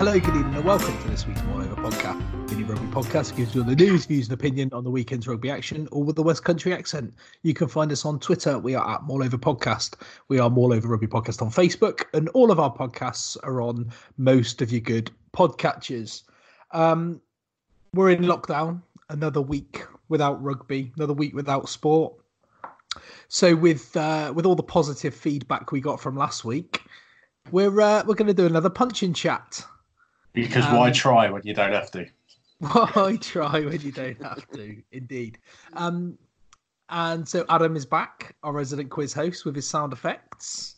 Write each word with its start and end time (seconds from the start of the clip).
Hello, 0.00 0.18
good 0.18 0.34
evening, 0.34 0.54
and 0.54 0.64
welcome 0.64 0.96
to 1.02 1.08
this 1.08 1.26
week's 1.26 1.42
Maul 1.42 1.60
Over 1.60 1.76
podcast. 1.76 2.50
Mini 2.50 2.62
Rugby 2.62 2.86
Podcast 2.86 3.36
gives 3.36 3.54
you 3.54 3.60
all 3.60 3.66
the 3.66 3.76
news, 3.76 4.06
views, 4.06 4.28
and 4.28 4.32
opinion 4.32 4.70
on 4.72 4.82
the 4.82 4.90
weekend's 4.90 5.28
rugby 5.28 5.50
action, 5.50 5.86
all 5.92 6.04
with 6.04 6.16
the 6.16 6.22
West 6.22 6.42
Country 6.42 6.72
accent. 6.72 7.12
You 7.42 7.52
can 7.52 7.68
find 7.68 7.92
us 7.92 8.06
on 8.06 8.18
Twitter. 8.18 8.58
We 8.58 8.74
are 8.74 8.94
at 8.94 9.02
Maul 9.02 9.22
Over 9.22 9.36
Podcast. 9.36 9.96
We 10.28 10.38
are 10.38 10.48
Maul 10.48 10.72
Over 10.72 10.88
Rugby 10.88 11.06
Podcast 11.06 11.42
on 11.42 11.50
Facebook, 11.50 12.04
and 12.14 12.30
all 12.30 12.50
of 12.50 12.58
our 12.58 12.74
podcasts 12.74 13.36
are 13.42 13.60
on 13.60 13.92
most 14.16 14.62
of 14.62 14.72
your 14.72 14.80
good 14.80 15.10
podcatchers. 15.36 16.22
Um, 16.70 17.20
we're 17.92 18.08
in 18.08 18.22
lockdown, 18.22 18.80
another 19.10 19.42
week 19.42 19.84
without 20.08 20.42
rugby, 20.42 20.92
another 20.96 21.12
week 21.12 21.34
without 21.34 21.68
sport. 21.68 22.14
So, 23.28 23.54
with 23.54 23.94
uh, 23.98 24.32
with 24.34 24.46
all 24.46 24.56
the 24.56 24.62
positive 24.62 25.14
feedback 25.14 25.72
we 25.72 25.82
got 25.82 26.00
from 26.00 26.16
last 26.16 26.42
week, 26.42 26.80
we're 27.52 27.82
uh, 27.82 28.02
we're 28.06 28.14
going 28.14 28.28
to 28.28 28.32
do 28.32 28.46
another 28.46 28.70
punching 28.70 29.12
chat. 29.12 29.62
Because 30.32 30.64
Um, 30.66 30.76
why 30.76 30.90
try 30.90 31.28
when 31.30 31.42
you 31.44 31.54
don't 31.54 31.72
have 31.72 31.90
to? 31.92 32.06
Why 32.60 33.16
try 33.20 33.60
when 33.60 33.80
you 33.80 33.90
don't 33.90 34.22
have 34.22 34.46
to? 34.50 34.76
Indeed. 34.92 35.38
Um, 35.72 36.18
and 36.90 37.26
so 37.26 37.46
Adam 37.48 37.74
is 37.74 37.86
back, 37.86 38.36
our 38.42 38.52
resident 38.52 38.90
quiz 38.90 39.14
host, 39.14 39.44
with 39.46 39.54
his 39.56 39.66
sound 39.66 39.92
effects. 39.94 40.76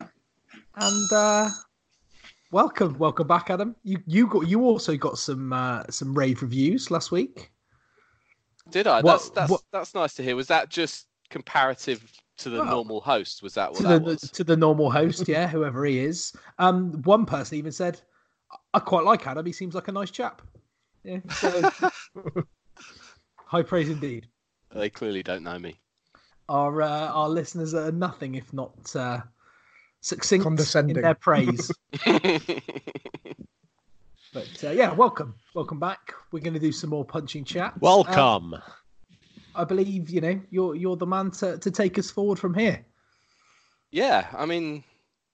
And 0.00 1.12
uh, 1.12 1.48
welcome, 2.52 2.98
welcome 2.98 3.26
back, 3.26 3.48
Adam. 3.50 3.74
You 3.84 4.00
you 4.06 4.26
got 4.26 4.46
you 4.48 4.62
also 4.64 4.96
got 4.96 5.18
some 5.18 5.52
uh, 5.52 5.84
some 5.90 6.12
rave 6.16 6.42
reviews 6.42 6.90
last 6.90 7.10
week. 7.10 7.50
Did 8.70 8.86
I? 8.86 9.00
What- 9.00 9.12
that's 9.12 9.30
that's 9.30 9.50
what- 9.50 9.62
that's 9.72 9.94
nice 9.94 10.14
to 10.14 10.22
hear. 10.22 10.36
Was 10.36 10.48
that 10.48 10.68
just 10.68 11.06
comparative 11.30 12.12
to 12.36 12.50
the 12.50 12.58
Well, 12.58 12.66
normal 12.66 13.00
host? 13.00 13.42
Was 13.42 13.54
that 13.54 13.70
what 13.70 13.78
to 13.78 13.82
that 13.84 13.98
the 14.00 14.04
was? 14.04 14.20
to 14.20 14.44
the 14.44 14.56
normal 14.56 14.90
host, 14.90 15.26
yeah, 15.26 15.48
whoever 15.48 15.84
he 15.86 15.98
is. 16.00 16.32
Um, 16.58 17.00
one 17.02 17.24
person 17.26 17.56
even 17.58 17.72
said, 17.72 18.00
"I 18.74 18.78
quite 18.80 19.04
like 19.04 19.26
Adam. 19.26 19.44
He 19.46 19.52
seems 19.52 19.74
like 19.74 19.88
a 19.88 19.92
nice 19.92 20.10
chap." 20.10 20.42
Yeah, 21.04 21.20
so 21.30 21.70
high 23.36 23.62
praise 23.62 23.88
indeed. 23.88 24.26
They 24.74 24.90
clearly 24.90 25.22
don't 25.22 25.42
know 25.42 25.58
me. 25.58 25.78
Our 26.48 26.82
uh, 26.82 27.08
our 27.08 27.28
listeners 27.28 27.74
are 27.74 27.92
nothing 27.92 28.34
if 28.34 28.52
not 28.52 28.94
uh, 28.96 29.20
succinct 30.00 30.42
in 30.42 30.50
Condescending. 30.56 31.00
their 31.00 31.14
praise. 31.14 31.70
but 34.32 34.64
uh, 34.64 34.70
yeah, 34.70 34.92
welcome, 34.92 35.34
welcome 35.54 35.78
back. 35.78 36.12
We're 36.32 36.40
going 36.40 36.54
to 36.54 36.60
do 36.60 36.72
some 36.72 36.90
more 36.90 37.04
punching 37.04 37.44
chat. 37.44 37.72
Uh, 37.74 37.78
Welcome. 37.80 38.54
I 39.54 39.64
believe 39.64 40.10
you 40.10 40.20
know 40.20 40.40
you're 40.50 40.74
you're 40.74 40.96
the 40.96 41.06
man 41.06 41.30
to, 41.32 41.58
to 41.58 41.70
take 41.70 41.98
us 41.98 42.10
forward 42.10 42.38
from 42.38 42.54
here. 42.54 42.84
yeah, 43.90 44.26
I 44.36 44.46
mean, 44.46 44.84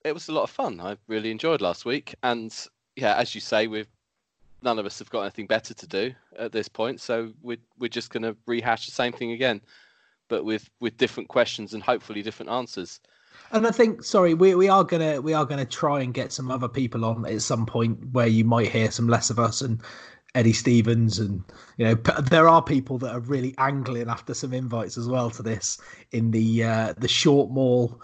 it 0.04 0.14
was 0.14 0.28
a 0.28 0.32
lot 0.32 0.44
of 0.44 0.50
fun. 0.50 0.80
I 0.80 0.96
really 1.08 1.30
enjoyed 1.30 1.60
last 1.60 1.84
week, 1.84 2.14
and 2.22 2.54
yeah, 2.96 3.16
as 3.16 3.34
you 3.34 3.40
say, 3.40 3.66
we've 3.66 3.88
none 4.62 4.78
of 4.78 4.86
us 4.86 4.98
have 4.98 5.10
got 5.10 5.22
anything 5.22 5.46
better 5.46 5.74
to 5.74 5.86
do 5.86 6.12
at 6.38 6.52
this 6.52 6.68
point, 6.68 7.00
so 7.00 7.32
we're 7.42 7.58
we're 7.78 7.88
just 7.88 8.10
going 8.10 8.22
to 8.22 8.36
rehash 8.46 8.86
the 8.86 8.92
same 8.92 9.12
thing 9.12 9.32
again, 9.32 9.60
but 10.28 10.44
with 10.44 10.68
with 10.80 10.96
different 10.96 11.28
questions 11.28 11.74
and 11.74 11.82
hopefully 11.82 12.22
different 12.22 12.50
answers. 12.50 13.00
And 13.50 13.66
I 13.66 13.70
think, 13.70 14.02
sorry, 14.02 14.34
we, 14.34 14.54
we 14.54 14.68
are 14.68 14.84
gonna 14.84 15.20
we 15.20 15.34
are 15.34 15.44
gonna 15.44 15.64
try 15.64 16.00
and 16.00 16.14
get 16.14 16.32
some 16.32 16.50
other 16.50 16.68
people 16.68 17.04
on 17.04 17.26
at 17.26 17.42
some 17.42 17.66
point 17.66 17.98
where 18.12 18.26
you 18.26 18.44
might 18.44 18.68
hear 18.68 18.90
some 18.90 19.08
less 19.08 19.30
of 19.30 19.38
us 19.38 19.60
and 19.60 19.80
Eddie 20.34 20.52
Stevens 20.52 21.18
and 21.18 21.44
you 21.76 21.84
know 21.84 21.94
there 21.94 22.48
are 22.48 22.62
people 22.62 22.98
that 22.98 23.12
are 23.12 23.20
really 23.20 23.54
angling 23.58 24.08
after 24.08 24.34
some 24.34 24.52
invites 24.52 24.98
as 24.98 25.08
well 25.08 25.30
to 25.30 25.42
this 25.42 25.78
in 26.10 26.32
the 26.32 26.64
uh, 26.64 26.94
the 26.98 27.08
short 27.08 27.50
mall 27.50 28.00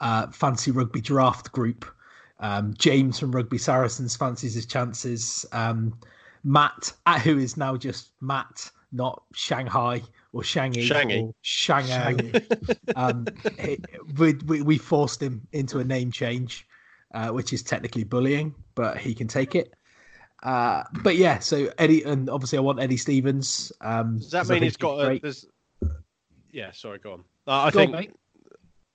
uh, 0.00 0.28
fancy 0.28 0.70
rugby 0.70 1.00
draft 1.00 1.52
group. 1.52 1.84
Um, 2.42 2.74
James 2.76 3.18
from 3.18 3.32
Rugby 3.32 3.56
Saracens 3.58 4.16
fancies 4.16 4.54
his 4.54 4.66
chances. 4.66 5.46
Um, 5.52 5.96
Matt, 6.44 6.92
who 7.22 7.38
is 7.38 7.56
now 7.56 7.76
just 7.76 8.10
Matt, 8.20 8.68
not 8.90 9.22
Shanghai 9.32 10.02
or 10.32 10.42
Shanghai 10.42 10.80
Shanghai. 10.82 11.18
or 11.20 11.34
Shanghai. 11.42 12.32
um, 12.96 13.26
he- 13.60 13.78
we, 14.18 14.34
we 14.46 14.62
we 14.62 14.76
forced 14.78 15.22
him 15.22 15.46
into 15.52 15.78
a 15.78 15.84
name 15.84 16.10
change, 16.10 16.66
uh, 17.14 17.28
which 17.30 17.52
is 17.52 17.62
technically 17.62 18.02
bullying, 18.04 18.54
but 18.74 18.98
he 18.98 19.14
can 19.14 19.28
take 19.28 19.54
it. 19.54 19.72
Uh, 20.42 20.82
but 21.02 21.14
yeah, 21.16 21.38
so 21.38 21.70
Eddie, 21.78 22.02
and 22.02 22.28
obviously 22.28 22.58
I 22.58 22.60
want 22.62 22.80
Eddie 22.80 22.96
Stevens. 22.96 23.70
Um, 23.80 24.18
Does 24.18 24.32
that 24.32 24.48
mean 24.48 24.64
he's 24.64 24.76
got 24.76 24.98
a? 24.98 25.18
There's, 25.20 25.46
yeah, 26.50 26.72
sorry, 26.72 26.98
go 26.98 27.12
on. 27.12 27.24
Uh, 27.46 27.52
I 27.52 27.70
Go 27.70 27.80
on, 27.80 27.86
think. 27.86 27.92
mate. 27.92 28.12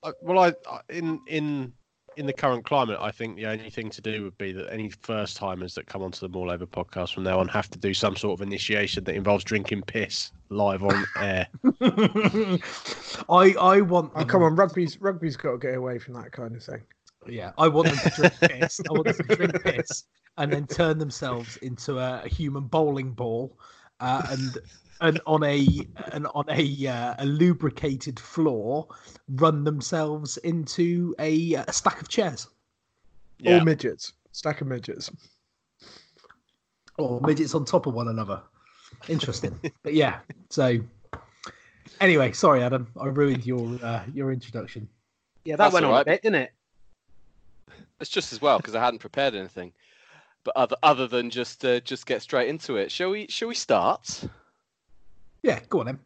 I- 0.03 0.11
well, 0.21 0.39
I 0.39 0.53
I- 0.69 0.81
in 0.89 1.21
in 1.27 1.71
in 2.17 2.25
the 2.25 2.33
current 2.33 2.65
climate, 2.65 2.97
I 2.99 3.11
think 3.11 3.35
the 3.35 3.45
only 3.45 3.69
thing 3.69 3.89
to 3.91 4.01
do 4.01 4.23
would 4.23 4.37
be 4.37 4.51
that 4.51 4.73
any 4.73 4.89
first 4.89 5.37
timers 5.37 5.75
that 5.75 5.85
come 5.85 6.01
onto 6.01 6.19
the 6.19 6.29
Maul 6.29 6.49
Over 6.49 6.65
podcast 6.65 7.13
from 7.13 7.23
now 7.23 7.39
on 7.39 7.47
have 7.49 7.69
to 7.69 7.77
do 7.77 7.93
some 7.93 8.15
sort 8.15 8.39
of 8.39 8.45
initiation 8.45 9.03
that 9.03 9.15
involves 9.15 9.43
drinking 9.43 9.83
piss 9.83 10.31
live 10.49 10.83
on 10.83 11.05
air. 11.21 11.47
I 13.29 13.55
I 13.59 13.81
want. 13.81 14.11
Oh, 14.15 14.25
come 14.25 14.41
on, 14.41 14.55
rugby's 14.55 14.99
rugby's 14.99 15.37
got 15.37 15.51
to 15.51 15.57
get 15.59 15.75
away 15.75 15.99
from 15.99 16.15
that 16.15 16.31
kind 16.31 16.55
of 16.55 16.63
thing. 16.63 16.81
Yeah, 17.27 17.51
I 17.57 17.67
want 17.67 17.89
them 17.89 17.97
to 17.97 18.09
drink 18.09 18.33
piss. 18.41 18.81
I 18.89 18.93
want 18.93 19.05
them 19.05 19.27
to 19.27 19.35
drink 19.35 19.63
piss 19.63 20.05
and 20.37 20.51
then 20.51 20.65
turn 20.65 20.97
themselves 20.97 21.57
into 21.57 21.99
a, 21.99 22.23
a 22.23 22.27
human 22.27 22.63
bowling 22.63 23.11
ball, 23.11 23.59
uh, 23.99 24.23
and 24.29 24.57
and 25.01 25.19
on 25.25 25.43
a 25.43 25.67
and 26.11 26.27
on 26.33 26.45
a 26.49 26.87
uh, 26.87 27.15
a 27.19 27.25
lubricated 27.25 28.19
floor, 28.19 28.87
run 29.35 29.63
themselves 29.63 30.37
into 30.37 31.13
a, 31.19 31.53
a 31.55 31.71
stack 31.73 32.01
of 32.01 32.07
chairs 32.09 32.47
Yeah. 33.39 33.59
All 33.59 33.65
midgets, 33.65 34.13
stack 34.31 34.61
of 34.61 34.67
midgets. 34.67 35.11
or 36.97 37.21
midgets 37.21 37.53
on 37.53 37.65
top 37.65 37.85
of 37.85 37.93
one 37.93 38.07
another. 38.07 38.41
Interesting, 39.07 39.59
but 39.83 39.93
yeah. 39.93 40.19
So 40.49 40.79
anyway, 42.01 42.31
sorry, 42.31 42.63
Adam, 42.63 42.87
I 42.99 43.05
ruined 43.07 43.45
your 43.45 43.77
uh, 43.83 44.03
your 44.13 44.31
introduction. 44.31 44.87
Yeah, 45.45 45.55
that 45.55 45.65
That's 45.65 45.73
went 45.73 45.85
all 45.85 45.91
on 45.91 45.97
right. 45.97 46.01
a 46.01 46.11
bit, 46.11 46.21
didn't 46.23 46.41
it? 46.41 46.53
It's 47.99 48.09
just 48.09 48.33
as 48.33 48.41
well 48.41 48.57
because 48.57 48.75
I 48.75 48.83
hadn't 48.83 48.99
prepared 48.99 49.33
anything. 49.35 49.73
but 50.43 50.55
other 50.55 50.75
other 50.83 51.07
than 51.07 51.29
just 51.29 51.63
uh, 51.65 51.79
just 51.81 52.05
get 52.05 52.21
straight 52.21 52.49
into 52.49 52.75
it, 52.77 52.91
shall 52.91 53.09
we? 53.11 53.27
Shall 53.27 53.47
we 53.49 53.55
start? 53.55 54.23
Yeah, 55.47 55.61
go 55.69 55.79
on 55.79 55.85
then. 55.85 55.99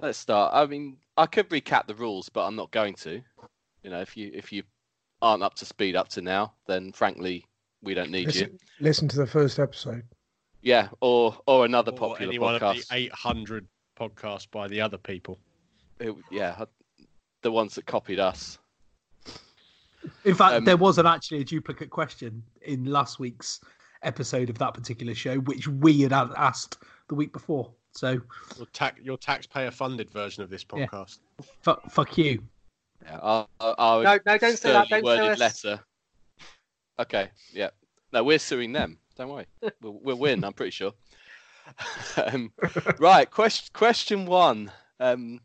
Let's 0.00 0.18
start. 0.18 0.52
I 0.52 0.66
mean, 0.66 0.96
I 1.16 1.26
could 1.26 1.48
recap 1.48 1.86
the 1.86 1.94
rules, 1.94 2.28
but 2.28 2.44
I'm 2.44 2.56
not 2.56 2.72
going 2.72 2.94
to. 2.96 3.22
You 3.84 3.90
know, 3.90 4.00
if 4.00 4.16
you 4.16 4.32
if 4.34 4.52
you 4.52 4.64
aren't 5.22 5.44
up 5.44 5.54
to 5.54 5.64
speed 5.64 5.94
up 5.94 6.08
to 6.08 6.20
now, 6.22 6.52
then 6.66 6.90
frankly, 6.90 7.46
we 7.82 7.94
don't 7.94 8.10
need 8.10 8.34
you. 8.34 8.40
Listen, 8.42 8.58
listen 8.80 9.08
to 9.08 9.16
the 9.18 9.26
first 9.28 9.60
episode. 9.60 10.02
Yeah, 10.62 10.88
or 11.00 11.36
or 11.46 11.64
another 11.64 11.92
Or 11.92 11.98
popular 11.98 12.30
any 12.32 12.38
one 12.40 12.56
of 12.56 12.62
podcast. 12.62 12.88
the 12.88 12.96
800 12.96 13.66
podcasts 13.98 14.50
by 14.50 14.66
the 14.66 14.80
other 14.80 14.98
people. 14.98 15.38
It- 16.00 16.16
yeah, 16.32 16.64
the 17.42 17.52
ones 17.52 17.76
that 17.76 17.86
copied 17.86 18.18
us. 18.18 18.58
In 20.24 20.34
fact, 20.34 20.54
Um, 20.56 20.64
there 20.64 20.76
wasn't 20.76 21.06
actually 21.06 21.40
a 21.42 21.44
duplicate 21.44 21.90
question 21.90 22.42
in 22.62 22.86
last 22.86 23.20
week's 23.20 23.60
episode 24.02 24.50
of 24.50 24.58
that 24.58 24.74
particular 24.74 25.14
show, 25.14 25.36
which 25.36 25.68
we 25.68 26.00
had 26.00 26.12
asked 26.12 26.78
the 27.08 27.14
week 27.14 27.32
before. 27.32 27.72
So 27.94 28.20
Your, 28.56 28.66
tax, 28.72 29.00
your 29.02 29.16
taxpayer-funded 29.16 30.10
version 30.10 30.42
of 30.42 30.50
this 30.50 30.64
Yeah. 30.74 30.86
podcast. 30.86 31.18
fuck, 31.62 31.90
fuck 31.90 32.18
you. 32.18 32.42
Yeah, 33.04 33.18
our, 33.18 33.48
our, 33.60 33.74
our 33.78 34.02
No, 34.02 34.18
no, 34.26 34.38
don't 34.38 34.56
say 34.58 34.72
that, 34.72 34.86
sternly 34.86 34.88
don't 34.88 35.00
sue 35.00 35.04
worded 35.04 35.30
us. 35.32 35.38
letter. 35.38 35.80
Okay, 36.98 37.28
yeah. 37.52 37.70
No, 38.12 38.24
we're 38.24 38.38
suing 38.38 38.72
them. 38.72 38.98
Don't 39.16 39.28
worry. 39.28 39.46
We'll, 39.80 39.98
we'll 40.02 40.18
win. 40.18 40.44
I'm 40.44 40.52
pretty 40.52 40.70
sure. 40.70 40.92
um, 42.16 42.52
right. 42.98 43.30
Question 43.30 43.70
question 43.72 44.26
one. 44.26 44.70
Um, 45.00 45.40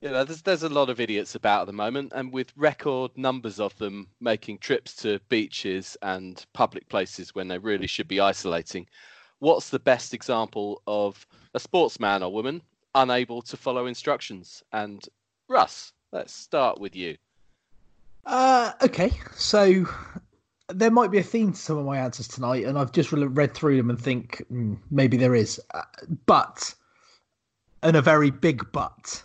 you 0.00 0.10
know, 0.10 0.24
there's 0.24 0.42
there's 0.42 0.62
a 0.62 0.68
lot 0.68 0.88
of 0.90 1.00
idiots 1.00 1.34
about 1.34 1.62
at 1.62 1.66
the 1.66 1.72
moment, 1.72 2.12
and 2.14 2.32
with 2.32 2.52
record 2.56 3.10
numbers 3.16 3.60
of 3.60 3.76
them 3.78 4.08
making 4.20 4.58
trips 4.58 4.94
to 4.96 5.20
beaches 5.28 5.96
and 6.02 6.44
public 6.52 6.88
places 6.88 7.34
when 7.34 7.48
they 7.48 7.58
really 7.58 7.86
should 7.86 8.08
be 8.08 8.20
isolating. 8.20 8.86
What's 9.40 9.70
the 9.70 9.78
best 9.78 10.14
example 10.14 10.82
of 10.86 11.26
a 11.54 11.60
sportsman 11.60 12.22
or 12.22 12.32
woman 12.32 12.62
unable 12.94 13.42
to 13.42 13.56
follow 13.56 13.86
instructions? 13.86 14.62
And 14.72 15.04
Russ, 15.48 15.92
let's 16.12 16.32
start 16.32 16.80
with 16.80 16.96
you. 16.96 17.16
Uh, 18.26 18.72
okay, 18.82 19.12
so 19.36 19.86
there 20.68 20.90
might 20.90 21.10
be 21.10 21.18
a 21.18 21.22
theme 21.22 21.52
to 21.52 21.58
some 21.58 21.78
of 21.78 21.86
my 21.86 21.98
answers 21.98 22.28
tonight, 22.28 22.64
and 22.64 22.78
I've 22.78 22.92
just 22.92 23.12
read 23.12 23.54
through 23.54 23.76
them 23.76 23.90
and 23.90 24.00
think 24.00 24.44
hmm, 24.48 24.74
maybe 24.90 25.16
there 25.16 25.34
is. 25.34 25.60
Uh, 25.72 25.82
but, 26.26 26.74
and 27.82 27.96
a 27.96 28.02
very 28.02 28.30
big 28.30 28.70
but, 28.72 29.22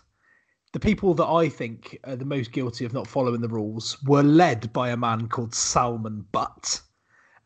the 0.74 0.80
people 0.80 1.14
that 1.16 1.28
I 1.28 1.50
think 1.50 2.00
are 2.06 2.16
the 2.16 2.26
most 2.26 2.52
guilty 2.52 2.86
of 2.86 2.94
not 2.94 3.08
following 3.08 3.42
the 3.42 3.48
rules 3.48 4.02
were 4.04 4.24
led 4.24 4.72
by 4.74 4.90
a 4.90 4.98
man 4.98 5.28
called 5.28 5.54
Salman 5.54 6.26
Butt, 6.32 6.82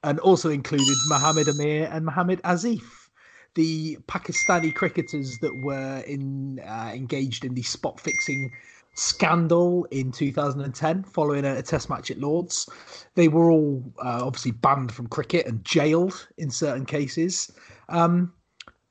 and 0.08 0.20
also 0.22 0.50
included 0.50 0.96
Mohammed 1.10 1.50
Amir 1.50 1.90
and 1.92 2.06
Mohammed 2.06 2.42
Asif. 2.44 3.10
The 3.56 3.98
Pakistani 4.08 4.74
cricketers 4.74 5.38
that 5.40 5.54
were 5.62 6.02
in 6.08 6.60
uh, 6.60 6.92
engaged 6.94 7.44
in 7.44 7.54
the 7.56 7.64
spot 7.64 8.00
fixing 8.00 8.54
scandal 8.94 9.86
in 9.92 10.12
2010 10.12 11.04
following 11.04 11.44
a, 11.44 11.58
a 11.58 11.62
test 11.62 11.90
match 11.90 12.10
at 12.10 12.20
Lords. 12.20 12.70
They 13.16 13.28
were 13.28 13.52
all 13.52 13.84
uh, 13.98 14.22
obviously 14.24 14.52
banned 14.52 14.94
from 14.94 15.08
cricket 15.08 15.46
and 15.46 15.64
jailed 15.66 16.28
in 16.38 16.52
certain 16.52 16.86
cases. 16.86 17.52
Um, 17.90 18.32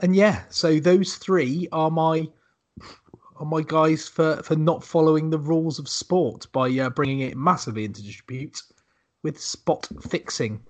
and 0.01 0.15
yeah, 0.15 0.43
so 0.51 0.79
those 0.79 1.17
three 1.17 1.67
are 1.73 1.91
my 1.91 2.29
are 3.37 3.47
my 3.47 3.63
guys 3.63 4.07
for 4.07 4.43
for 4.43 4.57
not 4.57 4.85
following 4.85 5.31
the 5.31 5.39
rules 5.39 5.79
of 5.79 5.89
sport 5.89 6.47
by 6.53 6.69
uh, 6.79 6.91
bringing 6.91 7.21
it 7.21 7.39
massively 7.39 7.87
into 7.87 8.03
dispute 8.03 8.61
with 9.23 9.41
spot 9.41 9.89
fixing. 10.11 10.61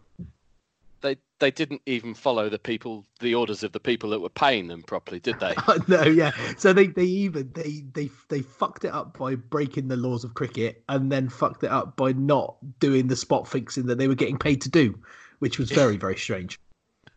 They 1.38 1.46
they 1.46 1.50
didn't 1.50 1.82
even 1.86 2.14
follow 2.14 2.48
the 2.48 2.58
people 2.58 3.04
the 3.20 3.34
orders 3.34 3.62
of 3.62 3.72
the 3.72 3.80
people 3.80 4.10
that 4.10 4.20
were 4.20 4.28
paying 4.28 4.68
them 4.68 4.82
properly 4.82 5.20
did 5.20 5.38
they 5.40 5.54
no, 5.88 6.02
yeah. 6.02 6.32
So 6.56 6.72
they 6.72 6.86
they 6.86 7.04
even 7.04 7.50
they 7.54 7.84
they 7.92 8.10
they 8.28 8.40
fucked 8.42 8.84
it 8.84 8.92
up 8.92 9.16
by 9.18 9.34
breaking 9.34 9.88
the 9.88 9.96
laws 9.96 10.24
of 10.24 10.34
cricket 10.34 10.82
and 10.88 11.10
then 11.12 11.28
fucked 11.28 11.62
it 11.64 11.70
up 11.70 11.96
by 11.96 12.12
not 12.12 12.56
doing 12.80 13.06
the 13.08 13.16
spot 13.16 13.46
fixing 13.48 13.86
that 13.86 13.98
they 13.98 14.08
were 14.08 14.14
getting 14.14 14.38
paid 14.38 14.60
to 14.62 14.68
do, 14.70 14.98
which 15.38 15.58
was 15.58 15.70
very 15.70 15.96
very 15.96 16.16
strange. 16.16 16.58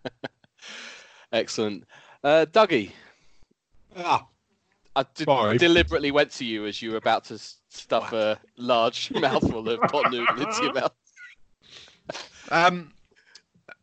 excellent 1.32 1.84
uh 2.24 2.46
dougie 2.52 2.92
Ah, 3.96 4.28
i 4.96 5.06
did, 5.16 5.26
Sorry. 5.26 5.58
deliberately 5.58 6.12
went 6.12 6.32
to 6.32 6.46
you 6.46 6.66
as 6.66 6.82
you 6.82 6.92
were 6.92 6.98
about 6.98 7.26
to 7.26 7.38
stuff 7.70 8.14
a 8.14 8.40
large 8.58 9.12
mouthful 9.22 9.68
of 9.70 9.80
pot 9.82 10.10
noodle 10.12 10.42
into 10.42 10.64
your 10.64 10.74
mouth 10.74 10.94
Um, 12.52 12.92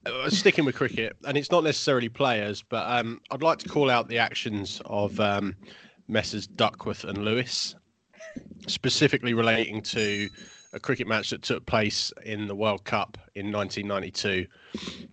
uh, 0.06 0.30
sticking 0.30 0.64
with 0.64 0.76
cricket, 0.76 1.16
and 1.26 1.36
it's 1.36 1.50
not 1.50 1.64
necessarily 1.64 2.08
players, 2.08 2.62
but 2.62 2.88
um, 2.88 3.20
I'd 3.30 3.42
like 3.42 3.58
to 3.58 3.68
call 3.68 3.90
out 3.90 4.08
the 4.08 4.18
actions 4.18 4.80
of 4.86 5.18
um, 5.20 5.56
Messrs. 6.08 6.46
Duckworth 6.46 7.04
and 7.04 7.24
Lewis, 7.24 7.74
specifically 8.66 9.34
relating 9.34 9.82
to 9.82 10.28
a 10.72 10.80
cricket 10.80 11.06
match 11.06 11.30
that 11.30 11.42
took 11.42 11.64
place 11.66 12.12
in 12.24 12.46
the 12.46 12.54
World 12.54 12.84
Cup 12.84 13.18
in 13.34 13.50
1992, 13.50 14.46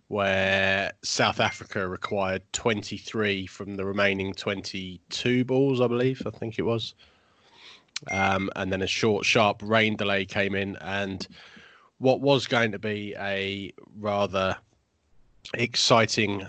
where 0.07 0.92
South 1.04 1.40
Africa 1.40 1.88
required 1.88 2.44
23 2.51 3.48
from 3.48 3.75
the 3.75 3.86
remaining 3.86 4.34
22 4.34 5.45
balls, 5.45 5.81
I 5.81 5.88
believe, 5.88 6.22
I 6.25 6.31
think 6.31 6.60
it 6.60 6.63
was. 6.63 6.95
Um, 8.12 8.50
and 8.56 8.72
then 8.72 8.81
a 8.81 8.88
short, 8.88 9.25
sharp 9.25 9.62
rain 9.63 9.95
delay 9.95 10.25
came 10.25 10.56
in, 10.56 10.75
and 10.78 11.25
what 12.00 12.19
was 12.19 12.48
going 12.48 12.74
to 12.74 12.80
be 12.80 13.16
a 13.18 13.74
rather 13.98 14.57
exciting 15.54 16.45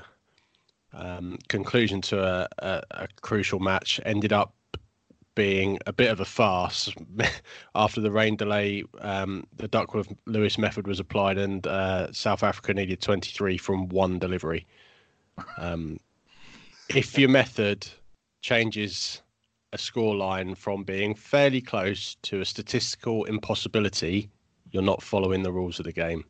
um, 0.93 1.38
conclusion 1.49 2.00
to 2.02 2.23
a, 2.23 2.49
a, 2.58 2.82
a 2.91 3.08
crucial 3.20 3.58
match 3.58 4.00
ended 4.05 4.32
up 4.32 4.55
being 5.35 5.79
a 5.87 5.93
bit 5.93 6.11
of 6.11 6.20
a 6.20 6.25
farce. 6.25 6.93
After 7.75 8.00
the 8.00 8.11
rain 8.11 8.37
delay, 8.37 8.85
um, 9.00 9.46
the 9.56 9.69
Duckworth 9.69 10.12
Lewis 10.26 10.58
method 10.58 10.87
was 10.87 11.00
applied, 11.00 11.38
and 11.38 11.67
uh, 11.67 12.12
South 12.12 12.43
Africa 12.43 12.75
needed 12.75 13.00
23 13.00 13.58
from 13.58 13.88
one 13.88 14.19
delivery. 14.19 14.67
Um, 15.58 15.99
if 16.88 17.19
your 17.19 17.31
method 17.31 17.87
changes 18.43 19.23
a 19.73 19.76
scoreline 19.76 20.56
from 20.56 20.85
being 20.85 21.14
fairly 21.14 21.61
close 21.61 22.17
to 22.23 22.41
a 22.41 22.44
statistical 22.44 23.25
impossibility, 23.25 24.31
you're 24.70 24.82
not 24.82 25.02
following 25.02 25.43
the 25.43 25.52
rules 25.52 25.81
of 25.81 25.85
the 25.85 25.93
game. 25.93 26.25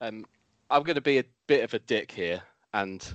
um 0.00 0.24
i'm 0.74 0.82
going 0.82 0.96
to 0.96 1.00
be 1.00 1.18
a 1.18 1.24
bit 1.46 1.62
of 1.62 1.72
a 1.72 1.78
dick 1.78 2.10
here 2.10 2.42
and 2.72 3.14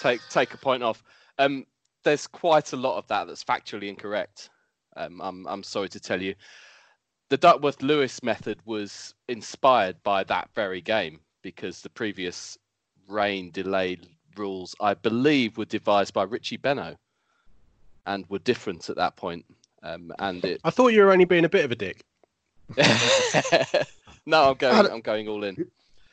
take 0.00 0.20
take 0.28 0.52
a 0.54 0.56
point 0.56 0.82
off. 0.82 1.02
Um 1.38 1.66
there's 2.02 2.26
quite 2.26 2.72
a 2.72 2.76
lot 2.76 2.96
of 2.96 3.06
that 3.08 3.26
that's 3.26 3.44
factually 3.44 3.88
incorrect. 3.88 4.50
Um 4.96 5.20
i'm 5.20 5.46
i'm 5.46 5.62
sorry 5.62 5.88
to 5.90 6.00
tell 6.00 6.20
you. 6.20 6.34
The 7.28 7.36
duckworth 7.36 7.80
lewis 7.80 8.22
method 8.24 8.58
was 8.64 9.14
inspired 9.28 10.02
by 10.02 10.24
that 10.24 10.50
very 10.54 10.80
game 10.80 11.20
because 11.42 11.80
the 11.80 11.90
previous 11.90 12.58
rain 13.08 13.50
delay 13.52 13.98
rules 14.36 14.74
i 14.80 14.94
believe 14.94 15.58
were 15.58 15.64
devised 15.64 16.14
by 16.14 16.22
richie 16.22 16.56
benaud 16.56 16.96
and 18.06 18.24
were 18.28 18.38
different 18.40 18.88
at 18.90 18.96
that 18.96 19.14
point. 19.14 19.44
Um 19.84 20.12
and 20.18 20.44
it 20.44 20.60
I 20.64 20.70
thought 20.70 20.88
you 20.88 21.02
were 21.02 21.12
only 21.12 21.24
being 21.24 21.44
a 21.44 21.48
bit 21.48 21.64
of 21.64 21.70
a 21.70 21.76
dick. 21.76 22.02
no 24.30 24.50
i'm 24.50 24.56
going 24.56 24.76
Adam- 24.76 24.92
i'm 24.92 25.00
going 25.00 25.28
all 25.28 25.44
in 25.44 25.56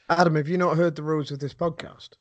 Adam, 0.09 0.36
have 0.36 0.47
you 0.47 0.57
not 0.57 0.77
heard 0.77 0.95
the 0.95 1.03
rules 1.03 1.31
of 1.31 1.39
this 1.39 1.53
podcast? 1.53 2.12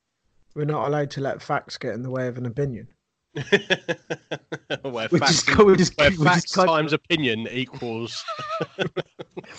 We're 0.57 0.65
not 0.65 0.89
allowed 0.89 1.09
to 1.13 1.21
let 1.21 1.41
facts 1.41 1.79
get 1.79 1.95
in 1.95 2.03
the 2.03 2.11
way 2.11 2.27
of 2.27 2.37
an 2.37 2.45
opinion. 2.47 2.89
where 4.83 5.09
We 5.13 5.19
facts, 5.21 5.45
just 5.45 5.57
we 5.59 5.77
just, 5.77 5.97
where 5.97 6.11
we 6.11 6.17
facts 6.17 6.43
just 6.43 6.55
kind, 6.55 6.69
times 6.69 6.93
opinion 6.93 7.47
equals. 7.49 8.25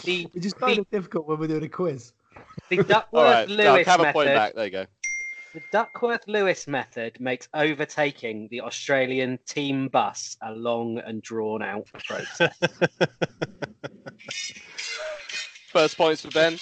The, 0.04 0.26
which 0.34 0.46
is 0.46 0.54
kind 0.54 0.80
of 0.80 0.90
difficult 0.90 1.26
when 1.26 1.40
we're 1.40 1.48
doing 1.48 1.64
a 1.64 1.70
quiz. 1.70 2.12
the 2.70 2.80
all 2.80 2.84
Duckworth 2.84 3.24
right 3.24 3.48
Doug, 3.48 3.58
Lewis 3.58 3.88
have 3.88 4.00
a 4.02 4.04
method. 4.04 4.14
point 4.14 4.28
back 4.28 4.56
there 4.56 4.66
you 4.66 4.72
go 4.72 4.86
The 5.54 5.62
Duckworth 5.72 6.28
Lewis 6.28 6.68
method 6.68 7.20
makes 7.22 7.48
overtaking 7.54 8.50
the 8.52 8.60
Australian 8.62 9.40
team 9.46 9.88
bus 9.88 10.36
a 10.42 10.52
long 10.52 10.98
and 11.00 11.22
drawn 11.22 11.62
out 11.62 11.88
process. 12.06 12.50
First 15.78 15.96
points 15.96 16.24
for 16.24 16.32
Ben. 16.32 16.58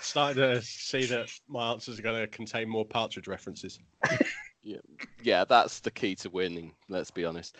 Starting 0.00 0.42
to 0.42 0.62
see 0.62 1.04
that 1.04 1.30
my 1.46 1.72
answers 1.72 1.98
are 1.98 2.02
going 2.02 2.22
to 2.22 2.26
contain 2.26 2.70
more 2.70 2.86
Partridge 2.86 3.28
references. 3.28 3.78
yeah, 4.62 4.78
yeah, 5.22 5.44
that's 5.44 5.80
the 5.80 5.90
key 5.90 6.14
to 6.14 6.30
winning. 6.30 6.72
Let's 6.88 7.10
be 7.10 7.26
honest. 7.26 7.58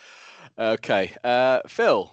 Okay, 0.57 1.15
uh, 1.23 1.59
Phil. 1.67 2.11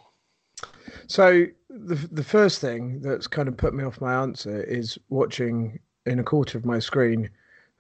So 1.06 1.46
the 1.70 1.94
the 2.12 2.24
first 2.24 2.60
thing 2.60 3.00
that's 3.00 3.26
kind 3.26 3.48
of 3.48 3.56
put 3.56 3.72
me 3.72 3.84
off 3.84 4.02
my 4.02 4.12
answer 4.12 4.62
is 4.62 4.98
watching 5.08 5.78
in 6.04 6.18
a 6.18 6.24
quarter 6.24 6.58
of 6.58 6.66
my 6.66 6.78
screen 6.78 7.30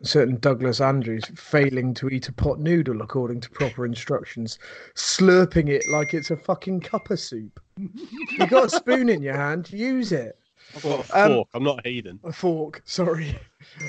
certain 0.02 0.38
Douglas 0.38 0.80
Andrews 0.80 1.24
failing 1.36 1.94
to 1.94 2.08
eat 2.08 2.28
a 2.28 2.32
pot 2.32 2.58
noodle 2.58 3.02
according 3.02 3.40
to 3.40 3.50
proper 3.50 3.86
instructions, 3.86 4.58
slurping 4.94 5.68
it 5.68 5.82
like 5.90 6.14
it's 6.14 6.30
a 6.30 6.36
fucking 6.36 6.80
cup 6.80 7.10
of 7.10 7.20
soup. 7.20 7.60
you 7.78 8.46
got 8.48 8.66
a 8.66 8.70
spoon 8.70 9.08
in 9.08 9.22
your 9.22 9.36
hand, 9.36 9.72
use 9.72 10.12
it. 10.12 10.38
I've 10.76 10.82
got 10.82 11.10
a 11.10 11.24
Um, 11.24 11.32
fork. 11.32 11.48
I'm 11.54 11.64
not 11.64 11.86
a 11.86 11.88
heathen. 11.88 12.20
A 12.24 12.32
fork, 12.32 12.82
sorry. 12.84 13.38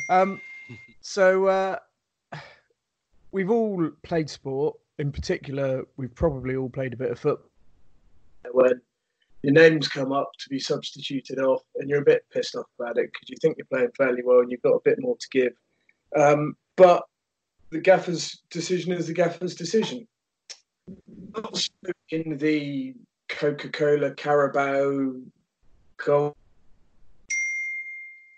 Um, 0.09 0.39
so 1.01 1.45
uh, 1.47 1.77
we've 3.31 3.49
all 3.51 3.89
played 4.03 4.29
sport. 4.29 4.77
In 4.99 5.11
particular, 5.11 5.83
we've 5.97 6.13
probably 6.13 6.55
all 6.55 6.69
played 6.69 6.93
a 6.93 6.97
bit 6.97 7.11
of 7.11 7.19
football. 7.19 7.49
When 8.51 8.81
your 9.41 9.53
name's 9.53 9.87
come 9.87 10.11
up 10.11 10.29
to 10.39 10.49
be 10.49 10.59
substituted 10.59 11.39
off, 11.39 11.61
and 11.77 11.89
you're 11.89 12.01
a 12.01 12.05
bit 12.05 12.25
pissed 12.31 12.55
off 12.55 12.67
about 12.79 12.97
it 12.97 13.09
because 13.11 13.29
you 13.29 13.35
think 13.41 13.57
you're 13.57 13.65
playing 13.65 13.89
fairly 13.97 14.21
well 14.23 14.39
and 14.39 14.51
you've 14.51 14.61
got 14.61 14.73
a 14.73 14.81
bit 14.83 14.99
more 14.99 15.17
to 15.17 15.27
give. 15.31 15.53
Um, 16.15 16.55
but 16.75 17.03
the 17.71 17.79
gaffer's 17.79 18.41
decision 18.49 18.93
is 18.93 19.07
the 19.07 19.13
gaffer's 19.13 19.55
decision. 19.55 20.07
Not 21.33 21.57
so 21.57 21.69
in 22.09 22.37
the 22.37 22.93
Coca-Cola 23.29 24.11
Carabao 24.11 25.13
Gold 25.97 26.35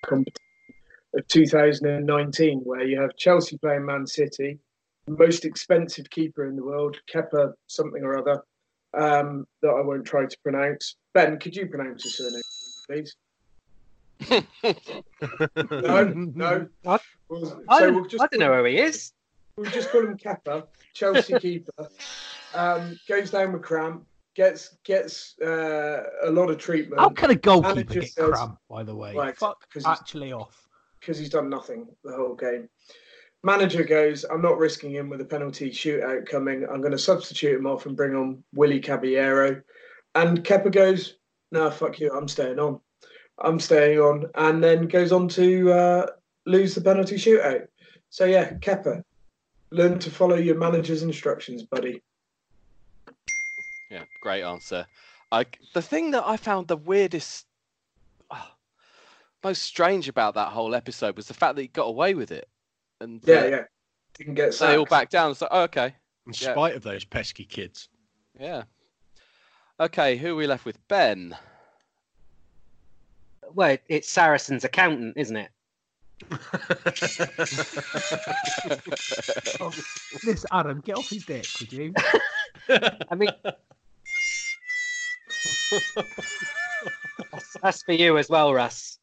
competition 0.05 0.41
of 1.15 1.27
2019, 1.27 2.61
where 2.63 2.83
you 2.83 2.99
have 2.99 3.15
Chelsea 3.17 3.57
playing 3.57 3.85
Man 3.85 4.05
City, 4.05 4.59
most 5.07 5.45
expensive 5.45 6.09
keeper 6.09 6.47
in 6.47 6.55
the 6.55 6.63
world, 6.63 6.97
Kepa 7.13 7.53
something 7.67 8.03
or 8.03 8.17
other, 8.17 8.43
um, 8.93 9.45
that 9.61 9.69
I 9.69 9.81
won't 9.81 10.05
try 10.05 10.25
to 10.25 10.37
pronounce. 10.43 10.95
Ben, 11.13 11.37
could 11.39 11.55
you 11.55 11.67
pronounce 11.67 12.03
his 12.03 12.17
surname, 12.17 12.41
please? 12.87 13.15
No, 15.71 16.13
no. 16.13 16.67
I, 16.85 16.99
Well, 17.29 17.61
I, 17.69 17.79
don't, 17.81 17.95
we'll 17.95 18.05
just 18.05 18.23
I 18.23 18.27
don't 18.27 18.39
know 18.39 18.55
who 18.57 18.63
he 18.65 18.77
is. 18.79 19.11
We'll 19.57 19.71
just 19.71 19.89
call 19.91 20.01
him 20.01 20.17
Kepa, 20.17 20.65
Chelsea 20.93 21.39
keeper. 21.39 21.89
Um, 22.53 22.99
goes 23.07 23.31
down 23.31 23.53
with 23.53 23.61
cramp, 23.63 24.05
gets 24.35 24.77
gets 24.83 25.39
uh, 25.41 26.03
a 26.23 26.29
lot 26.31 26.49
of 26.49 26.57
treatment. 26.57 26.99
How 27.01 27.09
can 27.09 27.31
a 27.31 27.35
goalkeeper 27.35 27.75
Manager 27.75 27.99
get 28.01 28.09
says- 28.11 28.29
cramp, 28.31 28.57
by 28.69 28.83
the 28.83 28.95
way? 28.95 29.13
Right, 29.15 29.37
Fuck 29.37 29.65
'cause 29.71 29.83
he's- 29.85 29.99
actually 29.99 30.31
off. 30.31 30.67
because 30.99 31.17
he's 31.17 31.29
done 31.29 31.49
nothing 31.49 31.87
the 32.03 32.13
whole 32.15 32.35
game. 32.35 32.69
Manager 33.43 33.83
goes, 33.83 34.23
I'm 34.25 34.41
not 34.41 34.57
risking 34.57 34.91
him 34.91 35.07
with 35.09 35.21
a 35.21 35.25
penalty 35.25 35.69
shootout 35.69 36.25
coming. 36.25 36.65
I'm 36.67 36.79
going 36.81 36.91
to 36.93 36.97
substitute 36.97 37.59
him 37.59 37.67
off 37.67 37.85
and 37.85 37.95
bring 37.95 38.15
on 38.15 38.43
Willy 38.55 38.79
Caballero. 38.79 39.61
And 40.15 40.43
Kepa 40.43 40.71
goes, 40.71 41.17
No, 41.51 41.69
fuck 41.69 41.99
you. 41.99 42.11
I'm 42.11 42.27
staying 42.27 42.57
on. 42.57 42.79
I'm 43.39 43.59
staying 43.59 43.99
on. 43.99 44.25
And 44.35 44.63
then 44.63 44.87
goes 44.87 45.11
on 45.11 45.27
to 45.29 45.71
uh, 45.71 46.05
lose 46.45 46.75
the 46.75 46.81
penalty 46.81 47.15
shootout. 47.15 47.67
So, 48.09 48.25
yeah, 48.25 48.53
Kepa, 48.53 49.01
learn 49.71 49.99
to 49.99 50.11
follow 50.11 50.35
your 50.37 50.55
manager's 50.55 51.03
instructions, 51.03 51.63
buddy. 51.63 52.01
Yeah, 53.89 54.03
great 54.21 54.43
answer. 54.43 54.87
I 55.31 55.45
the 55.73 55.81
thing 55.81 56.11
that 56.11 56.23
I 56.25 56.37
found 56.37 56.67
the 56.67 56.77
weirdest, 56.77 57.45
ah, 58.31 58.55
most 59.43 59.63
strange 59.63 60.07
about 60.07 60.35
that 60.35 60.49
whole 60.49 60.73
episode 60.73 61.15
was 61.15 61.27
the 61.27 61.33
fact 61.33 61.55
that 61.55 61.61
he 61.61 61.67
got 61.67 61.85
away 61.87 62.13
with 62.13 62.31
it, 62.31 62.47
and 63.01 63.21
Yeah, 63.25 63.41
uh, 63.41 63.45
yeah. 63.45 63.63
Didn't 64.17 64.35
get 64.35 64.53
they 64.53 64.77
all 64.77 64.85
back 64.85 65.09
down. 65.09 65.35
So 65.35 65.47
oh, 65.51 65.63
okay, 65.63 65.95
In 66.25 66.33
Yeah. 66.33 66.53
spite 66.53 66.75
of 66.75 66.83
those 66.83 67.03
pesky 67.03 67.43
kids. 67.43 67.89
yeah, 68.39 68.63
okay. 69.79 70.17
Who 70.17 70.33
are 70.33 70.35
we 70.35 70.47
left 70.47 70.65
with? 70.65 70.85
Ben. 70.87 71.35
Well, 73.53 73.77
it's 73.87 74.13
Saracen's 74.13 74.63
accountant, 74.63 75.15
isn't 75.17 75.37
it? 75.37 75.49
Oh, 79.59 79.71
this 80.23 80.45
Adam, 80.51 80.81
get 80.81 80.97
off 80.97 81.09
his 81.09 81.25
dick, 81.25 81.45
would 81.59 81.71
you? 81.73 81.93
I 82.69 83.15
mean, 83.15 83.29
that's, 87.31 87.57
that's 87.61 87.83
for 87.83 87.91
you 87.93 88.17
as 88.17 88.29
well, 88.29 88.53
Russ. 88.53 88.99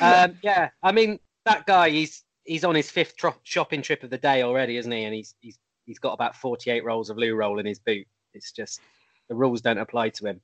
Um, 0.00 0.38
yeah, 0.42 0.70
I 0.82 0.92
mean 0.92 1.18
that 1.44 1.66
guy. 1.66 1.90
He's 1.90 2.24
he's 2.44 2.64
on 2.64 2.74
his 2.74 2.90
fifth 2.90 3.16
tro- 3.16 3.36
shopping 3.42 3.82
trip 3.82 4.02
of 4.02 4.10
the 4.10 4.18
day 4.18 4.42
already, 4.42 4.76
isn't 4.76 4.92
he? 4.92 5.04
And 5.04 5.14
he's 5.14 5.34
he's 5.40 5.58
he's 5.86 5.98
got 5.98 6.12
about 6.12 6.36
forty-eight 6.36 6.84
rolls 6.84 7.10
of 7.10 7.16
loo 7.16 7.34
roll 7.34 7.58
in 7.58 7.66
his 7.66 7.78
boot. 7.78 8.06
It's 8.34 8.52
just 8.52 8.80
the 9.28 9.34
rules 9.34 9.60
don't 9.60 9.78
apply 9.78 10.10
to 10.10 10.26
him. 10.26 10.40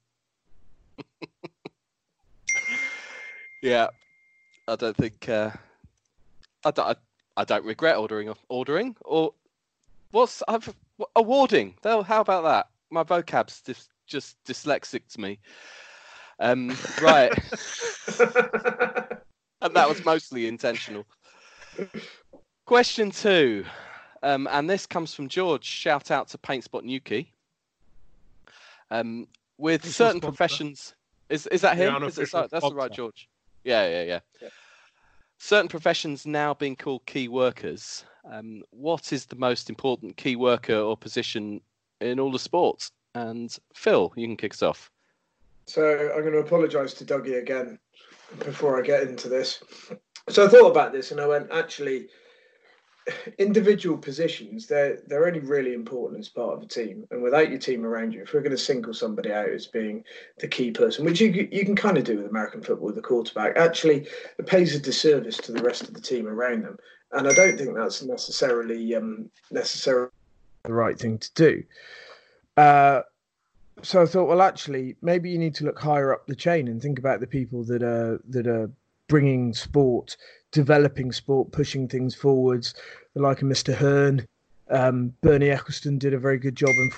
Yeah, 3.63 3.89
I 4.69 4.77
don't 4.77 4.97
think 4.97 5.29
uh, 5.29 5.51
I 6.65 6.71
don't. 6.71 6.89
I, 6.89 6.95
I 7.39 7.45
don't 7.45 7.65
regret 7.65 7.97
ordering 7.97 8.33
ordering 8.49 8.97
or 9.05 9.33
what's 10.11 10.43
I've 10.49 10.75
awarding. 11.15 11.75
Though, 11.83 12.03
how 12.03 12.21
about 12.21 12.45
that? 12.45 12.69
My 12.91 13.03
vocab's 13.03 13.61
just 13.63 13.91
just 14.07 14.43
dyslexic 14.45 15.03
to 15.13 15.21
me. 15.21 15.39
Um, 16.39 16.77
right, 17.01 17.33
and 19.63 19.75
that 19.75 19.89
was 19.89 20.05
mostly 20.05 20.47
intentional. 20.47 21.07
Question 22.67 23.11
two, 23.11 23.65
um, 24.23 24.49
and 24.51 24.69
this 24.69 24.87
comes 24.87 25.15
from 25.15 25.29
George. 25.29 25.65
Shout 25.65 26.11
out 26.11 26.29
to 26.29 26.39
Paint 26.39 26.65
Spot 26.65 26.85
Newquay. 26.85 27.31
Um, 28.91 29.27
with 29.59 29.85
He's 29.85 29.97
certain 29.97 30.21
professions, 30.21 30.95
is 31.29 31.47
is 31.49 31.63
that 31.63 31.77
Yeah, 31.77 31.97
him? 31.97 32.05
Is 32.05 32.19
it, 32.19 32.33
unofficial 32.33 32.49
that's 32.51 32.69
the 32.69 32.75
right. 32.75 32.93
George. 32.93 33.29
Yeah, 33.67 33.89
yeah, 33.89 34.03
yeah. 34.03 34.21
Yeah. 34.41 34.49
Certain 35.39 35.69
professions 35.69 36.25
now 36.25 36.55
being 36.55 36.77
called 36.77 37.05
key 37.05 37.27
workers. 37.27 38.05
Um, 38.25 38.63
what 38.71 39.13
is 39.13 39.27
the 39.27 39.37
most 39.37 39.69
important 39.69 40.17
key 40.17 40.37
worker 40.37 40.77
or 40.77 40.97
position 40.97 41.61
in 42.01 42.21
all 42.21 42.31
the 42.31 42.39
sports? 42.39 42.93
And 43.17 43.55
Phil, 43.75 44.13
you 44.15 44.27
can 44.27 44.37
kick 44.37 44.55
us 44.55 44.63
off. 44.63 44.91
So 45.67 46.13
I'm 46.15 46.21
going 46.21 46.33
to 46.33 46.39
apologise 46.39 46.95
to 46.95 47.05
Dougie 47.05 47.43
again 47.43 47.79
before 48.39 48.79
I 48.79 48.83
get 48.83 49.03
into 49.03 49.29
this. 49.29 49.63
So 50.29 50.47
I 50.47 50.49
thought 50.49 50.71
about 50.71 50.93
this 50.93 51.11
and 51.11 51.21
I 51.21 51.27
went, 51.27 51.51
actually, 51.51 52.07
individual 53.39 53.97
positions 53.97 54.67
they're 54.67 55.01
they're 55.07 55.27
only 55.27 55.41
really 55.41 55.75
important 55.75 56.21
as 56.21 56.29
part 56.29 56.55
of 56.55 56.63
a 56.63 56.67
team. 56.67 57.07
And 57.11 57.23
without 57.23 57.51
your 57.51 57.59
team 57.59 57.85
around 57.85 58.13
you, 58.13 58.23
if 58.23 58.33
we're 58.33 58.41
going 58.41 58.51
to 58.51 58.59
single 58.59 58.95
somebody 58.95 59.33
out 59.33 59.49
as 59.49 59.67
being 59.67 60.05
the 60.39 60.49
key 60.49 60.71
person, 60.71 61.05
which 61.05 61.21
you 61.21 61.49
you 61.51 61.65
can 61.65 61.77
kind 61.77 61.99
of 61.99 62.05
do 62.05 62.17
with 62.17 62.27
American 62.27 62.63
football 62.63 62.87
with 62.87 62.97
the 62.97 63.03
quarterback, 63.03 63.57
actually 63.57 64.09
it 64.39 64.47
pays 64.47 64.75
a 64.75 64.81
disservice 64.81 65.37
to 65.39 65.53
the 65.53 65.63
rest 65.63 65.83
of 65.83 65.95
the 65.95 66.01
team 66.01 66.27
around 66.27 66.65
them. 66.65 66.79
And 67.13 67.29
I 67.29 67.35
don't 67.35 67.57
think 67.57 67.75
that's 67.75 68.03
necessarily 68.03 68.95
um, 68.95 69.31
necessarily 69.51 70.11
the 70.65 70.73
right 70.73 70.99
thing 70.99 71.19
to 71.19 71.35
do. 71.35 71.63
Uh, 72.57 73.03
so 73.83 74.03
I 74.03 74.07
thought, 74.07 74.27
well, 74.27 74.43
actually, 74.43 74.97
maybe 75.03 75.31
you 75.31 75.39
need 75.39 75.55
to 75.57 75.65
look 75.65 75.79
higher 75.79 76.13
up 76.13 76.27
the 76.27 76.35
chain 76.35 76.67
and 76.67 76.81
think 76.81 76.99
about 76.99 77.21
the 77.21 77.27
people 77.27 77.63
that 77.65 77.83
are 77.83 78.21
that 78.31 78.47
are 78.47 78.71
bringing 79.09 79.53
sport, 79.53 80.17
developing 80.53 81.13
sport, 81.13 81.53
pushing 81.53 81.89
things 81.89 82.15
forwards. 82.15 82.75
The 83.15 83.23
like 83.23 83.43
of 83.43 83.49
Mr. 83.49 83.75
Hearn, 83.75 84.27
um, 84.69 85.13
Bernie 85.23 85.49
Ecclestone 85.49 85.99
did 85.99 86.15
a 86.15 86.19
very 86.19 86.39
good 86.39 86.57
job 86.57 86.71
in. 86.71 86.91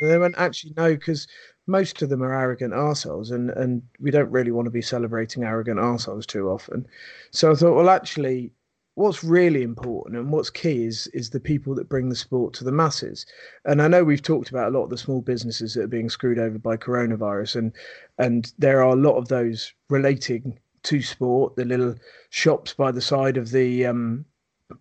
And 0.00 0.10
they 0.10 0.18
went, 0.18 0.34
actually, 0.38 0.72
no, 0.76 0.94
because 0.94 1.26
most 1.66 2.02
of 2.02 2.08
them 2.08 2.22
are 2.22 2.34
arrogant 2.34 2.72
arseholes, 2.72 3.30
and 3.30 3.50
and 3.50 3.82
we 4.00 4.10
don't 4.10 4.30
really 4.30 4.50
want 4.50 4.66
to 4.66 4.70
be 4.70 4.82
celebrating 4.82 5.44
arrogant 5.44 5.78
arseholes 5.78 6.26
too 6.26 6.48
often. 6.48 6.86
So 7.30 7.52
I 7.52 7.54
thought, 7.54 7.76
well, 7.76 7.90
actually, 7.90 8.52
what's 8.94 9.22
really 9.22 9.62
important 9.62 10.16
and 10.16 10.30
what's 10.30 10.50
key 10.50 10.84
is 10.84 11.06
is 11.08 11.30
the 11.30 11.40
people 11.40 11.74
that 11.74 11.88
bring 11.88 12.08
the 12.08 12.16
sport 12.16 12.52
to 12.54 12.64
the 12.64 12.72
masses. 12.72 13.24
And 13.64 13.80
I 13.80 13.88
know 13.88 14.04
we've 14.04 14.22
talked 14.22 14.50
about 14.50 14.68
a 14.68 14.76
lot 14.76 14.84
of 14.84 14.90
the 14.90 14.98
small 14.98 15.20
businesses 15.20 15.74
that 15.74 15.84
are 15.84 15.96
being 15.96 16.10
screwed 16.10 16.38
over 16.38 16.58
by 16.58 16.76
coronavirus, 16.76 17.56
and 17.56 17.72
and 18.18 18.52
there 18.58 18.82
are 18.82 18.92
a 18.92 19.00
lot 19.08 19.16
of 19.16 19.28
those 19.28 19.72
relating 19.88 20.58
to 20.84 21.02
sport. 21.02 21.56
The 21.56 21.64
little 21.64 21.94
shops 22.30 22.74
by 22.74 22.92
the 22.92 23.00
side 23.00 23.36
of 23.36 23.50
the 23.50 23.86
um, 23.86 24.24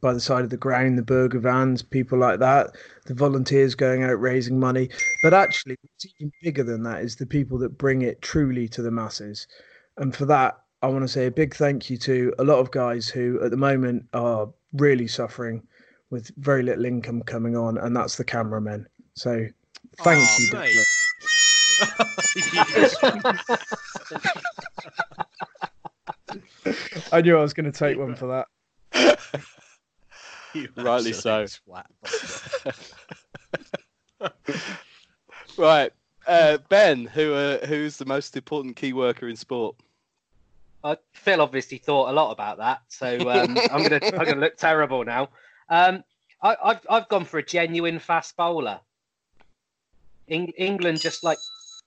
by 0.02 0.14
the 0.14 0.20
side 0.20 0.44
of 0.44 0.50
the 0.50 0.58
ground, 0.58 0.98
the 0.98 1.04
burger 1.04 1.40
vans, 1.40 1.82
people 1.82 2.20
like 2.20 2.40
that, 2.40 2.76
the 3.06 3.14
volunteers 3.14 3.76
going 3.76 4.04
out 4.04 4.20
raising 4.20 4.60
money. 4.60 4.90
But 5.24 5.34
actually, 5.34 5.78
what's 5.82 6.06
even 6.06 6.32
bigger 6.42 6.64
than 6.64 6.84
that 6.84 7.02
is 7.02 7.16
the 7.16 7.26
people 7.26 7.58
that 7.60 7.78
bring 7.78 8.02
it 8.02 8.22
truly 8.22 8.68
to 8.70 8.82
the 8.82 8.92
masses. 8.92 9.48
And 9.98 10.16
for 10.16 10.26
that, 10.26 10.60
I 10.82 10.88
want 10.88 11.04
to 11.04 11.08
say 11.08 11.26
a 11.26 11.32
big 11.32 11.56
thank 11.56 11.90
you 11.90 11.98
to 11.98 12.34
a 12.40 12.44
lot 12.44 12.60
of 12.60 12.72
guys 12.72 13.08
who 13.08 13.42
at 13.44 13.52
the 13.52 13.58
moment 13.58 14.06
are 14.14 14.48
really 14.74 15.08
suffering 15.08 15.64
with 16.10 16.32
very 16.38 16.64
little 16.64 16.86
income 16.86 17.22
coming 17.24 17.56
on, 17.56 17.78
and 17.78 17.96
that's 17.96 18.16
the 18.16 18.24
cameramen. 18.24 18.88
So 19.14 19.46
thank 19.98 20.22
Aw, 20.22 20.38
you, 20.40 20.54
mate. 20.54 20.76
Douglas. 22.54 22.96
I 27.12 27.22
knew 27.22 27.38
I 27.38 27.42
was 27.42 27.54
going 27.54 27.72
to 27.72 27.78
take 27.78 27.98
one 27.98 28.16
for 28.16 28.46
that. 28.94 29.42
Rightly 30.76 31.14
so. 31.14 31.46
Right, 35.58 35.92
uh, 36.26 36.58
Ben, 36.70 37.06
who 37.06 37.34
uh, 37.34 37.66
who's 37.66 37.98
the 37.98 38.06
most 38.06 38.38
important 38.38 38.78
key 38.78 38.94
worker 38.94 39.28
in 39.28 39.36
sport? 39.36 39.76
uh, 40.84 40.96
Phil 41.14 41.42
obviously 41.42 41.78
thought 41.78 42.10
a 42.10 42.14
lot 42.14 42.32
about 42.32 42.58
that, 42.60 42.82
so 42.88 43.30
um, 43.30 43.58
I'm 43.58 43.84
gonna 43.84 44.00
I'm 44.02 44.26
gonna 44.26 44.40
look 44.40 44.56
terrible 44.58 45.04
now. 45.04 45.30
Um, 45.70 46.04
I, 46.42 46.56
I've 46.64 46.80
I've 46.90 47.10
gone 47.10 47.26
for 47.26 47.40
a 47.40 47.46
genuine 47.46 48.00
fast 48.00 48.38
bowler. 48.38 48.80
Eng- 50.30 50.54
England 50.58 51.02
just 51.02 51.24
like 51.24 51.40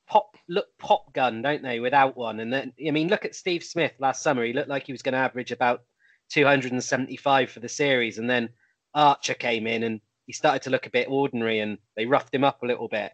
pop 0.07 0.37
look 0.49 0.67
pop 0.79 1.13
gun, 1.13 1.43
don't 1.43 1.63
they? 1.63 1.81
Without 1.81 2.17
one, 2.17 2.41
and 2.41 2.53
then 2.53 2.73
I 2.87 2.91
mean, 2.91 3.09
look 3.09 3.25
at 3.25 3.35
Steve 3.35 3.65
Smith 3.65 3.93
last 3.99 4.23
summer. 4.23 4.45
He 4.45 4.53
looked 4.53 4.69
like 4.69 4.87
he 4.87 4.93
was 4.93 5.03
going 5.03 5.15
to 5.15 5.19
average 5.19 5.53
about 5.53 5.83
275 6.31 7.51
for 7.51 7.61
the 7.61 7.69
series, 7.69 8.19
and 8.19 8.29
then 8.29 8.49
Archer 8.95 9.35
came 9.35 9.67
in 9.67 9.83
and 9.83 10.01
he 10.27 10.33
started 10.33 10.63
to 10.63 10.71
look 10.71 10.87
a 10.87 10.91
bit 10.91 11.09
ordinary, 11.09 11.61
and 11.61 11.79
they 11.97 12.07
roughed 12.07 12.35
him 12.35 12.45
up 12.45 12.63
a 12.63 12.67
little 12.67 12.89
bit. 12.89 13.13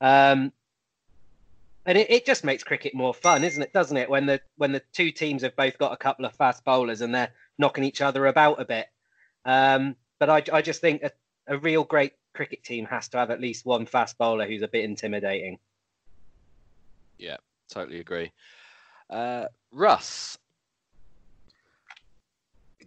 Um, 0.00 0.52
and 1.86 1.98
it, 1.98 2.10
it 2.10 2.26
just 2.26 2.44
makes 2.44 2.64
cricket 2.64 2.94
more 2.94 3.14
fun, 3.14 3.44
isn't 3.44 3.62
it? 3.62 3.72
Doesn't 3.72 3.96
it? 3.96 4.08
When 4.08 4.26
the 4.26 4.40
when 4.56 4.72
the 4.72 4.82
two 4.92 5.10
teams 5.10 5.42
have 5.42 5.56
both 5.56 5.78
got 5.78 5.92
a 5.92 5.96
couple 5.96 6.24
of 6.24 6.34
fast 6.34 6.64
bowlers 6.64 7.00
and 7.00 7.14
they're 7.14 7.32
knocking 7.58 7.84
each 7.84 8.00
other 8.00 8.26
about 8.26 8.60
a 8.60 8.64
bit. 8.64 8.86
Um, 9.44 9.96
but 10.18 10.30
I, 10.30 10.42
I 10.52 10.62
just 10.62 10.80
think 10.80 11.02
a, 11.02 11.10
a 11.46 11.58
real 11.58 11.84
great 11.84 12.12
cricket 12.34 12.64
team 12.64 12.86
has 12.86 13.08
to 13.08 13.18
have 13.18 13.30
at 13.30 13.40
least 13.40 13.66
one 13.66 13.86
fast 13.86 14.18
bowler 14.18 14.46
who's 14.46 14.62
a 14.62 14.68
bit 14.68 14.84
intimidating. 14.84 15.58
Yeah, 17.18 17.36
totally 17.70 18.00
agree. 18.00 18.32
Uh, 19.10 19.46
Russ, 19.72 20.36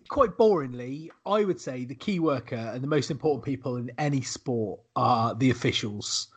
quite 0.08 0.38
boringly, 0.38 1.10
I 1.26 1.44
would 1.44 1.60
say 1.60 1.86
the 1.86 1.96
key 1.96 2.20
worker 2.20 2.56
and 2.56 2.84
the 2.84 2.88
most 2.88 3.12
important 3.12 3.44
people 3.44 3.78
in 3.78 3.92
any 3.98 4.22
sport 4.22 4.80
are 4.96 5.36
the 5.36 5.50
officials. 5.50 6.28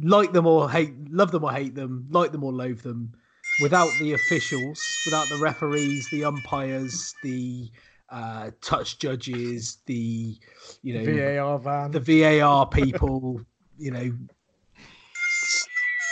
Like 0.00 0.32
them 0.32 0.46
or 0.46 0.70
hate, 0.70 0.94
love 1.10 1.32
them 1.32 1.44
or 1.44 1.52
hate 1.52 1.74
them, 1.74 2.06
like 2.10 2.32
them 2.32 2.44
or 2.44 2.52
loathe 2.52 2.82
them. 2.82 3.12
Without 3.58 3.98
the 3.98 4.12
officials, 4.12 5.00
without 5.04 5.28
the 5.28 5.36
referees, 5.36 6.08
the 6.08 6.24
umpires, 6.24 7.16
the 7.22 7.70
uh, 8.08 8.52
touch 8.60 9.00
judges, 9.00 9.78
the 9.86 10.36
you 10.82 10.94
know 10.94 11.04
VAR 11.04 11.58
van, 11.58 11.90
the 11.90 11.98
VAR 12.00 12.66
people, 12.68 13.40
you 13.76 13.90
know, 13.90 14.12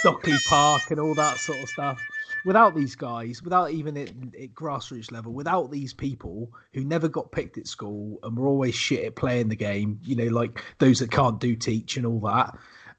Stockley 0.06 0.36
Park 0.46 0.90
and 0.92 1.00
all 1.00 1.14
that 1.14 1.36
sort 1.36 1.60
of 1.60 1.68
stuff. 1.68 2.00
Without 2.44 2.76
these 2.76 2.94
guys, 2.94 3.42
without 3.42 3.72
even 3.72 3.96
at, 3.96 4.10
at 4.40 4.54
grassroots 4.54 5.10
level, 5.10 5.32
without 5.32 5.72
these 5.72 5.92
people 5.92 6.48
who 6.72 6.84
never 6.84 7.08
got 7.08 7.32
picked 7.32 7.58
at 7.58 7.66
school 7.66 8.20
and 8.22 8.36
were 8.36 8.46
always 8.46 8.76
shit 8.76 9.04
at 9.04 9.16
playing 9.16 9.48
the 9.48 9.56
game, 9.56 9.98
you 10.04 10.14
know, 10.14 10.32
like 10.32 10.62
those 10.78 11.00
that 11.00 11.10
can't 11.10 11.40
do 11.40 11.56
teach 11.56 11.96
and 11.96 12.06
all 12.06 12.20
that. 12.20 12.56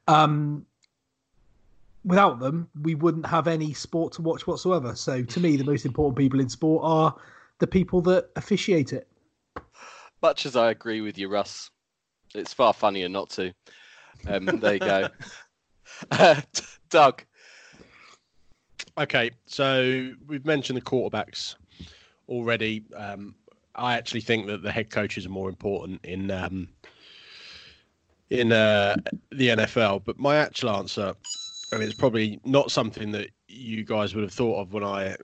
Um, 0.10 0.66
without 2.04 2.42
them, 2.42 2.68
we 2.82 2.94
wouldn't 2.94 3.26
have 3.26 3.48
any 3.48 3.74
sport 3.74 4.12
to 4.14 4.22
watch 4.22 4.46
whatsoever. 4.46 4.94
So, 4.94 5.24
to 5.24 5.40
me, 5.40 5.56
the 5.56 5.64
most 5.64 5.86
important 5.86 6.18
people 6.18 6.42
in 6.42 6.50
sport 6.50 6.84
are 6.84 7.16
the 7.60 7.68
people 7.68 8.02
that 8.02 8.32
officiate 8.36 8.92
it. 8.92 9.08
much 10.22 10.46
as 10.46 10.58
I 10.58 10.72
agree 10.72 11.00
with 11.00 11.18
you, 11.18 11.30
Russ, 11.30 11.72
it's 12.36 12.54
far 12.54 12.74
funnier 12.74 13.08
not 13.08 13.30
to. 13.32 13.54
Um, 14.28 14.46
there 14.46 14.74
you 14.74 14.80
go. 14.80 15.08
Uh, 16.12 16.36
Doug, 16.90 17.24
Okay, 18.98 19.30
so 19.46 20.12
we've 20.26 20.46
mentioned 20.46 20.76
the 20.76 20.82
quarterbacks 20.82 21.56
already. 22.28 22.84
Um, 22.96 23.36
I 23.76 23.96
actually 23.96 24.22
think 24.22 24.48
that 24.48 24.64
the 24.64 24.72
head 24.72 24.90
coaches 24.90 25.26
are 25.28 25.30
more 25.30 25.50
important 25.50 26.04
in 26.04 26.32
um, 26.32 26.68
in 28.32 28.52
uh, 28.52 28.96
the 29.32 29.50
NFL. 29.50 30.02
But 30.04 30.18
my 30.18 30.38
actual 30.38 30.72
answer, 30.72 31.14
and 31.72 31.84
it's 31.84 31.94
probably 31.94 32.40
not 32.44 32.72
something 32.72 33.12
that 33.12 33.30
you 33.48 33.84
guys 33.84 34.16
would 34.16 34.24
have 34.24 34.34
thought 34.34 34.62
of 34.62 34.74
when 34.74 34.84
I, 34.84 35.16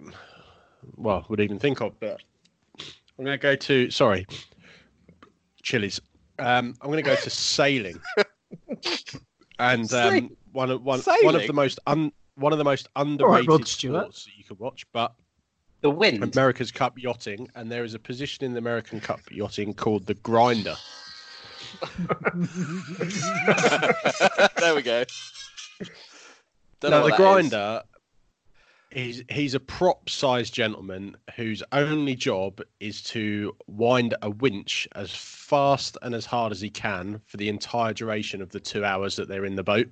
well, 0.96 1.26
would 1.30 1.40
even 1.40 1.58
think 1.58 1.82
of. 1.82 2.00
But 2.00 2.22
I'm 3.18 3.26
going 3.26 3.38
to 3.38 3.42
go 3.42 3.56
to 3.56 3.90
sorry, 3.90 4.28
chilies. 5.64 6.00
Um, 6.38 6.76
I'm 6.80 6.92
going 6.92 7.04
to 7.04 7.10
go 7.10 7.16
to 7.16 7.30
sailing, 7.32 8.00
and 9.60 9.92
um, 9.94 10.30
one 10.54 10.72
of 10.72 10.82
one 10.84 11.02
one 11.24 11.36
of 11.36 11.46
the 11.46 11.54
most 11.54 11.80
un, 11.88 12.12
one 12.36 12.52
of 12.54 12.58
the 12.58 12.64
most 12.64 12.88
underrated 12.96 13.50
Rod 13.50 13.68
Stewart. 13.68 14.04
sports 14.04 14.26
that 14.26 14.32
you 14.38 14.44
could 14.44 14.60
watch. 14.60 14.86
But 14.94 15.14
The 15.82 15.90
wind. 15.90 16.24
America's 16.24 16.72
Cup 16.72 16.98
yachting, 16.98 17.50
and 17.56 17.72
there 17.72 17.84
is 17.84 17.94
a 17.94 18.00
position 18.00 18.46
in 18.46 18.54
the 18.54 18.60
American 18.60 19.00
Cup 19.02 19.20
yachting 19.32 19.74
called 19.74 20.06
the 20.06 20.14
grinder. 20.16 20.76
there 24.60 24.76
we 24.76 24.82
go. 24.82 25.04
Don't 26.80 26.92
now, 26.92 27.04
the 27.04 27.10
that 27.10 27.14
is. 27.14 27.18
grinder, 27.18 27.82
he's 28.92 29.24
he's 29.30 29.54
a 29.56 29.60
prop-sized 29.60 30.54
gentleman 30.54 31.18
whose 31.36 31.64
only 31.72 32.16
job 32.16 32.62
is 32.80 33.02
to 33.04 33.56
wind 33.68 34.14
a 34.22 34.30
winch 34.30 34.88
as 34.96 35.12
fast 35.12 35.98
and 36.02 36.14
as 36.14 36.26
hard 36.26 36.52
as 36.52 36.62
he 36.62 36.70
can 36.70 37.22
for 37.26 37.38
the 37.38 37.50
entire 37.50 37.94
duration 37.94 38.42
of 38.42 38.50
the 38.50 38.60
two 38.60 38.86
hours 38.86 39.16
that 39.16 39.28
they're 39.28 39.46
in 39.46 39.56
the 39.56 39.64
boat. 39.64 39.88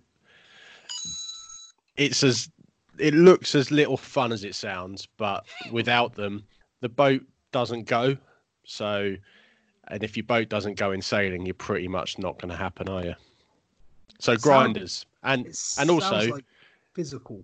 It's 1.97 2.23
as 2.23 2.49
it 2.97 3.13
looks 3.13 3.55
as 3.55 3.71
little 3.71 3.97
fun 3.97 4.31
as 4.31 4.43
it 4.43 4.55
sounds, 4.55 5.07
but 5.17 5.45
without 5.71 6.13
them, 6.15 6.43
the 6.81 6.89
boat 6.89 7.21
doesn't 7.51 7.85
go. 7.85 8.15
So, 8.63 9.15
and 9.87 10.03
if 10.03 10.15
your 10.15 10.23
boat 10.25 10.49
doesn't 10.49 10.75
go 10.77 10.91
in 10.91 11.01
sailing, 11.01 11.45
you're 11.45 11.53
pretty 11.55 11.87
much 11.87 12.19
not 12.19 12.39
going 12.39 12.49
to 12.51 12.55
happen, 12.57 12.87
are 12.89 13.03
you? 13.03 13.15
So 14.19 14.33
Sound- 14.33 14.41
grinders 14.41 15.05
and 15.23 15.47
It 15.47 15.57
and 15.79 15.89
also 15.89 16.29
like 16.31 16.45
physical. 16.93 17.43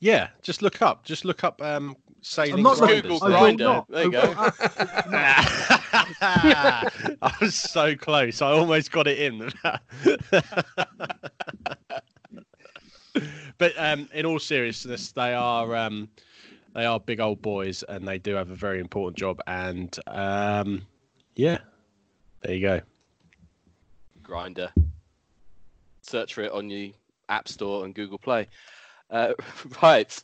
yeah, 0.00 0.28
just 0.42 0.62
look 0.62 0.82
up, 0.82 1.04
just 1.04 1.24
look 1.24 1.44
up 1.44 1.62
um 1.62 1.96
sailing 2.22 2.54
I'm 2.54 2.62
not 2.64 2.78
grinders. 2.78 3.02
Google 3.02 3.22
I 3.24 3.28
will 3.28 3.38
grinder. 3.38 3.64
not. 3.64 3.88
There 3.88 4.04
you 4.04 4.10
go. 4.10 4.20
will 4.30 4.38
absolutely 4.38 5.12
not. 5.12 6.92
I 7.22 7.36
was 7.40 7.54
so 7.54 7.94
close. 7.94 8.42
I 8.42 8.50
almost 8.50 8.90
got 8.90 9.06
it 9.06 9.18
in. 9.20 9.50
but 13.58 13.72
um, 13.76 14.08
in 14.14 14.24
all 14.24 14.38
seriousness, 14.38 15.12
they 15.12 15.34
are 15.34 15.76
um, 15.76 16.08
they 16.74 16.84
are 16.84 16.98
big 17.00 17.20
old 17.20 17.42
boys, 17.42 17.82
and 17.88 18.06
they 18.06 18.18
do 18.18 18.34
have 18.34 18.50
a 18.50 18.54
very 18.54 18.80
important 18.80 19.16
job. 19.16 19.40
And 19.46 19.96
um, 20.06 20.86
yeah, 21.34 21.58
there 22.42 22.54
you 22.54 22.60
go. 22.60 22.80
Grinder. 24.22 24.72
Search 26.02 26.34
for 26.34 26.42
it 26.42 26.52
on 26.52 26.70
your 26.70 26.92
App 27.28 27.48
Store 27.48 27.84
and 27.84 27.94
Google 27.94 28.18
Play. 28.18 28.46
Uh, 29.10 29.32
right. 29.82 30.22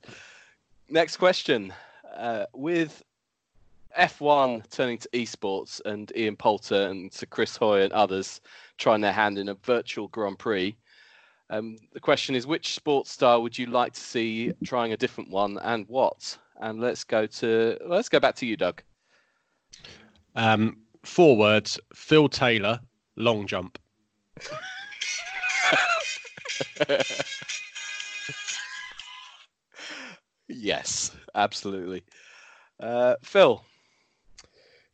Next 0.88 1.16
question. 1.16 1.72
Uh, 2.16 2.46
with 2.54 3.02
F1 3.98 4.68
turning 4.70 4.98
to 4.98 5.08
esports 5.10 5.80
and 5.84 6.12
Ian 6.16 6.36
Poulter 6.36 6.88
and 6.88 7.12
Sir 7.12 7.26
Chris 7.26 7.56
Hoy 7.56 7.82
and 7.82 7.92
others 7.92 8.40
trying 8.78 9.00
their 9.00 9.12
hand 9.12 9.38
in 9.38 9.48
a 9.48 9.54
virtual 9.54 10.08
Grand 10.08 10.38
Prix, 10.38 10.76
um, 11.50 11.76
the 11.92 12.00
question 12.00 12.34
is 12.34 12.46
which 12.46 12.74
sports 12.74 13.10
star 13.10 13.40
would 13.40 13.58
you 13.58 13.66
like 13.66 13.92
to 13.92 14.00
see 14.00 14.52
trying 14.64 14.92
a 14.92 14.96
different 14.96 15.30
one 15.30 15.58
and 15.62 15.86
what? 15.88 16.38
And 16.60 16.80
let's 16.80 17.04
go 17.04 17.26
to 17.26 17.76
let's 17.86 18.08
go 18.08 18.18
back 18.20 18.34
to 18.36 18.46
you, 18.46 18.56
Doug. 18.56 18.82
Um, 20.36 20.78
four 21.02 21.36
words: 21.36 21.78
Phil 21.94 22.28
Taylor, 22.28 22.80
long 23.16 23.46
jump. 23.46 23.78
yes, 30.48 31.14
absolutely. 31.34 32.04
Uh, 32.80 33.16
Phil. 33.22 33.62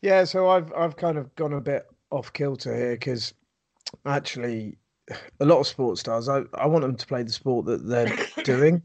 Yeah, 0.03 0.25
so 0.25 0.49
I've 0.49 0.73
I've 0.73 0.97
kind 0.97 1.19
of 1.19 1.35
gone 1.37 1.53
a 1.53 1.61
bit 1.61 1.87
off 2.11 2.33
kilter 2.33 2.75
here 2.75 2.95
because 2.95 3.35
actually 4.07 4.79
a 5.41 5.45
lot 5.45 5.61
of 5.61 5.67
sports 5.67 6.01
stars 6.01 6.29
I, 6.29 6.43
I 6.55 6.67
want 6.67 6.83
them 6.83 6.97
to 6.97 7.07
play 7.07 7.23
the 7.23 7.33
sport 7.33 7.67
that 7.67 7.87
they're 7.87 8.17
doing. 8.45 8.83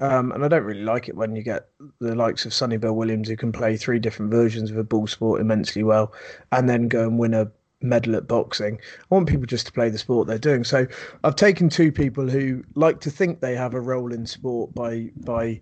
Um, 0.00 0.32
and 0.32 0.42
I 0.42 0.48
don't 0.48 0.64
really 0.64 0.84
like 0.84 1.08
it 1.08 1.16
when 1.16 1.36
you 1.36 1.42
get 1.42 1.68
the 2.00 2.14
likes 2.14 2.46
of 2.46 2.54
Sonny 2.54 2.78
Bill 2.78 2.94
Williams 2.94 3.28
who 3.28 3.36
can 3.36 3.52
play 3.52 3.76
three 3.76 3.98
different 3.98 4.30
versions 4.30 4.70
of 4.70 4.78
a 4.78 4.84
ball 4.84 5.06
sport 5.06 5.40
immensely 5.40 5.82
well 5.82 6.14
and 6.50 6.66
then 6.66 6.88
go 6.88 7.02
and 7.02 7.18
win 7.18 7.34
a 7.34 7.50
medal 7.82 8.16
at 8.16 8.28
boxing. 8.28 8.78
I 9.10 9.14
want 9.14 9.28
people 9.28 9.46
just 9.46 9.66
to 9.66 9.72
play 9.72 9.90
the 9.90 9.98
sport 9.98 10.28
they're 10.28 10.38
doing. 10.38 10.64
So 10.64 10.86
I've 11.24 11.36
taken 11.36 11.68
two 11.68 11.92
people 11.92 12.28
who 12.28 12.64
like 12.74 13.00
to 13.00 13.10
think 13.10 13.40
they 13.40 13.54
have 13.54 13.74
a 13.74 13.80
role 13.80 14.12
in 14.12 14.26
sport 14.26 14.74
by 14.74 15.10
by 15.16 15.60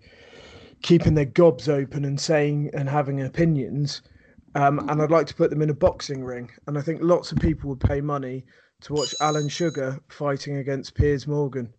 keeping 0.81 1.13
their 1.13 1.25
gobs 1.25 1.69
open 1.69 2.05
and 2.05 2.19
saying 2.19 2.71
and 2.73 2.89
having 2.89 3.21
opinions. 3.21 4.01
Um, 4.55 4.79
and 4.89 5.01
I'd 5.01 5.11
like 5.11 5.27
to 5.27 5.35
put 5.35 5.49
them 5.49 5.61
in 5.61 5.69
a 5.69 5.75
boxing 5.75 6.23
ring. 6.23 6.49
And 6.67 6.77
I 6.77 6.81
think 6.81 7.01
lots 7.01 7.31
of 7.31 7.39
people 7.39 7.69
would 7.69 7.79
pay 7.79 8.01
money 8.01 8.45
to 8.81 8.93
watch 8.93 9.15
Alan 9.21 9.49
Sugar 9.49 9.99
fighting 10.09 10.57
against 10.57 10.95
Piers 10.95 11.27
Morgan, 11.27 11.73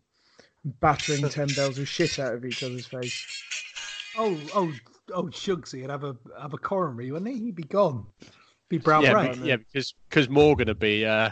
battering 0.81 1.29
ten 1.29 1.49
bells 1.49 1.79
of 1.79 1.89
shit 1.89 2.19
out 2.19 2.35
of 2.35 2.45
each 2.45 2.63
other's 2.63 2.87
face. 2.87 3.25
Oh, 4.17 4.39
oh, 4.55 4.73
oh, 5.15 5.25
Shugsy 5.25 5.83
would 5.83 5.91
have 5.91 6.05
a 6.05 6.17
have 6.41 6.55
a 6.55 6.59
coronary, 6.59 7.11
wouldn't 7.11 7.31
he? 7.35 7.39
He'd 7.45 7.55
be 7.57 7.63
gone. 7.65 8.07
Be 8.69 8.79
brown 8.79 9.03
yeah, 9.03 9.13
bread. 9.13 9.43
be- 9.43 9.49
yeah, 9.49 9.57
because 9.57 9.95
because 10.09 10.29
Morgan 10.29 10.69
would 10.69 10.79
be 10.79 11.05
uh, 11.05 11.31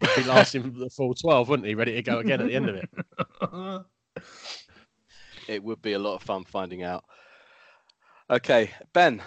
he'd 0.00 0.22
be 0.22 0.24
lasting 0.24 0.72
the 0.78 0.90
full 0.90 1.14
twelve, 1.14 1.48
wouldn't 1.48 1.66
he? 1.68 1.74
Ready 1.74 1.94
to 1.94 2.02
go 2.02 2.18
again 2.18 2.40
at 2.40 2.46
the 2.48 2.54
end 2.54 2.68
of 2.68 2.76
it. 2.76 2.90
It 5.48 5.62
would 5.64 5.80
be 5.80 5.94
a 5.94 5.98
lot 5.98 6.16
of 6.16 6.22
fun 6.22 6.44
finding 6.44 6.82
out. 6.82 7.04
Okay, 8.28 8.70
Ben. 8.92 9.22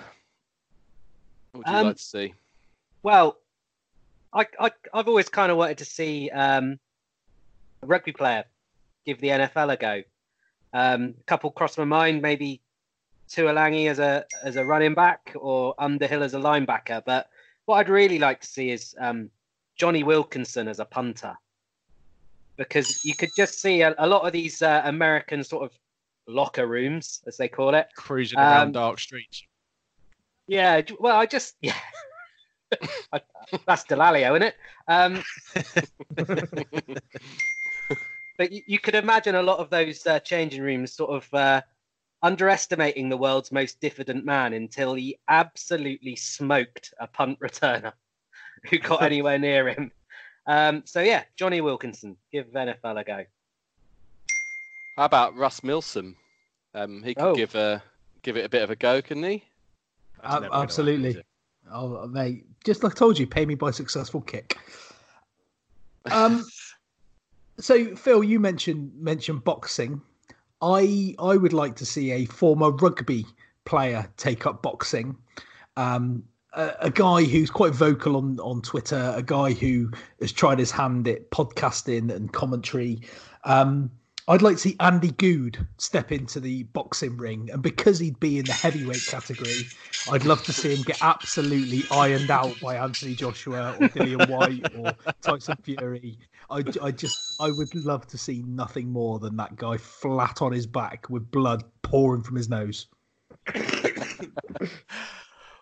What 1.51 1.65
would 1.65 1.67
you 1.67 1.73
Um, 1.79 1.87
like 1.87 1.95
to 1.97 2.03
see? 2.03 2.33
Well, 3.01 3.37
I, 4.33 4.45
I 4.59 4.71
I've 4.93 5.07
always 5.07 5.29
kind 5.29 5.51
of 5.51 5.57
wanted 5.57 5.77
to 5.79 5.85
see 5.85 6.29
um, 6.29 6.79
a 7.81 7.87
rugby 7.87 8.11
player 8.11 8.45
give 9.05 9.19
the 9.19 9.29
NFL 9.29 9.73
a 9.73 9.77
go. 9.77 10.03
Um, 10.73 11.15
a 11.19 11.23
couple 11.23 11.51
crossed 11.51 11.77
my 11.77 11.83
mind, 11.83 12.21
maybe 12.21 12.61
Tuilagi 13.29 13.89
as 13.89 13.99
a 13.99 14.25
as 14.43 14.55
a 14.55 14.65
running 14.65 14.93
back 14.93 15.33
or 15.35 15.75
Underhill 15.77 16.23
as 16.23 16.33
a 16.33 16.39
linebacker. 16.39 17.03
But 17.05 17.29
what 17.65 17.77
I'd 17.77 17.89
really 17.89 18.19
like 18.19 18.41
to 18.41 18.47
see 18.47 18.71
is 18.71 18.95
um, 18.99 19.29
Jonny 19.75 20.03
Wilkinson 20.03 20.67
as 20.67 20.79
a 20.79 20.85
punter, 20.85 21.35
because 22.57 23.03
you 23.03 23.15
could 23.15 23.29
just 23.35 23.61
see 23.61 23.81
a, 23.81 23.93
a 23.97 24.07
lot 24.07 24.25
of 24.25 24.33
these 24.33 24.61
uh, 24.61 24.81
American 24.85 25.43
sort 25.43 25.63
of 25.63 25.77
locker 26.27 26.67
rooms, 26.67 27.21
as 27.27 27.37
they 27.37 27.47
call 27.47 27.75
it. 27.75 27.87
Cruising 27.95 28.39
around 28.39 28.67
Um, 28.67 28.71
dark 28.71 28.99
streets. 28.99 29.43
Yeah, 30.47 30.81
well, 30.99 31.17
I 31.17 31.25
just 31.25 31.55
yeah, 31.61 31.75
I, 33.13 33.21
that's 33.65 33.83
Dallaglio, 33.85 34.31
isn't 34.31 34.43
it? 34.43 34.55
Um, 34.87 35.23
but 38.37 38.51
you, 38.51 38.61
you 38.65 38.79
could 38.79 38.95
imagine 38.95 39.35
a 39.35 39.43
lot 39.43 39.59
of 39.59 39.69
those 39.69 40.05
uh, 40.07 40.19
changing 40.19 40.61
rooms 40.61 40.93
sort 40.93 41.11
of 41.11 41.33
uh, 41.33 41.61
underestimating 42.23 43.09
the 43.09 43.17
world's 43.17 43.51
most 43.51 43.79
diffident 43.81 44.25
man 44.25 44.53
until 44.53 44.93
he 44.93 45.17
absolutely 45.27 46.15
smoked 46.15 46.93
a 46.99 47.07
punt 47.07 47.39
returner 47.39 47.93
who 48.69 48.77
got 48.79 49.03
anywhere 49.03 49.39
near 49.39 49.69
him. 49.69 49.91
Um, 50.47 50.83
so 50.85 51.01
yeah, 51.01 51.23
Jonny 51.35 51.61
Wilkinson, 51.61 52.17
give 52.31 52.47
NFL 52.47 52.99
a 52.99 53.03
go. 53.03 53.25
How 54.97 55.05
about 55.05 55.35
Russ 55.35 55.63
Milsom? 55.63 56.15
Um, 56.73 57.03
he 57.03 57.13
could 57.15 57.23
Oh. 57.23 57.35
give 57.35 57.55
a 57.55 57.83
give 58.21 58.37
it 58.37 58.45
a 58.45 58.49
bit 58.49 58.61
of 58.61 58.69
a 58.69 58.75
go, 58.75 59.01
couldn't 59.01 59.23
he? 59.23 59.43
That's 60.21 60.35
Ab- 60.35 60.41
never 60.43 60.55
absolutely. 60.55 61.21
Happen, 61.69 61.91
is 61.91 61.95
it? 61.95 62.03
Oh, 62.03 62.07
mate, 62.07 62.45
just 62.63 62.83
like 62.83 62.93
I 62.93 62.95
told 62.95 63.19
you, 63.19 63.27
pay 63.27 63.45
me 63.45 63.55
by 63.55 63.71
successful 63.71 64.21
kick. 64.21 64.57
Um, 66.11 66.45
so 67.59 67.95
Phil, 67.95 68.23
you 68.23 68.39
mentioned 68.39 68.91
mentioned 68.97 69.43
boxing. 69.43 70.01
I 70.61 71.15
I 71.19 71.37
would 71.37 71.53
like 71.53 71.75
to 71.77 71.85
see 71.85 72.11
a 72.11 72.25
former 72.25 72.71
rugby 72.71 73.25
player 73.65 74.07
take 74.17 74.45
up 74.45 74.61
boxing. 74.61 75.17
Um, 75.77 76.23
a, 76.53 76.71
a 76.81 76.89
guy 76.89 77.23
who's 77.23 77.49
quite 77.49 77.73
vocal 77.73 78.17
on 78.17 78.39
on 78.39 78.61
Twitter, 78.61 79.13
a 79.15 79.23
guy 79.23 79.53
who 79.53 79.91
has 80.19 80.31
tried 80.31 80.59
his 80.59 80.71
hand 80.71 81.07
at 81.07 81.31
podcasting 81.31 82.13
and 82.13 82.31
commentary. 82.31 83.01
Um, 83.43 83.91
I'd 84.31 84.41
like 84.41 84.55
to 84.55 84.61
see 84.61 84.77
Andy 84.79 85.11
Goode 85.11 85.67
step 85.77 86.09
into 86.09 86.39
the 86.39 86.63
boxing 86.63 87.17
ring, 87.17 87.49
and 87.51 87.61
because 87.61 87.99
he'd 87.99 88.17
be 88.21 88.39
in 88.39 88.45
the 88.45 88.53
heavyweight 88.53 89.05
category, 89.05 89.67
I'd 90.09 90.23
love 90.23 90.41
to 90.43 90.53
see 90.53 90.73
him 90.73 90.83
get 90.83 90.99
absolutely 91.01 91.83
ironed 91.91 92.31
out 92.31 92.57
by 92.61 92.77
Anthony 92.77 93.13
Joshua 93.13 93.75
or 93.77 93.89
Dillian 93.89 94.29
Whyte 94.29 94.73
or 94.77 94.93
Tyson 95.21 95.57
Fury. 95.63 96.17
I, 96.49 96.63
I 96.81 96.91
just, 96.91 97.41
I 97.41 97.51
would 97.51 97.75
love 97.75 98.07
to 98.07 98.17
see 98.17 98.41
nothing 98.47 98.89
more 98.89 99.19
than 99.19 99.35
that 99.35 99.57
guy 99.57 99.75
flat 99.75 100.41
on 100.41 100.53
his 100.53 100.65
back 100.65 101.09
with 101.09 101.29
blood 101.29 101.65
pouring 101.81 102.23
from 102.23 102.37
his 102.37 102.47
nose. 102.47 102.87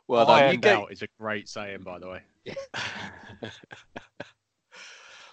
Well, 0.07 0.27
then, 0.27 0.37
you 0.37 0.43
Ironed 0.43 0.61
get 0.61 0.75
out 0.75 0.91
is 0.91 1.01
a 1.01 1.07
great 1.19 1.49
saying, 1.49 1.81
by 1.81 1.97
the 1.97 2.09
way. 2.09 2.21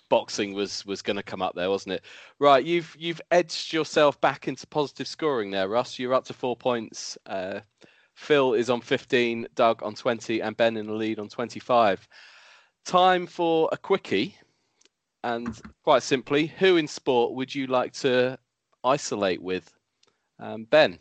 boxing 0.08 0.52
was 0.52 0.84
was 0.86 1.02
going 1.02 1.16
to 1.16 1.22
come 1.22 1.42
up 1.42 1.54
there, 1.54 1.70
wasn't 1.70 1.94
it? 1.94 2.04
Right, 2.38 2.64
you've 2.64 2.94
you've 2.98 3.20
edged 3.30 3.72
yourself 3.72 4.20
back 4.20 4.48
into 4.48 4.66
positive 4.66 5.06
scoring 5.06 5.50
there, 5.50 5.68
Russ. 5.68 5.98
You're 5.98 6.14
up 6.14 6.24
to 6.26 6.32
four 6.32 6.56
points. 6.56 7.18
Uh, 7.26 7.60
Phil 8.14 8.54
is 8.54 8.70
on 8.70 8.80
15, 8.80 9.46
Doug 9.54 9.82
on 9.82 9.94
20, 9.94 10.40
and 10.40 10.56
Ben 10.56 10.78
in 10.78 10.86
the 10.86 10.94
lead 10.94 11.18
on 11.18 11.28
25. 11.28 12.08
Time 12.86 13.26
for 13.26 13.68
a 13.72 13.76
quickie, 13.76 14.34
and 15.22 15.60
quite 15.84 16.02
simply, 16.02 16.46
who 16.46 16.76
in 16.76 16.88
sport 16.88 17.34
would 17.34 17.54
you 17.54 17.66
like 17.66 17.92
to 17.94 18.38
isolate 18.82 19.42
with? 19.42 19.70
Um, 20.38 20.64
ben. 20.64 20.98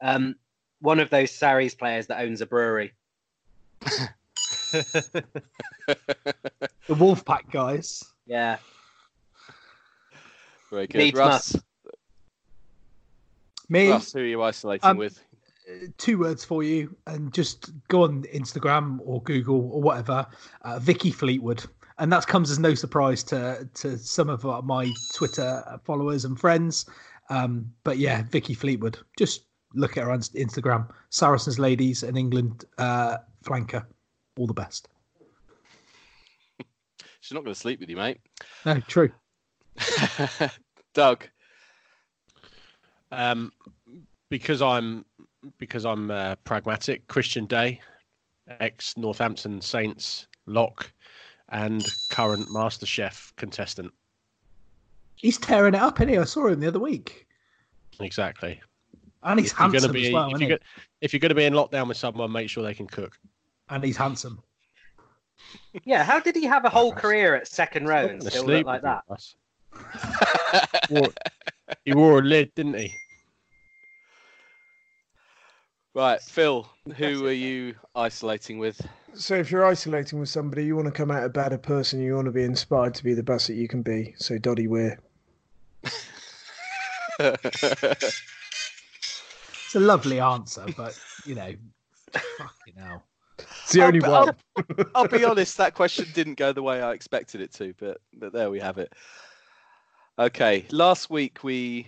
Um, 0.00 0.36
one 0.80 1.00
of 1.00 1.10
those 1.10 1.32
Sarries 1.32 1.74
players 1.74 2.06
that 2.06 2.20
owns 2.20 2.40
a 2.40 2.46
brewery. 2.46 2.92
The 6.88 6.94
Wolfpack 6.94 7.50
guys. 7.50 8.02
Yeah, 8.26 8.58
Very 10.70 10.86
good. 10.86 10.98
Needs 10.98 11.18
Russ, 11.18 11.56
Me, 13.68 13.90
Russ, 13.90 14.12
who 14.12 14.20
are 14.20 14.24
you 14.24 14.42
isolating 14.42 14.88
Um, 14.88 14.96
with? 14.96 15.22
two 15.98 16.18
words 16.18 16.44
for 16.44 16.62
you, 16.62 16.94
and 17.06 17.32
just 17.32 17.70
go 17.88 18.04
on 18.04 18.22
Instagram 18.34 19.00
or 19.04 19.22
Google 19.22 19.70
or 19.70 19.82
whatever. 19.82 20.26
Uh, 20.62 20.78
Vicky 20.78 21.10
Fleetwood, 21.10 21.64
and 21.98 22.10
that 22.12 22.26
comes 22.26 22.50
as 22.50 22.58
no 22.58 22.74
surprise 22.74 23.22
to 23.24 23.68
to 23.74 23.98
some 23.98 24.28
of 24.30 24.44
uh, 24.46 24.62
my 24.62 24.90
Twitter 25.14 25.62
followers 25.84 26.24
and 26.24 26.38
friends. 26.40 26.86
Um, 27.30 27.70
but 27.84 27.98
yeah, 27.98 28.22
Vicky 28.30 28.54
Fleetwood. 28.54 28.98
Just 29.18 29.44
look 29.74 29.98
at 29.98 30.04
her 30.04 30.10
on 30.10 30.20
Instagram. 30.20 30.88
Saracens 31.10 31.58
ladies 31.58 32.02
and 32.02 32.16
England 32.16 32.64
uh, 32.78 33.18
flanker. 33.44 33.84
All 34.38 34.46
the 34.46 34.54
best. 34.54 34.88
She's 37.28 37.34
not 37.34 37.44
going 37.44 37.52
to 37.52 37.60
sleep 37.60 37.78
with 37.78 37.90
you, 37.90 37.96
mate. 37.98 38.20
No, 38.64 38.80
true. 38.88 39.10
Doug. 40.94 41.26
Um, 43.12 43.52
because 44.30 44.62
I'm 44.62 45.04
because 45.58 45.84
I'm 45.84 46.10
uh, 46.10 46.36
pragmatic. 46.44 47.06
Christian 47.06 47.44
Day, 47.44 47.82
ex 48.60 48.96
Northampton 48.96 49.60
Saints 49.60 50.26
lock, 50.46 50.90
and 51.50 51.86
current 52.08 52.48
MasterChef 52.48 53.36
contestant. 53.36 53.92
He's 55.16 55.36
tearing 55.36 55.74
it 55.74 55.80
up, 55.82 56.00
isn't 56.00 56.08
he? 56.08 56.16
I 56.16 56.24
saw 56.24 56.46
him 56.46 56.60
the 56.60 56.68
other 56.68 56.80
week, 56.80 57.26
Exactly. 58.00 58.58
and 59.22 59.38
he's 59.38 59.52
If 59.52 59.58
you're 59.58 59.68
handsome 59.68 59.92
be 59.92 60.06
as 60.06 60.14
well. 60.14 60.28
if 60.30 60.36
Isn't 60.36 60.48
you're, 60.48 60.58
he? 60.76 60.82
if 61.02 61.12
you're 61.12 61.20
going 61.20 61.28
to 61.28 61.34
be 61.34 61.44
in 61.44 61.52
lockdown 61.52 61.88
with 61.88 61.98
someone, 61.98 62.32
make 62.32 62.48
sure 62.48 62.62
they 62.64 62.72
can 62.72 62.86
cook. 62.86 63.18
And 63.68 63.84
he's 63.84 63.98
handsome. 63.98 64.42
Yeah. 65.84 66.04
How 66.04 66.20
did 66.20 66.36
he 66.36 66.44
have 66.44 66.64
a 66.64 66.70
whole 66.70 66.92
career 66.92 67.34
at 67.34 67.48
second 67.48 67.86
row 67.86 68.06
and 68.06 68.22
still 68.22 68.46
look 68.46 68.66
like 68.66 68.82
that? 68.82 69.02
you, 70.90 70.96
Wore- 70.96 71.14
he 71.84 71.94
wore 71.94 72.18
a 72.18 72.22
lid, 72.22 72.54
didn't 72.54 72.74
he? 72.74 72.94
Right, 75.94 76.20
Phil, 76.20 76.68
who 76.96 77.26
are 77.26 77.32
you 77.32 77.74
isolating 77.94 78.58
with? 78.58 78.80
So 79.14 79.34
if 79.34 79.50
you're 79.50 79.64
isolating 79.64 80.20
with 80.20 80.28
somebody, 80.28 80.64
you 80.64 80.76
want 80.76 80.86
to 80.86 80.92
come 80.92 81.10
out 81.10 81.24
a 81.24 81.28
better 81.28 81.58
person. 81.58 82.00
You 82.00 82.14
want 82.14 82.26
to 82.26 82.32
be 82.32 82.44
inspired 82.44 82.94
to 82.94 83.04
be 83.04 83.14
the 83.14 83.22
best 83.22 83.48
that 83.48 83.54
you 83.54 83.66
can 83.66 83.82
be. 83.82 84.14
So 84.18 84.38
Doddie 84.38 84.68
Weir. 84.68 85.00
It's 89.68 89.74
a 89.74 89.80
lovely 89.80 90.18
answer, 90.18 90.64
but 90.78 90.94
you 91.26 91.34
know, 91.34 91.52
fucking 92.12 92.74
hell. 92.78 93.04
It's 93.38 93.72
the 93.72 93.80
I'll 93.80 93.86
only 93.88 94.00
be- 94.00 94.08
one. 94.08 94.34
I'll 94.94 95.08
be 95.08 95.24
honest, 95.24 95.56
that 95.58 95.74
question 95.74 96.06
didn't 96.14 96.38
go 96.38 96.52
the 96.52 96.62
way 96.62 96.80
I 96.82 96.92
expected 96.92 97.40
it 97.40 97.52
to, 97.54 97.74
but 97.78 97.98
but 98.14 98.32
there 98.32 98.50
we 98.50 98.60
have 98.60 98.78
it. 98.78 98.92
Okay, 100.18 100.66
last 100.70 101.10
week 101.10 101.44
we 101.44 101.86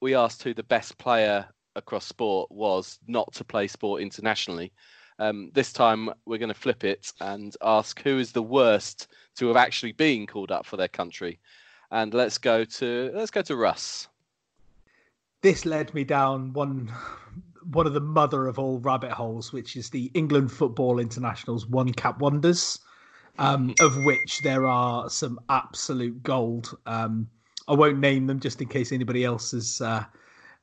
we 0.00 0.14
asked 0.14 0.42
who 0.42 0.54
the 0.54 0.62
best 0.62 0.96
player 0.98 1.46
across 1.74 2.06
sport 2.06 2.50
was 2.50 2.98
not 3.06 3.32
to 3.34 3.44
play 3.44 3.66
sport 3.66 4.02
internationally. 4.02 4.72
Um, 5.18 5.50
this 5.54 5.72
time 5.72 6.10
we're 6.26 6.38
going 6.38 6.48
to 6.50 6.54
flip 6.54 6.84
it 6.84 7.12
and 7.20 7.54
ask 7.62 8.02
who 8.02 8.18
is 8.18 8.32
the 8.32 8.42
worst 8.42 9.08
to 9.36 9.46
have 9.48 9.56
actually 9.56 9.92
been 9.92 10.26
called 10.26 10.50
up 10.50 10.66
for 10.66 10.76
their 10.76 10.88
country. 10.88 11.38
And 11.90 12.12
let's 12.14 12.38
go 12.38 12.64
to 12.64 13.10
let's 13.14 13.30
go 13.30 13.42
to 13.42 13.56
Russ. 13.56 14.08
this 15.42 15.64
led 15.64 15.92
me 15.94 16.04
down 16.04 16.52
one 16.52 16.90
one 17.70 17.86
of 17.86 17.94
the 17.94 18.00
mother 18.00 18.46
of 18.46 18.58
all 18.58 18.78
rabbit 18.78 19.12
holes, 19.12 19.52
which 19.52 19.76
is 19.76 19.90
the 19.90 20.10
England 20.14 20.52
Football 20.52 20.98
International's 20.98 21.66
one 21.66 21.92
cap 21.92 22.20
wonders, 22.20 22.78
um, 23.38 23.74
of 23.80 24.04
which 24.04 24.40
there 24.42 24.66
are 24.66 25.10
some 25.10 25.38
absolute 25.48 26.22
gold. 26.22 26.76
Um, 26.86 27.28
I 27.68 27.74
won't 27.74 27.98
name 27.98 28.26
them 28.26 28.40
just 28.40 28.60
in 28.62 28.68
case 28.68 28.92
anybody 28.92 29.24
else 29.24 29.50
has 29.50 29.80
uh, 29.80 30.04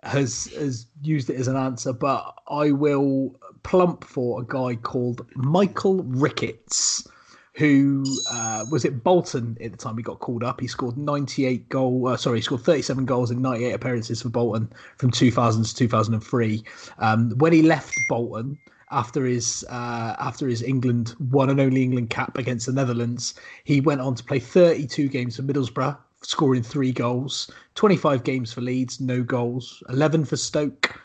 has 0.04 0.46
has 0.58 0.88
used 1.02 1.30
it 1.30 1.36
as 1.36 1.48
an 1.48 1.58
answer, 1.58 1.94
but 1.94 2.34
I 2.48 2.72
will 2.72 3.36
plump 3.64 4.04
for 4.04 4.42
a 4.42 4.46
guy 4.46 4.76
called 4.76 5.26
Michael 5.36 6.04
Ricketts 6.04 7.08
who 7.56 8.04
uh, 8.32 8.66
was 8.72 8.84
at 8.84 9.04
Bolton 9.04 9.58
at 9.62 9.72
the 9.72 9.78
time 9.78 9.96
he 9.96 10.04
got 10.04 10.20
called 10.20 10.44
up. 10.44 10.60
He 10.60 10.68
scored 10.68 10.98
98 10.98 11.70
goal. 11.70 12.08
Uh, 12.08 12.18
sorry, 12.18 12.40
he 12.40 12.42
scored 12.42 12.62
37 12.62 13.06
goals 13.06 13.30
in 13.30 13.42
98 13.42 13.74
appearances 13.74 14.22
for 14.22 14.30
Bolton 14.30 14.72
from 14.98 15.12
2000 15.12 15.64
to 15.64 15.76
2003. 15.76 16.64
Um, 16.98 17.32
when 17.38 17.54
he 17.54 17.62
left 17.62 17.94
Bolton 18.10 18.58
after 18.90 19.26
his 19.26 19.64
uh, 19.70 20.16
after 20.20 20.48
his 20.48 20.64
England 20.64 21.10
one 21.30 21.50
and 21.50 21.60
only 21.60 21.84
England 21.84 22.10
cap 22.10 22.38
against 22.38 22.66
the 22.66 22.74
Netherlands, 22.74 23.36
he 23.66 23.82
went 23.82 24.02
on 24.02 24.16
to 24.16 24.24
play 24.24 24.40
32 24.40 25.08
games 25.08 25.36
for 25.36 25.44
Middlesbrough, 25.44 25.98
scoring 26.24 26.64
three 26.64 26.92
goals. 26.92 27.52
25 27.76 28.24
games 28.24 28.52
for 28.52 28.62
Leeds, 28.62 29.00
no 29.00 29.22
goals. 29.22 29.84
11 29.90 30.26
for 30.26 30.38
Stoke. 30.38 31.00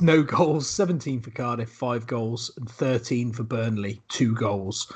no 0.00 0.22
goals, 0.22 0.68
17 0.70 1.20
for 1.20 1.30
Cardiff, 1.30 1.68
five 1.68 2.06
goals, 2.06 2.50
and 2.56 2.68
13 2.68 3.32
for 3.32 3.42
Burnley, 3.42 4.00
two 4.08 4.34
goals. 4.34 4.90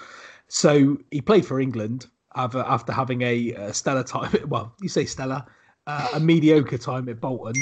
So 0.51 0.99
he 1.13 1.21
played 1.21 1.47
for 1.47 1.61
England 1.61 2.09
after, 2.35 2.93
having 2.93 3.23
a, 3.23 3.53
a 3.53 3.73
stellar 3.73 4.03
time. 4.03 4.37
Well, 4.49 4.75
you 4.81 4.89
say 4.89 5.05
stellar, 5.05 5.45
uh, 5.87 6.09
a 6.15 6.21
mediocre 6.21 6.77
time 6.77 7.09
at 7.09 7.21
Bolton, 7.21 7.55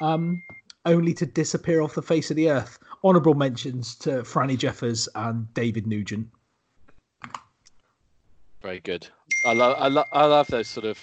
um, 0.00 0.42
only 0.84 1.14
to 1.14 1.24
disappear 1.24 1.80
off 1.80 1.94
the 1.94 2.02
face 2.02 2.30
of 2.30 2.36
the 2.36 2.50
earth. 2.50 2.80
Honourable 3.04 3.34
mentions 3.34 3.94
to 3.96 4.22
Franny 4.22 4.58
Jeffers 4.58 5.08
and 5.14 5.52
David 5.54 5.86
Nugent. 5.86 6.28
Very 8.60 8.80
good. 8.80 9.06
I 9.46 9.54
love 9.54 9.76
I, 9.78 9.88
lo- 9.88 10.04
I 10.12 10.24
love 10.26 10.48
those 10.48 10.68
sort 10.68 10.86
of 10.86 10.98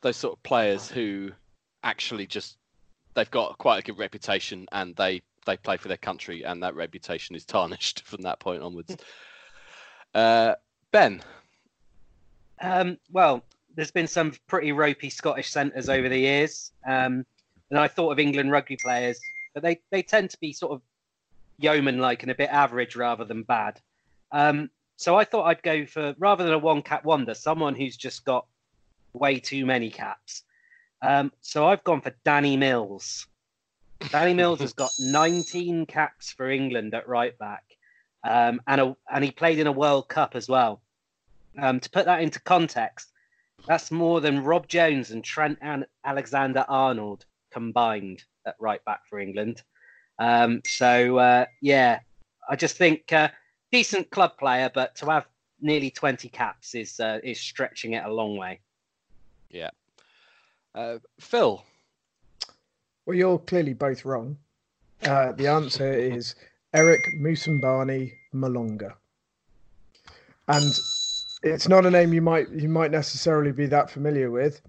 those 0.00 0.16
sort 0.16 0.36
of 0.36 0.42
players 0.44 0.88
who 0.88 1.30
actually 1.82 2.26
just 2.26 2.56
they've 3.14 3.30
got 3.30 3.58
quite 3.58 3.78
a 3.78 3.82
good 3.82 3.98
reputation 3.98 4.66
and 4.70 4.94
they 4.94 5.22
they 5.46 5.56
play 5.56 5.76
for 5.76 5.88
their 5.88 5.96
country 5.96 6.44
and 6.44 6.62
that 6.62 6.76
reputation 6.76 7.34
is 7.34 7.44
tarnished 7.44 8.02
from 8.06 8.22
that 8.22 8.38
point 8.38 8.62
onwards. 8.62 8.96
Uh, 10.14 10.54
ben. 10.92 11.22
Um, 12.60 12.98
well, 13.10 13.42
there's 13.74 13.90
been 13.90 14.06
some 14.06 14.32
pretty 14.46 14.72
ropey 14.72 15.10
Scottish 15.10 15.50
centres 15.50 15.88
over 15.88 16.08
the 16.08 16.18
years, 16.18 16.72
um, 16.86 17.24
and 17.70 17.78
I 17.78 17.88
thought 17.88 18.12
of 18.12 18.18
England 18.18 18.50
rugby 18.50 18.76
players, 18.76 19.18
but 19.54 19.62
they 19.62 19.80
they 19.90 20.02
tend 20.02 20.30
to 20.30 20.40
be 20.40 20.52
sort 20.52 20.72
of 20.72 20.82
yeoman-like 21.58 22.22
and 22.22 22.30
a 22.30 22.34
bit 22.34 22.50
average 22.50 22.96
rather 22.96 23.24
than 23.24 23.42
bad. 23.42 23.80
Um, 24.32 24.70
so 24.96 25.16
I 25.16 25.24
thought 25.24 25.44
I'd 25.44 25.62
go 25.62 25.86
for 25.86 26.14
rather 26.18 26.44
than 26.44 26.52
a 26.52 26.58
one-cap 26.58 27.04
wonder, 27.04 27.34
someone 27.34 27.74
who's 27.74 27.96
just 27.96 28.24
got 28.24 28.46
way 29.12 29.38
too 29.40 29.66
many 29.66 29.90
caps. 29.90 30.42
Um, 31.02 31.32
so 31.40 31.66
I've 31.66 31.84
gone 31.84 32.00
for 32.00 32.14
Danny 32.24 32.56
Mills. 32.56 33.26
Danny 34.10 34.34
Mills 34.34 34.60
has 34.60 34.72
got 34.72 34.90
19 34.98 35.86
caps 35.86 36.32
for 36.32 36.50
England 36.50 36.94
at 36.94 37.08
right 37.08 37.36
back, 37.38 37.64
um, 38.24 38.60
and 38.66 38.80
a, 38.80 38.96
and 39.12 39.24
he 39.24 39.30
played 39.30 39.58
in 39.58 39.66
a 39.66 39.72
World 39.72 40.08
Cup 40.08 40.34
as 40.34 40.48
well. 40.48 40.80
Um, 41.58 41.80
to 41.80 41.90
put 41.90 42.06
that 42.06 42.22
into 42.22 42.40
context, 42.40 43.12
that's 43.66 43.90
more 43.90 44.20
than 44.20 44.44
Rob 44.44 44.68
Jones 44.68 45.10
and 45.10 45.22
Trent 45.24 45.58
and 45.60 45.84
Alexander 46.04 46.64
Arnold 46.68 47.24
combined 47.50 48.24
at 48.46 48.56
right 48.58 48.84
back 48.84 49.06
for 49.06 49.18
England. 49.18 49.62
Um, 50.18 50.62
so 50.64 51.18
uh, 51.18 51.46
yeah, 51.60 52.00
I 52.48 52.56
just 52.56 52.76
think 52.76 53.12
uh, 53.12 53.28
decent 53.72 54.10
club 54.10 54.38
player, 54.38 54.70
but 54.72 54.94
to 54.96 55.06
have 55.10 55.26
nearly 55.60 55.90
20 55.90 56.28
caps 56.28 56.74
is 56.74 57.00
uh, 57.00 57.18
is 57.22 57.40
stretching 57.40 57.94
it 57.94 58.04
a 58.04 58.12
long 58.12 58.36
way. 58.36 58.60
Yeah. 59.50 59.70
Uh, 60.74 60.98
Phil. 61.18 61.64
Well, 63.06 63.16
you're 63.16 63.38
clearly 63.38 63.74
both 63.74 64.04
wrong. 64.04 64.36
Uh, 65.02 65.32
the 65.32 65.46
answer 65.46 65.92
is 65.92 66.34
Eric 66.72 67.04
Moussambani 67.18 68.12
Malonga. 68.32 68.94
And 70.46 70.78
it's 71.42 71.68
not 71.68 71.86
a 71.86 71.90
name 71.90 72.12
you 72.12 72.22
might 72.22 72.48
you 72.50 72.68
might 72.68 72.90
necessarily 72.90 73.50
be 73.50 73.66
that 73.66 73.90
familiar 73.90 74.30
with. 74.30 74.60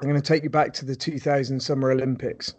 I'm 0.00 0.08
going 0.08 0.20
to 0.20 0.26
take 0.26 0.42
you 0.42 0.50
back 0.50 0.72
to 0.74 0.84
the 0.84 0.96
2000 0.96 1.60
Summer 1.60 1.90
Olympics. 1.90 2.54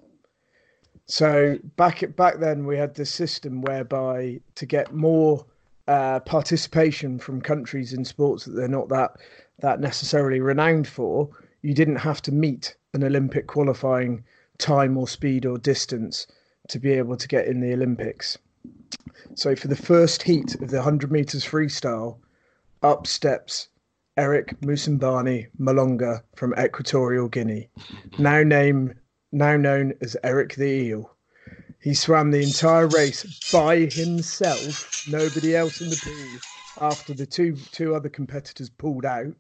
So 1.08 1.58
back 1.78 2.04
back 2.16 2.40
then 2.40 2.66
we 2.66 2.78
had 2.78 2.96
this 2.96 3.12
system 3.12 3.62
whereby 3.62 4.40
to 4.56 4.66
get 4.66 4.94
more 4.94 5.46
uh, 5.88 6.20
participation 6.20 7.20
from 7.20 7.42
countries 7.42 7.94
in 7.94 8.06
sports 8.06 8.46
that 8.46 8.52
they're 8.52 8.68
not 8.68 8.90
that 8.90 9.12
that 9.60 9.80
necessarily 9.80 10.42
renowned 10.42 10.88
for, 10.88 11.30
you 11.62 11.74
didn't 11.74 11.98
have 11.98 12.22
to 12.24 12.32
meet 12.32 12.76
an 12.94 13.04
Olympic 13.04 13.48
qualifying 13.48 14.24
time 14.58 14.98
or 14.98 15.08
speed 15.08 15.46
or 15.46 15.58
distance 15.58 16.28
to 16.68 16.80
be 16.80 16.92
able 16.92 17.18
to 17.18 17.28
get 17.28 17.48
in 17.48 17.62
the 17.62 17.74
Olympics. 17.74 18.38
So 19.38 19.54
for 19.54 19.68
the 19.68 19.76
first 19.76 20.24
heat 20.24 20.56
of 20.56 20.70
the 20.70 20.78
100 20.78 21.12
meters 21.12 21.44
freestyle, 21.44 22.20
up 22.82 23.06
steps 23.06 23.68
Eric 24.16 24.62
Moussambani 24.62 25.48
Malonga 25.60 26.24
from 26.38 26.54
Equatorial 26.58 27.28
Guinea, 27.28 27.70
now 28.18 28.44
name 28.44 28.94
now 29.34 29.58
known 29.58 29.94
as 30.00 30.16
Eric 30.24 30.56
the 30.56 30.68
Eel. 30.68 31.14
He 31.82 31.94
swam 31.94 32.32
the 32.32 32.44
entire 32.44 32.88
race 32.88 33.50
by 33.52 33.80
himself, 33.80 35.06
nobody 35.10 35.54
else 35.54 35.82
in 35.82 35.90
the 35.90 36.00
pool, 36.02 36.88
after 36.90 37.14
the 37.14 37.26
two 37.26 37.58
two 37.74 37.94
other 37.94 38.10
competitors 38.10 38.70
pulled 38.70 39.04
out 39.04 39.36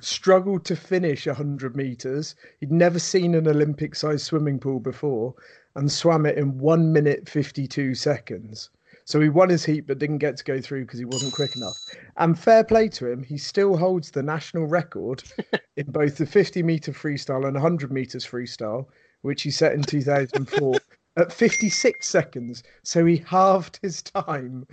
struggled 0.00 0.64
to 0.66 0.76
finish 0.76 1.26
100 1.26 1.74
meters. 1.74 2.34
He'd 2.58 2.70
never 2.70 2.98
seen 2.98 3.34
an 3.34 3.48
Olympic 3.48 3.94
sized 3.94 4.26
swimming 4.26 4.58
pool 4.58 4.80
before 4.80 5.34
and 5.74 5.90
swam 5.90 6.26
it 6.26 6.36
in 6.36 6.58
1 6.58 6.92
minute 6.92 7.28
52 7.28 7.94
seconds. 7.94 8.68
So 9.10 9.20
he 9.20 9.28
won 9.28 9.48
his 9.48 9.64
heat 9.64 9.88
but 9.88 9.98
didn't 9.98 10.18
get 10.18 10.36
to 10.36 10.44
go 10.44 10.60
through 10.60 10.82
because 10.82 11.00
he 11.00 11.04
wasn't 11.04 11.32
quick 11.32 11.56
enough. 11.56 11.84
And 12.18 12.38
fair 12.38 12.62
play 12.62 12.86
to 12.90 13.10
him, 13.10 13.24
he 13.24 13.38
still 13.38 13.76
holds 13.76 14.12
the 14.12 14.22
national 14.22 14.66
record 14.66 15.24
in 15.76 15.90
both 15.90 16.16
the 16.16 16.26
50 16.26 16.62
meter 16.62 16.92
freestyle 16.92 17.44
and 17.44 17.54
100 17.54 17.90
meters 17.90 18.24
freestyle, 18.24 18.86
which 19.22 19.42
he 19.42 19.50
set 19.50 19.72
in 19.72 19.82
2004 19.82 20.76
at 21.16 21.32
56 21.32 22.06
seconds. 22.06 22.62
So 22.84 23.04
he 23.04 23.16
halved 23.16 23.80
his 23.82 24.00
time 24.00 24.64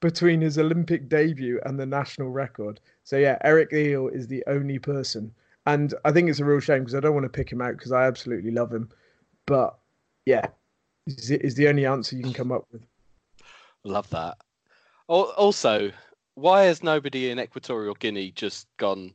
between 0.00 0.40
his 0.40 0.56
Olympic 0.56 1.10
debut 1.10 1.60
and 1.66 1.78
the 1.78 1.84
national 1.84 2.30
record. 2.30 2.80
So 3.04 3.18
yeah, 3.18 3.36
Eric 3.44 3.74
Eel 3.74 4.08
is 4.08 4.26
the 4.26 4.42
only 4.46 4.78
person, 4.78 5.34
and 5.66 5.92
I 6.06 6.12
think 6.12 6.30
it's 6.30 6.40
a 6.40 6.46
real 6.46 6.60
shame 6.60 6.80
because 6.80 6.94
I 6.94 7.00
don't 7.00 7.14
want 7.14 7.24
to 7.24 7.28
pick 7.28 7.52
him 7.52 7.60
out 7.60 7.76
because 7.76 7.92
I 7.92 8.06
absolutely 8.06 8.52
love 8.52 8.72
him, 8.72 8.88
but 9.46 9.78
yeah, 10.24 10.46
is, 11.06 11.30
is 11.30 11.54
the 11.56 11.68
only 11.68 11.84
answer 11.84 12.16
you 12.16 12.22
can 12.22 12.32
come 12.32 12.52
up 12.52 12.64
with. 12.72 12.80
Love 13.84 14.08
that. 14.10 14.38
Also, 15.08 15.90
why 16.34 16.62
has 16.64 16.82
nobody 16.82 17.30
in 17.30 17.38
Equatorial 17.38 17.94
Guinea 17.94 18.30
just 18.30 18.66
gone, 18.76 19.12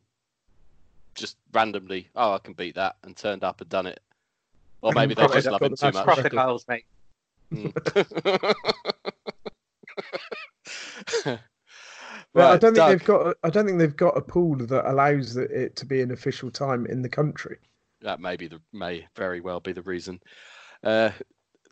just 1.15 1.37
randomly? 1.53 2.09
Oh, 2.15 2.33
I 2.33 2.39
can 2.39 2.53
beat 2.53 2.75
that, 2.75 2.97
and 3.03 3.15
turned 3.15 3.43
up 3.43 3.61
and 3.61 3.69
done 3.69 3.87
it. 3.87 3.99
Or 4.81 4.91
maybe 4.93 5.15
they 5.15 5.25
just 5.27 5.47
love 5.47 5.61
him 5.61 5.75
too 5.75 5.91
much. 5.91 6.03
Crocodiles, 6.03 6.65
mate. 6.67 6.85
Mm. 7.53 8.53
Well, 12.33 12.51
I 12.51 12.57
don't 12.57 12.75
think 12.75 12.75
Doug. 12.75 12.89
they've 12.91 13.03
got. 13.03 13.37
I 13.43 13.49
don't 13.49 13.65
think 13.65 13.79
they've 13.79 13.95
got 13.95 14.15
a 14.15 14.21
pool 14.21 14.55
that 14.57 14.89
allows 14.89 15.37
it 15.37 15.75
to 15.75 15.85
be 15.85 16.01
an 16.01 16.11
official 16.11 16.51
time 16.51 16.85
in 16.85 17.01
the 17.01 17.09
country. 17.09 17.57
That 18.01 18.19
may 18.19 18.35
be 18.35 18.47
the 18.47 18.61
may 18.71 19.07
very 19.15 19.41
well 19.41 19.59
be 19.59 19.71
the 19.71 19.81
reason. 19.81 20.19
Uh, 20.83 21.09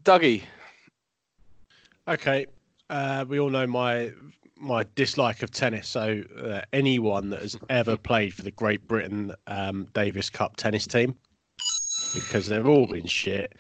Dougie. 0.04 0.44
Okay, 2.08 2.48
uh, 2.90 3.26
we 3.28 3.40
all 3.40 3.50
know 3.50 3.68
my 3.68 4.12
my 4.58 4.86
dislike 4.96 5.44
of 5.44 5.52
tennis. 5.52 5.88
So 5.88 6.24
uh, 6.42 6.62
anyone 6.72 7.30
that 7.30 7.42
has 7.42 7.58
ever 7.70 7.98
played 7.98 8.34
for 8.34 8.42
the 8.42 8.52
Great 8.52 8.88
Britain 8.88 9.34
um, 9.48 9.88
Davis 9.94 10.30
Cup 10.30 10.56
tennis 10.56 10.88
team, 10.88 11.16
because 12.14 12.48
they've 12.48 12.68
all 12.68 12.88
been 12.88 13.06
shit 13.06 13.54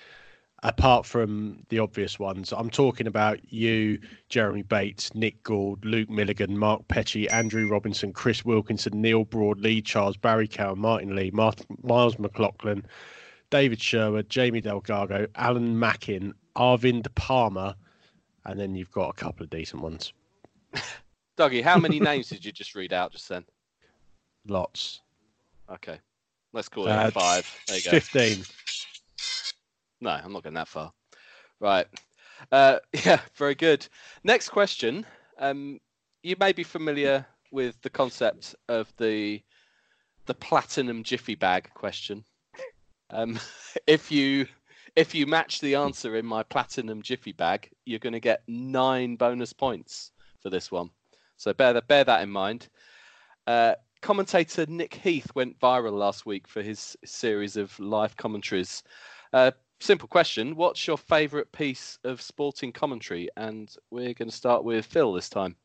apart 0.63 1.05
from 1.05 1.63
the 1.69 1.77
obvious 1.77 2.17
ones. 2.17 2.51
I'm 2.51 2.71
talking 2.71 3.05
about 3.05 3.39
you, 3.53 3.99
Jeremy 4.29 4.63
Bates, 4.63 5.13
Nick 5.13 5.43
Gould, 5.43 5.85
Luke 5.85 6.09
Milligan, 6.09 6.57
Mark 6.57 6.87
Petchey, 6.87 7.31
Andrew 7.31 7.67
Robinson, 7.67 8.11
Chris 8.11 8.43
Wilkinson, 8.43 8.99
Neil 8.99 9.25
Broad, 9.25 9.59
Lee 9.59 9.81
Charles, 9.81 10.17
Barry 10.17 10.47
Cowan, 10.47 10.79
Martin 10.79 11.15
Lee, 11.15 11.29
Miles 11.31 12.17
McLaughlin, 12.17 12.83
David 13.51 13.79
Sherwood, 13.79 14.27
Jamie 14.29 14.61
Delgado, 14.61 15.27
Alan 15.35 15.77
Mackin, 15.77 16.33
Arvind 16.55 17.07
Parmar, 17.09 17.75
and 18.45 18.59
then 18.59 18.75
you've 18.75 18.91
got 18.91 19.09
a 19.09 19.13
couple 19.13 19.43
of 19.43 19.49
decent 19.49 19.81
ones. 19.81 20.13
Dougie, 21.37 21.63
how 21.63 21.77
many 21.77 21.99
names 22.11 22.29
did 22.29 22.45
you 22.45 22.51
just 22.51 22.75
read 22.75 22.93
out 22.93 23.11
just 23.11 23.27
then? 23.27 23.45
Lots. 24.47 25.01
Okay. 25.69 25.99
Let's 26.53 26.69
call 26.69 26.87
it 26.87 26.91
uh, 26.91 27.11
five. 27.11 27.51
There 27.67 27.77
you 27.77 27.83
go. 27.83 27.91
15. 27.91 28.45
No, 30.01 30.11
I'm 30.11 30.31
not 30.31 30.43
going 30.43 30.53
that 30.53 30.67
far. 30.67 30.93
Right. 31.59 31.87
Uh, 32.51 32.79
yeah, 33.05 33.19
very 33.35 33.55
good. 33.55 33.87
Next 34.23 34.49
question. 34.49 35.05
Um, 35.39 35.79
you 36.23 36.35
may 36.39 36.53
be 36.53 36.63
familiar 36.63 37.25
with 37.51 37.81
the 37.81 37.89
concept 37.89 38.55
of 38.69 38.91
the 38.97 39.41
the 40.25 40.33
platinum 40.33 41.03
jiffy 41.03 41.35
bag 41.35 41.69
question. 41.75 42.23
Um, 43.11 43.39
if 43.87 44.11
you 44.11 44.47
if 44.95 45.13
you 45.13 45.27
match 45.27 45.59
the 45.59 45.75
answer 45.75 46.15
in 46.15 46.25
my 46.25 46.43
platinum 46.43 47.01
jiffy 47.01 47.33
bag, 47.33 47.69
you're 47.85 47.99
going 47.99 48.13
to 48.13 48.19
get 48.19 48.43
nine 48.47 49.15
bonus 49.15 49.53
points 49.53 50.11
for 50.41 50.49
this 50.49 50.71
one. 50.71 50.89
So 51.37 51.53
bear 51.53 51.73
that 51.73 51.87
bear 51.87 52.03
that 52.03 52.23
in 52.23 52.29
mind. 52.29 52.69
Uh, 53.45 53.75
commentator 54.01 54.65
Nick 54.67 54.93
Heath 54.93 55.29
went 55.35 55.59
viral 55.59 55.93
last 55.93 56.25
week 56.25 56.47
for 56.47 56.61
his 56.61 56.95
series 57.03 57.57
of 57.57 57.77
live 57.79 58.15
commentaries. 58.15 58.83
Uh, 59.33 59.51
simple 59.79 60.07
question. 60.07 60.55
What's 60.55 60.87
your 60.87 60.97
favourite 60.97 61.51
piece 61.51 61.99
of 62.03 62.21
sporting 62.21 62.71
commentary? 62.71 63.29
And 63.35 63.75
we're 63.91 64.13
going 64.13 64.29
to 64.29 64.35
start 64.35 64.63
with 64.63 64.85
Phil 64.85 65.11
this 65.11 65.29
time. 65.29 65.55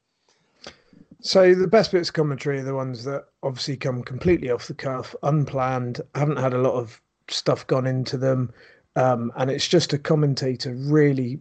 So 1.21 1.55
the 1.55 1.67
best 1.67 1.93
bits 1.93 2.09
of 2.09 2.15
commentary 2.15 2.61
are 2.61 2.65
the 2.65 2.75
ones 2.75 3.05
that 3.05 3.27
obviously 3.43 3.77
come 3.77 4.03
completely 4.03 4.51
off 4.51 4.67
the 4.67 4.75
cuff, 4.75 5.15
unplanned, 5.23 6.01
haven't 6.15 6.39
had 6.39 6.55
a 6.55 6.59
lot 6.59 6.75
of 6.75 7.01
stuff 7.29 7.67
gone 7.67 7.87
into 7.87 8.17
them, 8.17 8.53
Um, 8.97 9.33
and 9.37 9.51
it's 9.51 9.69
just 9.69 9.93
a 9.93 9.99
commentator 9.99 10.75
really 10.75 11.41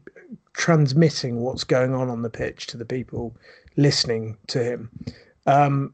transmitting 0.54 1.42
what's 1.42 1.64
going 1.64 1.94
on 1.94 2.10
on 2.10 2.22
the 2.22 2.30
pitch 2.30 2.68
to 2.68 2.78
the 2.78 2.86
people 2.86 3.36
listening 3.76 4.38
to 4.48 4.64
him. 4.64 4.90
Um, 5.46 5.94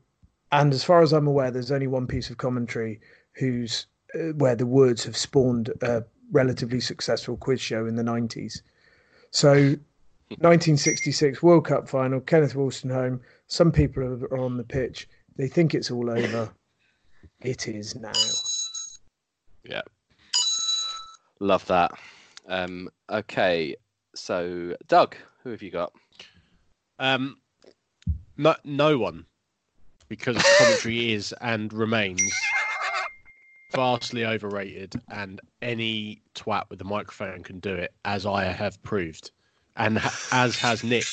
and 0.51 0.73
as 0.73 0.83
far 0.83 1.01
as 1.01 1.13
I'm 1.13 1.27
aware, 1.27 1.51
there's 1.51 1.71
only 1.71 1.87
one 1.87 2.07
piece 2.07 2.29
of 2.29 2.37
commentary 2.37 2.99
who's 3.33 3.87
uh, 4.13 4.33
where 4.33 4.55
the 4.55 4.65
words 4.65 5.03
have 5.03 5.17
spawned 5.17 5.71
a 5.81 6.03
relatively 6.31 6.79
successful 6.79 7.37
quiz 7.37 7.61
show 7.61 7.85
in 7.85 7.95
the 7.95 8.03
90s. 8.03 8.61
So, 9.31 9.75
1966 10.29 11.43
World 11.43 11.65
Cup 11.65 11.87
final, 11.87 12.19
Kenneth 12.19 12.53
Wolstenholme. 12.55 13.19
Some 13.47 13.71
people 13.71 14.03
are 14.03 14.37
on 14.37 14.57
the 14.57 14.63
pitch. 14.63 15.07
They 15.35 15.47
think 15.47 15.75
it's 15.75 15.91
all 15.91 16.09
over. 16.09 16.51
It 17.41 17.67
is 17.67 17.95
now. 17.95 18.11
Yeah. 19.63 19.81
Love 21.39 21.65
that. 21.67 21.91
Um, 22.47 22.89
okay, 23.09 23.75
so 24.15 24.75
Doug, 24.87 25.15
who 25.43 25.49
have 25.49 25.61
you 25.61 25.71
got? 25.71 25.91
Um, 26.99 27.37
no, 28.37 28.55
no 28.63 28.97
one, 28.97 29.25
because 30.07 30.37
commentary 30.57 31.13
is 31.13 31.33
and 31.41 31.71
remains 31.73 32.31
vastly 33.71 34.25
overrated, 34.25 34.95
and 35.09 35.41
any 35.61 36.21
twat 36.33 36.63
with 36.69 36.79
a 36.81 36.85
microphone 36.85 37.43
can 37.43 37.59
do 37.59 37.73
it, 37.73 37.93
as 38.05 38.25
I 38.25 38.45
have 38.45 38.81
proved, 38.83 39.31
and 39.75 39.97
ha- 39.97 40.17
as 40.31 40.57
has 40.59 40.83
Nick 40.83 41.05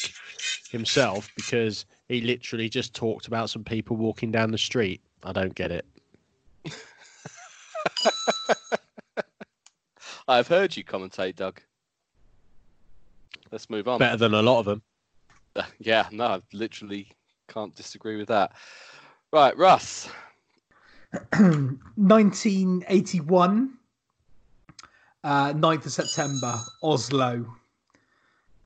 himself, 0.68 1.30
because 1.34 1.84
he 2.08 2.20
literally 2.20 2.68
just 2.68 2.94
talked 2.94 3.26
about 3.26 3.50
some 3.50 3.64
people 3.64 3.96
walking 3.96 4.30
down 4.30 4.52
the 4.52 4.58
street. 4.58 5.00
I 5.24 5.32
don't 5.32 5.54
get 5.54 5.72
it. 5.72 5.86
I've 10.32 10.48
heard 10.48 10.76
you 10.76 10.82
commentate, 10.82 11.36
Doug. 11.36 11.60
Let's 13.50 13.68
move 13.68 13.86
on. 13.86 13.98
Better 13.98 14.16
than 14.16 14.32
a 14.32 14.40
lot 14.40 14.60
of 14.60 14.64
them. 14.64 14.80
Yeah, 15.78 16.08
no, 16.10 16.24
I 16.24 16.40
literally 16.54 17.12
can't 17.46 17.74
disagree 17.74 18.16
with 18.16 18.28
that. 18.28 18.52
Right, 19.30 19.54
Russ. 19.58 20.08
1981, 21.38 23.74
uh, 25.24 25.52
9th 25.52 25.84
of 25.84 25.92
September, 25.92 26.58
Oslo. 26.82 27.44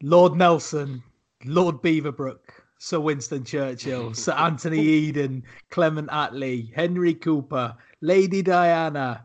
Lord 0.01 0.37
Nelson, 0.37 1.03
Lord 1.45 1.83
Beaverbrook, 1.83 2.39
Sir 2.79 3.01
Winston 3.01 3.43
Churchill, 3.43 4.15
Sir 4.23 4.35
Anthony 4.35 4.87
Eden, 4.87 5.43
Clement 5.71 6.09
Attlee, 6.11 6.73
Henry 6.73 7.15
Cooper, 7.15 7.75
Lady 8.01 8.43
Diana. 8.43 9.25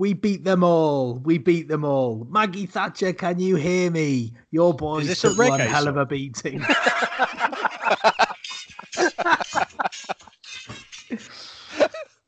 We 0.00 0.14
beat 0.14 0.42
them 0.44 0.64
all. 0.64 1.20
We 1.24 1.36
beat 1.36 1.68
them 1.68 1.84
all. 1.84 2.26
Maggie 2.30 2.64
Thatcher, 2.64 3.12
can 3.12 3.38
you 3.38 3.56
hear 3.56 3.90
me? 3.90 4.32
Your 4.50 4.72
boys 4.72 5.06
this 5.06 5.22
a 5.24 5.28
took 5.28 5.36
one 5.36 5.60
hell 5.60 5.88
of 5.88 5.98
a 5.98 6.06
beating. 6.06 6.60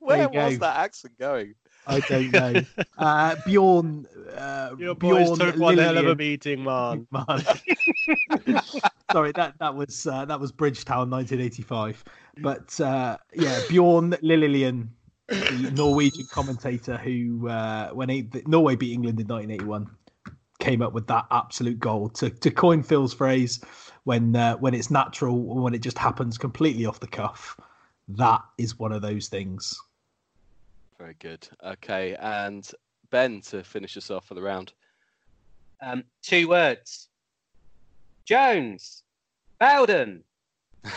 Where 0.00 0.28
was 0.28 0.58
go. 0.58 0.58
that 0.58 0.76
accent 0.76 1.18
going? 1.18 1.54
I 1.87 2.00
don't 2.00 2.30
know. 2.30 2.61
Uh, 2.98 3.37
Bjorn. 3.46 4.06
Uh, 4.37 4.76
Your 4.78 4.94
boys 4.94 5.30
Bjorn 5.30 5.38
took 5.38 5.56
one 5.56 5.78
hell 5.78 5.96
of 5.96 6.06
a 6.06 6.14
beating, 6.14 6.62
man. 6.62 7.06
Man. 7.11 7.42
Sorry, 9.11 9.32
that 9.32 9.54
that 9.61 9.74
was 9.74 10.06
uh, 10.06 10.26
that 10.26 10.38
was 10.38 10.52
Bridgetown, 10.52 11.08
1985. 11.08 12.04
But 12.37 12.78
uh, 12.80 13.16
yeah, 13.32 13.61
Bjorn 13.70 14.11
Lillelien, 14.22 14.88
the 15.33 15.73
Norwegian 15.75 16.27
commentator 16.27 16.99
who, 16.99 17.49
uh, 17.49 17.90
when 17.90 18.09
he, 18.09 18.29
Norway 18.47 18.77
beat 18.77 18.92
England 18.92 19.21
in 19.21 19.27
1981, 19.27 19.90
came 20.59 20.83
up 20.83 20.92
with 20.92 21.07
that 21.09 21.27
absolute 21.31 21.81
goal 21.81 22.09
to 22.09 22.31
to 22.31 22.51
coin 22.51 22.83
Phil's 22.83 23.14
phrase, 23.14 23.61
when 24.05 24.37
uh, 24.37 24.57
when 24.57 24.75
it's 24.75 24.90
natural, 24.90 25.40
when 25.40 25.75
it 25.75 25.81
just 25.81 25.99
happens 25.99 26.38
completely 26.38 26.87
off 26.87 27.01
the 27.01 27.07
cuff. 27.07 27.59
That 28.09 28.42
is 28.59 28.79
one 28.79 28.92
of 28.92 29.03
those 29.03 29.29
things. 29.29 29.79
Very 30.99 31.16
good. 31.18 31.49
Okay, 31.64 32.14
and 32.16 32.71
Ben 33.11 33.40
to 33.42 33.64
finish 33.64 33.97
us 33.97 34.11
off 34.11 34.27
for 34.27 34.35
the 34.35 34.42
round. 34.42 34.73
Um, 35.81 36.05
two 36.23 36.49
words. 36.49 37.09
Jones. 38.25 39.03
Bowden. 39.59 40.23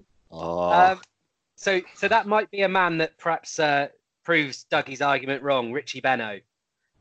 Oh, 0.30 0.70
Um, 0.70 1.00
so, 1.56 1.80
so 1.94 2.08
that 2.08 2.26
might 2.26 2.50
be 2.50 2.62
a 2.62 2.68
man 2.68 2.98
that 2.98 3.18
perhaps 3.18 3.58
uh, 3.58 3.88
proves 4.24 4.64
Dougie's 4.64 5.02
argument 5.02 5.42
wrong. 5.42 5.72
Richie 5.72 6.00
Benaud, 6.00 6.40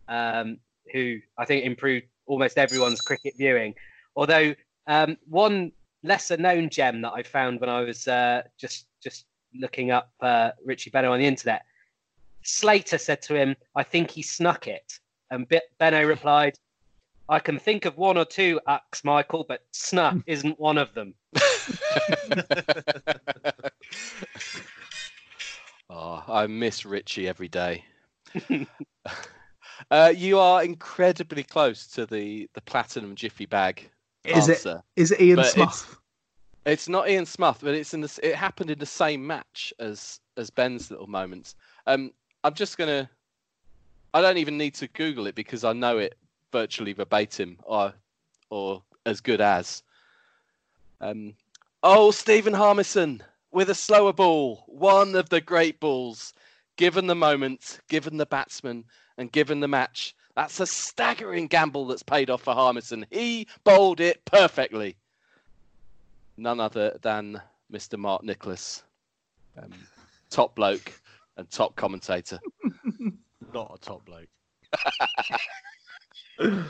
um, 0.08 0.58
who 0.92 1.20
I 1.38 1.46
think 1.46 1.66
improved 1.66 2.08
almost 2.26 2.58
everyone's 2.58 3.02
cricket 3.02 3.36
viewing. 3.38 3.76
Although 4.16 4.56
um, 4.88 5.18
one 5.28 5.72
lesser-known 6.04 6.70
gem 6.70 7.02
that 7.02 7.12
I 7.14 7.24
found 7.24 7.60
when 7.62 7.70
I 7.70 7.82
was 7.82 8.08
uh, 8.08 8.44
just 8.58 8.86
just 9.02 9.26
looking 9.54 9.92
up 9.92 10.12
uh, 10.22 10.52
Richie 10.66 10.90
Benaud 10.90 11.14
on 11.14 11.20
the 11.20 11.26
internet, 11.26 11.64
Slater 12.44 12.98
said 12.98 13.22
to 13.24 13.36
him, 13.36 13.56
"I 13.76 13.84
think 13.84 14.12
he 14.12 14.22
snuck 14.22 14.68
it," 14.68 15.00
and 15.32 15.48
Benaud 15.80 16.08
replied. 16.08 16.58
I 17.32 17.38
can 17.38 17.60
think 17.60 17.86
of 17.86 17.96
one 17.96 18.18
or 18.18 18.26
two 18.26 18.60
acts, 18.68 19.04
Michael, 19.04 19.46
but 19.48 19.64
snuck 19.72 20.16
isn't 20.26 20.60
one 20.60 20.80
of 20.80 20.96
them. 20.96 21.14
oh, 25.90 26.24
I 26.28 26.48
miss 26.48 26.86
Richie 26.86 27.28
every 27.28 27.48
day. 27.48 27.84
uh, 29.92 30.14
you 30.16 30.40
are 30.40 30.64
incredibly 30.64 31.44
close 31.44 31.88
to 31.88 32.06
the 32.06 32.50
the 32.54 32.62
platinum 32.62 33.16
jiffy 33.16 33.46
bag 33.46 33.90
Is 34.26 34.48
it 34.48 34.52
answer. 34.52 34.82
is 34.96 35.12
it 35.12 35.22
Ian 35.22 35.44
Smith? 35.44 35.96
It's 36.66 36.90
not 36.90 37.10
Ian 37.10 37.26
Smith, 37.26 37.60
but 37.62 37.74
it's 37.74 37.94
in 37.94 38.02
the. 38.02 38.20
It 38.22 38.36
happened 38.36 38.70
in 38.70 38.80
the 38.80 38.86
same 38.86 39.26
match 39.26 39.74
as 39.80 40.20
as 40.38 40.50
Ben's 40.50 40.92
little 40.92 41.08
moments. 41.08 41.56
Um, 41.88 42.12
I'm 42.44 42.54
just 42.54 42.78
gonna. 42.78 43.10
I 44.14 44.22
don't 44.22 44.38
even 44.38 44.58
need 44.58 44.74
to 44.76 44.88
Google 44.88 45.28
it 45.28 45.36
because 45.36 45.64
I 45.64 45.74
know 45.74 45.98
it 45.98 46.16
virtually 46.52 46.94
verbatim, 46.94 47.58
or 47.64 47.94
or 48.50 48.84
as 49.06 49.22
good 49.22 49.42
as. 49.42 49.84
Um, 51.02 51.34
oh, 51.84 52.12
Stephen 52.12 52.54
Harmison 52.54 53.24
with 53.52 53.70
a 53.70 53.76
slower 53.76 54.14
ball, 54.14 54.64
one 54.68 55.16
of 55.16 55.30
the 55.30 55.42
great 55.42 55.80
balls. 55.80 56.34
Given 56.78 57.08
the 57.08 57.16
moment, 57.16 57.80
given 57.90 58.18
the 58.18 58.26
batsman, 58.26 58.86
and 59.18 59.32
given 59.32 59.60
the 59.60 59.68
match, 59.68 60.16
that's 60.36 60.62
a 60.62 60.66
staggering 60.66 61.48
gamble 61.48 61.86
that's 61.88 62.04
paid 62.04 62.30
off 62.30 62.44
for 62.44 62.54
Harmison. 62.54 63.06
He 63.12 63.48
bowled 63.66 64.00
it 64.00 64.24
perfectly 64.24 64.96
none 66.40 66.60
other 66.60 66.98
than 67.02 67.42
Mr. 67.72 67.98
Mark 67.98 68.24
Nicholas, 68.24 68.84
um, 69.62 69.72
top 70.30 70.56
bloke 70.56 70.92
and 71.38 71.50
top 71.52 71.76
commentator. 71.76 72.40
Not 73.54 73.72
a 73.76 73.78
top 73.80 74.06
bloke. 74.06 74.30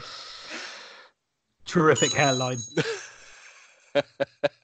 Terrific 1.66 2.14
hairline. 2.14 2.58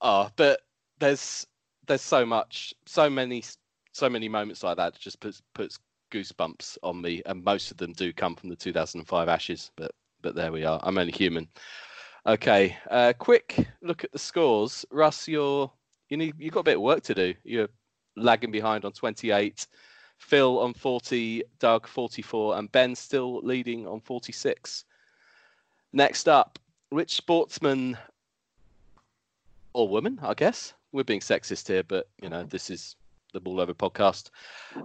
Oh, 0.00 0.30
but 0.36 0.60
there's 0.98 1.46
there's 1.86 2.02
so 2.02 2.24
much, 2.24 2.74
so 2.86 3.08
many, 3.08 3.42
so 3.92 4.08
many 4.08 4.28
moments 4.28 4.62
like 4.62 4.76
that. 4.76 4.98
just 4.98 5.20
puts 5.20 5.42
puts 5.54 5.78
goosebumps 6.12 6.78
on 6.82 7.00
me, 7.00 7.22
and 7.26 7.44
most 7.44 7.70
of 7.70 7.76
them 7.76 7.92
do 7.92 8.12
come 8.12 8.34
from 8.34 8.48
the 8.48 8.56
2005 8.56 9.28
Ashes. 9.28 9.70
But 9.76 9.92
but 10.22 10.34
there 10.34 10.52
we 10.52 10.64
are. 10.64 10.80
I'm 10.82 10.98
only 10.98 11.12
human. 11.12 11.48
Okay, 12.26 12.76
uh, 12.90 13.12
quick 13.18 13.68
look 13.82 14.04
at 14.04 14.12
the 14.12 14.18
scores. 14.18 14.84
Russ, 14.90 15.26
you're 15.28 15.70
you 16.08 16.16
need 16.16 16.34
you've 16.38 16.54
got 16.54 16.60
a 16.60 16.64
bit 16.64 16.76
of 16.76 16.82
work 16.82 17.02
to 17.04 17.14
do. 17.14 17.34
You're 17.44 17.68
lagging 18.16 18.50
behind 18.50 18.84
on 18.84 18.92
28. 18.92 19.66
Phil 20.18 20.58
on 20.58 20.74
40, 20.74 21.44
Doug 21.60 21.86
44, 21.86 22.58
and 22.58 22.72
Ben 22.72 22.94
still 22.96 23.38
leading 23.38 23.86
on 23.86 24.00
46. 24.00 24.84
Next 25.92 26.28
up, 26.28 26.58
which 26.90 27.14
sportsman 27.14 27.96
or 29.78 29.88
woman, 29.88 30.18
I 30.22 30.34
guess. 30.34 30.74
We're 30.90 31.04
being 31.04 31.20
sexist 31.20 31.68
here, 31.68 31.84
but 31.84 32.08
you 32.20 32.28
know, 32.28 32.42
this 32.42 32.68
is 32.68 32.96
the 33.32 33.40
Maul 33.40 33.60
Over 33.60 33.74
podcast. 33.74 34.30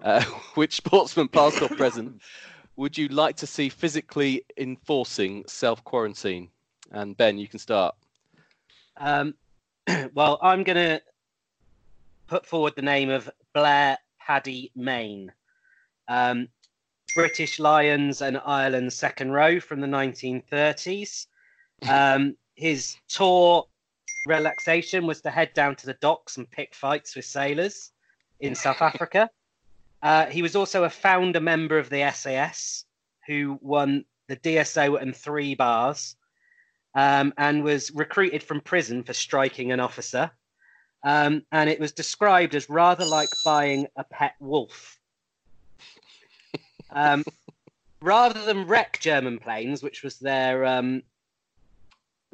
Uh, 0.03 0.23
which 0.53 0.75
sportsman, 0.75 1.29
past 1.29 1.61
or 1.63 1.69
present, 1.69 2.21
would 2.75 2.95
you 2.95 3.07
like 3.07 3.35
to 3.37 3.47
see 3.47 3.69
physically 3.69 4.45
enforcing 4.55 5.45
self 5.47 5.83
quarantine? 5.83 6.49
And 6.91 7.17
Ben, 7.17 7.39
you 7.39 7.47
can 7.47 7.57
start. 7.57 7.95
Um, 8.97 9.33
well, 10.13 10.37
I'm 10.43 10.63
going 10.63 10.75
to 10.75 11.01
put 12.27 12.45
forward 12.45 12.73
the 12.75 12.83
name 12.83 13.09
of 13.09 13.27
Blair 13.55 13.97
Paddy 14.19 14.71
Mayne. 14.75 15.31
Um, 16.07 16.49
British 17.15 17.57
Lions 17.59 18.21
and 18.21 18.39
Ireland 18.45 18.93
second 18.93 19.31
row 19.31 19.59
from 19.59 19.81
the 19.81 19.87
1930s. 19.87 21.25
Um, 21.89 22.35
his 22.55 22.95
tour 23.07 23.65
relaxation 24.25 25.05
was 25.05 25.21
to 25.21 25.29
head 25.29 25.53
down 25.53 25.75
to 25.77 25.85
the 25.85 25.95
docks 25.95 26.37
and 26.37 26.49
pick 26.49 26.73
fights 26.75 27.15
with 27.15 27.25
sailors 27.25 27.91
in 28.39 28.55
South 28.55 28.81
Africa. 28.81 29.29
Uh, 30.01 30.25
he 30.25 30.41
was 30.41 30.55
also 30.55 30.83
a 30.83 30.89
founder 30.89 31.39
member 31.39 31.77
of 31.77 31.89
the 31.89 32.09
SAS, 32.11 32.85
who 33.27 33.57
won 33.61 34.05
the 34.27 34.35
DSO 34.35 35.01
and 35.01 35.15
three 35.15 35.55
bars, 35.55 36.15
um, 36.95 37.33
and 37.37 37.63
was 37.63 37.91
recruited 37.91 38.43
from 38.43 38.61
prison 38.61 39.03
for 39.03 39.13
striking 39.13 39.71
an 39.71 39.79
officer. 39.79 40.31
Um, 41.03 41.43
and 41.51 41.69
it 41.69 41.79
was 41.79 41.91
described 41.91 42.55
as 42.55 42.69
rather 42.69 43.05
like 43.05 43.29
buying 43.43 43.87
a 43.95 44.03
pet 44.03 44.35
wolf. 44.39 44.99
Um, 46.95 47.23
rather 48.03 48.45
than 48.45 48.67
wreck 48.67 48.99
German 48.99 49.39
planes, 49.39 49.81
which 49.81 50.03
was 50.03 50.19
their 50.19 50.63
um, 50.63 51.01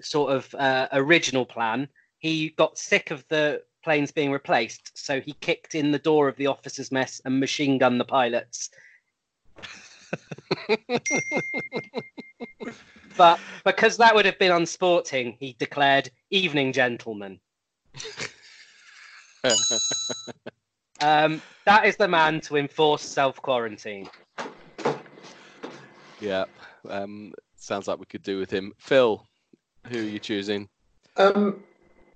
sort 0.01 0.31
of 0.31 0.53
uh, 0.55 0.87
original 0.91 1.45
plan, 1.45 1.87
he 2.19 2.49
got 2.49 2.77
sick 2.77 3.11
of 3.11 3.25
the 3.29 3.61
planes 3.83 4.11
being 4.11 4.31
replaced, 4.31 4.97
so 4.97 5.19
he 5.21 5.33
kicked 5.33 5.75
in 5.75 5.91
the 5.91 5.99
door 5.99 6.27
of 6.27 6.35
the 6.35 6.47
officers' 6.47 6.91
mess 6.91 7.21
and 7.25 7.39
machine 7.39 7.77
gunned 7.77 7.99
the 7.99 8.05
pilots. 8.05 8.69
but 13.17 13.39
because 13.65 13.97
that 13.97 14.13
would 14.13 14.25
have 14.25 14.39
been 14.39 14.51
unsporting, 14.51 15.37
he 15.39 15.55
declared, 15.59 16.09
"Evening, 16.29 16.73
gentlemen." 16.73 17.39
um, 21.01 21.41
that 21.65 21.85
is 21.85 21.95
the 21.97 22.07
man 22.07 22.41
to 22.41 22.57
enforce 22.57 23.03
self 23.03 23.41
quarantine. 23.41 24.09
Yeah, 26.21 26.45
um, 26.89 27.33
sounds 27.55 27.87
like 27.87 27.99
we 27.99 28.05
could 28.05 28.23
do 28.23 28.37
with 28.39 28.51
him. 28.51 28.73
Phil, 28.77 29.25
who 29.89 29.99
are 29.99 30.09
you 30.09 30.19
choosing? 30.19 30.67
Um, 31.17 31.63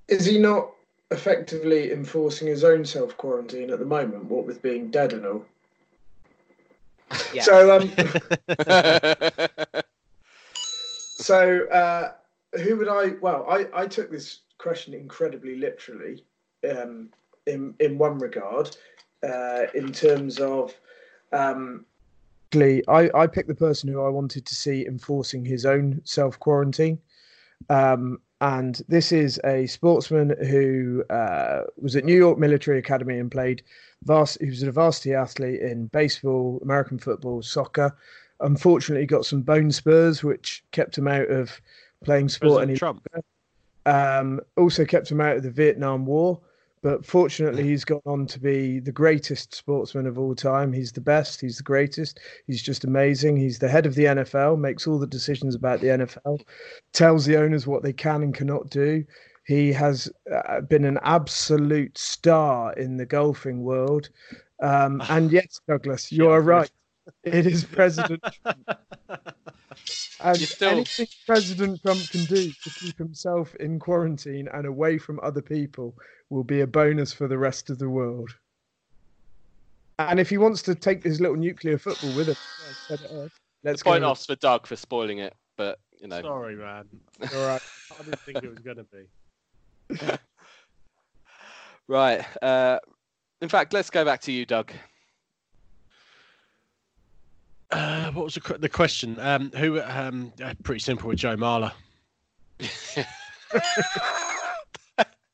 is 0.08 0.26
he 0.26 0.38
not 0.38 0.72
effectively 1.12 1.92
enforcing 1.92 2.48
his 2.48 2.64
own 2.64 2.86
self 2.86 3.18
quarantine 3.18 3.70
at 3.72 3.80
the 3.80 3.86
moment? 3.86 4.26
What 4.26 4.46
with 4.46 4.62
being 4.62 4.90
dead 4.90 5.14
and 5.14 5.26
all. 5.26 5.46
Yeah. 7.34 7.44
So, 7.44 7.76
um, 7.76 7.92
so 10.54 11.68
uh, 11.68 12.14
who 12.60 12.78
would 12.78 12.88
I? 12.88 13.16
Well, 13.22 13.46
I, 13.50 13.68
I 13.74 13.88
took 13.88 14.12
this 14.12 14.40
question 14.58 14.94
incredibly 14.94 15.58
literally, 15.58 16.24
um, 16.70 17.10
in 17.46 17.74
in 17.80 17.98
one 17.98 18.20
regard, 18.20 18.76
uh, 19.24 19.64
in 19.74 19.92
terms 19.92 20.40
of, 20.40 20.74
um, 21.32 21.86
I, 22.56 23.10
I 23.16 23.28
picked 23.28 23.48
the 23.48 23.56
person 23.56 23.90
who 23.90 24.02
I 24.02 24.10
wanted 24.10 24.46
to 24.46 24.56
see 24.56 24.86
enforcing 24.86 25.44
his 25.44 25.66
own 25.66 26.02
self 26.04 26.40
quarantine. 26.40 27.00
Um, 27.70 28.20
and 28.42 28.82
this 28.90 29.12
is 29.12 29.40
a 29.46 29.68
sportsman 29.68 30.36
who 30.48 31.04
uh, 31.10 31.62
was 31.78 31.96
at 31.96 32.04
New 32.04 32.16
York 32.16 32.38
Military 32.38 32.78
Academy 32.78 33.18
and 33.18 33.32
played 33.32 33.64
vast. 34.04 34.38
He 34.42 34.48
was 34.48 34.64
a 34.64 34.72
varsity 34.72 35.14
athlete 35.14 35.62
in 35.62 35.88
baseball, 35.88 36.60
American 36.62 37.00
football, 37.00 37.42
soccer. 37.42 37.96
Unfortunately, 38.42 39.06
got 39.06 39.26
some 39.26 39.42
bone 39.42 39.72
spurs, 39.72 40.24
which 40.24 40.64
kept 40.72 40.98
him 40.98 41.08
out 41.08 41.30
of 41.30 41.62
playing 42.04 42.28
sport 42.28 42.66
President 42.66 42.72
any 42.72 42.78
Trump. 42.78 43.08
um, 43.86 44.42
also 44.58 44.84
kept 44.84 45.10
him 45.10 45.22
out 45.22 45.38
of 45.38 45.44
the 45.44 45.52
Vietnam 45.52 46.06
War. 46.06 46.42
But 46.84 47.06
fortunately, 47.06 47.64
he's 47.64 47.86
gone 47.86 48.02
on 48.06 48.28
to 48.28 48.40
be 48.42 48.80
the 48.80 48.92
greatest 48.92 49.56
sportsman 49.56 50.06
of 50.06 50.20
all 50.20 50.36
time. 50.36 50.74
He's 50.74 50.92
the 50.92 51.00
best. 51.00 51.40
He's 51.40 51.56
the 51.56 51.64
greatest. 51.64 52.20
He's 52.46 52.62
just 52.62 52.84
amazing. 52.84 53.38
He's 53.38 53.58
the 53.58 53.70
head 53.70 53.86
of 53.86 53.96
the 53.96 54.04
NFL, 54.04 54.60
makes 54.60 54.86
all 54.86 55.00
the 55.00 55.08
decisions 55.08 55.56
about 55.56 55.80
the 55.80 55.88
NFL, 55.88 56.42
tells 56.92 57.26
the 57.26 57.38
owners 57.38 57.66
what 57.66 57.84
they 57.84 57.94
can 57.94 58.22
and 58.22 58.36
cannot 58.36 58.70
do. 58.70 59.06
He 59.46 59.72
has 59.72 60.12
uh, 60.30 60.60
been 60.60 60.84
an 60.84 61.00
absolute 61.04 61.98
star 61.98 62.74
in 62.74 62.98
the 62.98 63.06
golfing 63.06 63.64
world. 63.64 64.10
Um, 64.62 65.02
and 65.08 65.32
yes, 65.32 65.62
Douglas, 65.66 66.12
you 66.12 66.30
are 66.30 66.42
right. 66.42 66.72
It 67.24 67.48
is 67.48 67.64
President 67.64 68.22
Trump. 68.44 68.80
And 70.20 70.40
still- 70.40 70.70
anything 70.70 71.08
President 71.26 71.82
Trump 71.82 72.10
can 72.10 72.26
do 72.26 72.52
to 72.52 72.70
keep 72.80 72.98
himself 72.98 73.56
in 73.56 73.80
quarantine 73.80 74.48
and 74.54 74.66
away 74.66 74.98
from 74.98 75.20
other 75.22 75.42
people 75.42 75.96
will 76.30 76.44
be 76.44 76.62
a 76.62 76.68
bonus 76.68 77.12
for 77.14 77.28
the 77.28 77.38
rest 77.38 77.70
of 77.70 77.80
the 77.80 77.90
world. 77.90 78.30
And 80.00 80.20
if 80.20 80.30
he 80.30 80.38
wants 80.38 80.62
to 80.64 80.76
take 80.76 81.04
his 81.04 81.22
little 81.22 81.38
nuclear 81.38 81.78
football 81.78 82.14
with 82.16 82.30
him, 82.30 82.36
yeah, 82.40 82.98
set 82.98 83.02
it 83.02 83.12
up. 83.12 83.32
let's 83.64 83.82
the 83.82 83.90
point 83.90 84.02
go. 84.02 84.10
offs 84.10 84.26
for 84.26 84.36
Doug 84.36 84.66
for 84.66 84.76
spoiling 84.76 85.20
it, 85.20 85.36
but 85.58 85.80
you 86.00 86.08
know. 86.08 86.22
Sorry, 86.22 86.56
man. 86.56 86.86
All 87.36 87.48
right. 87.48 87.62
I 87.92 88.04
didn't 88.04 88.20
think 88.22 88.44
it 88.44 88.50
was 88.50 88.60
going 88.60 88.78
to 88.78 88.86
be. 88.86 90.18
Right. 91.88 92.26
Uh, 92.42 92.80
in 93.42 93.50
fact, 93.50 93.74
let's 93.74 93.90
go 93.90 94.06
back 94.06 94.22
to 94.22 94.32
you, 94.32 94.46
Doug. 94.46 94.72
Uh, 97.74 98.12
what 98.12 98.26
was 98.26 98.36
the, 98.36 98.58
the 98.60 98.70
question? 98.70 99.20
Um, 99.20 99.52
who? 99.56 99.82
Um, 99.82 100.32
uh, 100.44 100.54
pretty 100.64 100.80
simple 100.80 101.10
with 101.10 101.18
Joe 101.18 101.36
Marler. 101.36 101.72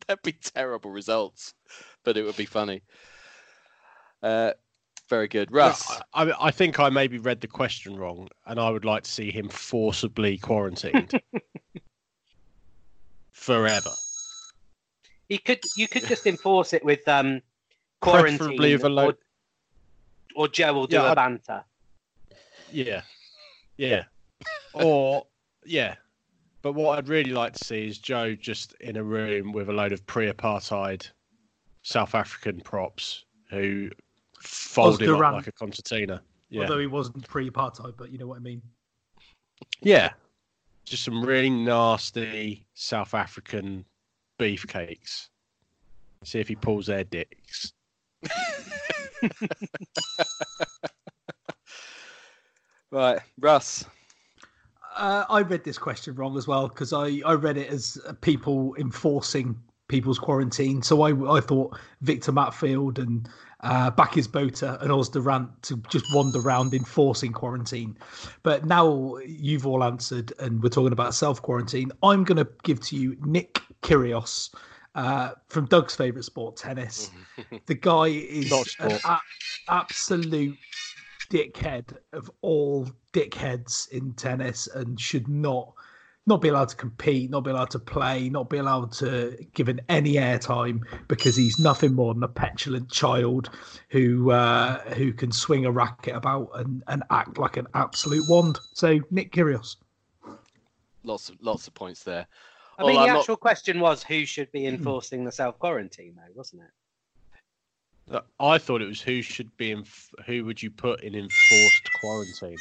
That'd 0.08 0.24
be 0.24 0.32
terrible 0.32 0.90
results, 0.92 1.54
but 2.04 2.18
it 2.18 2.24
would 2.24 2.38
be 2.38 2.46
funny. 2.46 2.82
Uh, 4.24 4.52
very 5.08 5.28
good, 5.28 5.52
Russ. 5.52 6.00
I, 6.14 6.24
I, 6.32 6.48
I 6.48 6.52
think 6.52 6.80
I 6.80 6.90
maybe 6.90 7.18
read 7.20 7.42
the 7.42 7.48
question 7.48 7.96
wrong, 7.96 8.28
and 8.48 8.60
I 8.60 8.70
would 8.70 8.86
like 8.86 9.04
to 9.04 9.12
see 9.12 9.32
him 9.32 9.50
forcibly 9.50 10.38
quarantined 10.38 11.20
forever. 13.32 13.92
You 15.30 15.40
could 15.40 15.60
you 15.78 15.88
could 15.88 16.06
just 16.06 16.26
enforce 16.26 16.74
it 16.74 16.84
with 16.84 17.08
um, 17.08 17.42
Preferably 18.02 18.38
quarantine, 18.40 18.72
with 18.74 18.84
a 18.84 18.90
low- 18.90 19.08
or, 19.10 19.18
or 20.36 20.48
Joe 20.48 20.74
will 20.74 20.88
do 20.88 20.96
Yeah, 20.98 21.04
a 21.04 21.08
I'd- 21.10 21.16
banter. 21.16 21.64
Yeah, 22.72 23.02
yeah, 23.78 24.04
or 24.74 25.26
yeah. 25.66 25.96
But 26.62 26.74
what 26.74 26.98
I'd 26.98 27.08
really 27.08 27.32
like 27.32 27.54
to 27.54 27.60
see 27.60 27.88
is 27.88 27.98
Joe 27.98 28.36
just 28.36 28.74
in 28.82 28.98
a 28.98 29.04
room 29.04 29.54
with 29.54 29.70
a 29.70 29.74
load 29.74 29.94
of 29.94 30.06
pre-apartheid 30.08 31.10
South 31.84 32.16
African 32.16 32.60
props 32.60 33.24
who 33.50 33.90
fold 34.42 35.02
him 35.02 35.16
up 35.16 35.36
like 35.36 35.48
a 35.48 35.54
concertina. 35.54 36.22
Yeah, 36.50 36.64
Although 36.64 36.80
he 36.80 36.88
wasn't 36.88 37.26
pre-apartheid, 37.28 37.94
but 37.98 38.12
you 38.12 38.18
know 38.18 38.28
what 38.28 38.38
I 38.38 38.42
mean. 38.42 38.62
yeah. 39.82 40.12
Just 40.86 41.04
some 41.04 41.24
really 41.24 41.50
nasty 41.50 42.66
South 42.74 43.14
African 43.14 43.86
beefcakes. 44.40 45.30
See 46.24 46.40
if 46.40 46.48
he 46.48 46.56
pulls 46.56 46.88
their 46.88 47.04
dicks. 47.04 47.72
Right, 52.92 53.20
Russ. 53.40 53.86
Uh, 54.96 55.24
I 55.30 55.42
read 55.42 55.64
this 55.64 55.78
question 55.78 56.16
wrong 56.16 56.38
as 56.38 56.48
well 56.48 56.68
because 56.68 56.92
I, 56.92 57.22
I 57.26 57.34
read 57.34 57.58
it 57.58 57.70
as 57.70 57.98
uh, 58.08 58.14
people 58.22 58.76
enforcing 58.78 59.56
people's 59.88 60.20
quarantine. 60.20 60.82
So 60.82 61.02
I, 61.04 61.38
I 61.38 61.42
thought 61.42 61.78
Victor 62.02 62.32
Matfield 62.32 62.98
and 62.98 63.28
uh, 63.62 63.92
Bakkies 63.92 64.32
Botha 64.32 64.78
and 64.82 64.92
Os 64.92 65.10
du 65.10 65.22
Randt 65.22 65.50
to 65.64 65.78
just 65.90 66.06
wander 66.14 66.40
around 66.40 66.74
enforcing 66.74 67.34
quarantine. 67.34 67.98
But 68.44 68.66
now 68.66 69.18
you've 69.26 69.68
all 69.68 69.84
answered 69.84 70.34
and 70.40 70.64
we're 70.64 70.70
talking 70.70 70.94
about 70.94 71.14
self 71.14 71.42
quarantine. 71.42 71.92
I'm 72.02 72.24
going 72.24 72.38
to 72.38 72.48
give 72.64 72.80
to 72.82 72.96
you 72.96 73.18
Nick 73.26 73.62
Kyrgios 73.82 74.54
uh, 74.96 75.32
from 75.50 75.66
Doug's 75.66 75.96
favourite 75.96 76.26
sport, 76.26 76.58
tennis. 76.58 77.12
the 77.66 77.76
guy 77.76 78.08
is 78.08 78.52
an 78.80 79.00
a- 79.06 79.20
absolute 79.68 80.58
dickhead 81.30 81.98
of 82.14 82.30
all 82.42 82.88
dickheads 83.14 83.90
in 83.90 84.14
tennis 84.14 84.68
and 84.68 85.00
should 85.00 85.28
not 85.28 85.74
not 86.26 86.42
be 86.42 86.50
allowed 86.50 86.70
to 86.70 86.76
compete, 86.76 87.32
not 87.32 87.44
be 87.44 87.50
allowed 87.50 87.72
to 87.72 87.80
play, 87.80 88.30
not 88.30 88.52
be 88.52 88.58
allowed 88.58 88.92
to 88.92 89.36
given 89.56 89.82
any 89.90 90.14
airtime 90.14 90.82
because 91.08 91.36
he's 91.36 91.58
nothing 91.58 91.94
more 91.96 92.14
than 92.14 92.22
a 92.22 92.28
petulant 92.28 92.92
child 92.92 93.50
who 93.90 94.30
uh, 94.30 94.80
who 94.94 95.12
can 95.12 95.32
swing 95.32 95.66
a 95.66 95.72
racket 95.72 96.16
about 96.16 96.50
and, 96.54 96.84
and 96.88 97.02
act 97.10 97.40
like 97.40 97.58
an 97.58 97.66
absolute 97.74 98.24
wand. 98.30 98.60
So 98.74 99.00
Nick 99.10 99.32
Kyrgios. 99.34 99.78
Lots 101.04 101.30
of 101.30 101.38
lots 101.42 101.68
of 101.68 101.74
points 101.74 102.04
there. 102.04 102.28
I 102.78 102.84
mean, 102.84 102.96
Well, 102.96 103.06
the 103.06 103.10
I'm 103.10 103.14
not- 103.16 103.20
actual 103.22 103.38
question 103.38 103.80
was 103.80 104.04
who 104.04 104.26
should 104.26 104.52
be 104.52 104.66
enforcing 104.68 105.24
the 105.26 105.32
self 105.32 105.58
quarantine, 105.58 106.16
though, 106.16 106.32
wasn't 106.36 106.62
it? 106.64 106.70
I 108.40 108.58
thought 108.58 108.82
it 108.82 108.88
was 108.88 109.02
who 109.02 109.22
should 109.22 109.56
be 109.58 109.72
in. 109.72 109.84
Who 110.26 110.46
would 110.46 110.62
you 110.62 110.72
put 110.72 111.04
in 111.04 111.16
enforced 111.16 111.92
quarantine? 111.94 112.58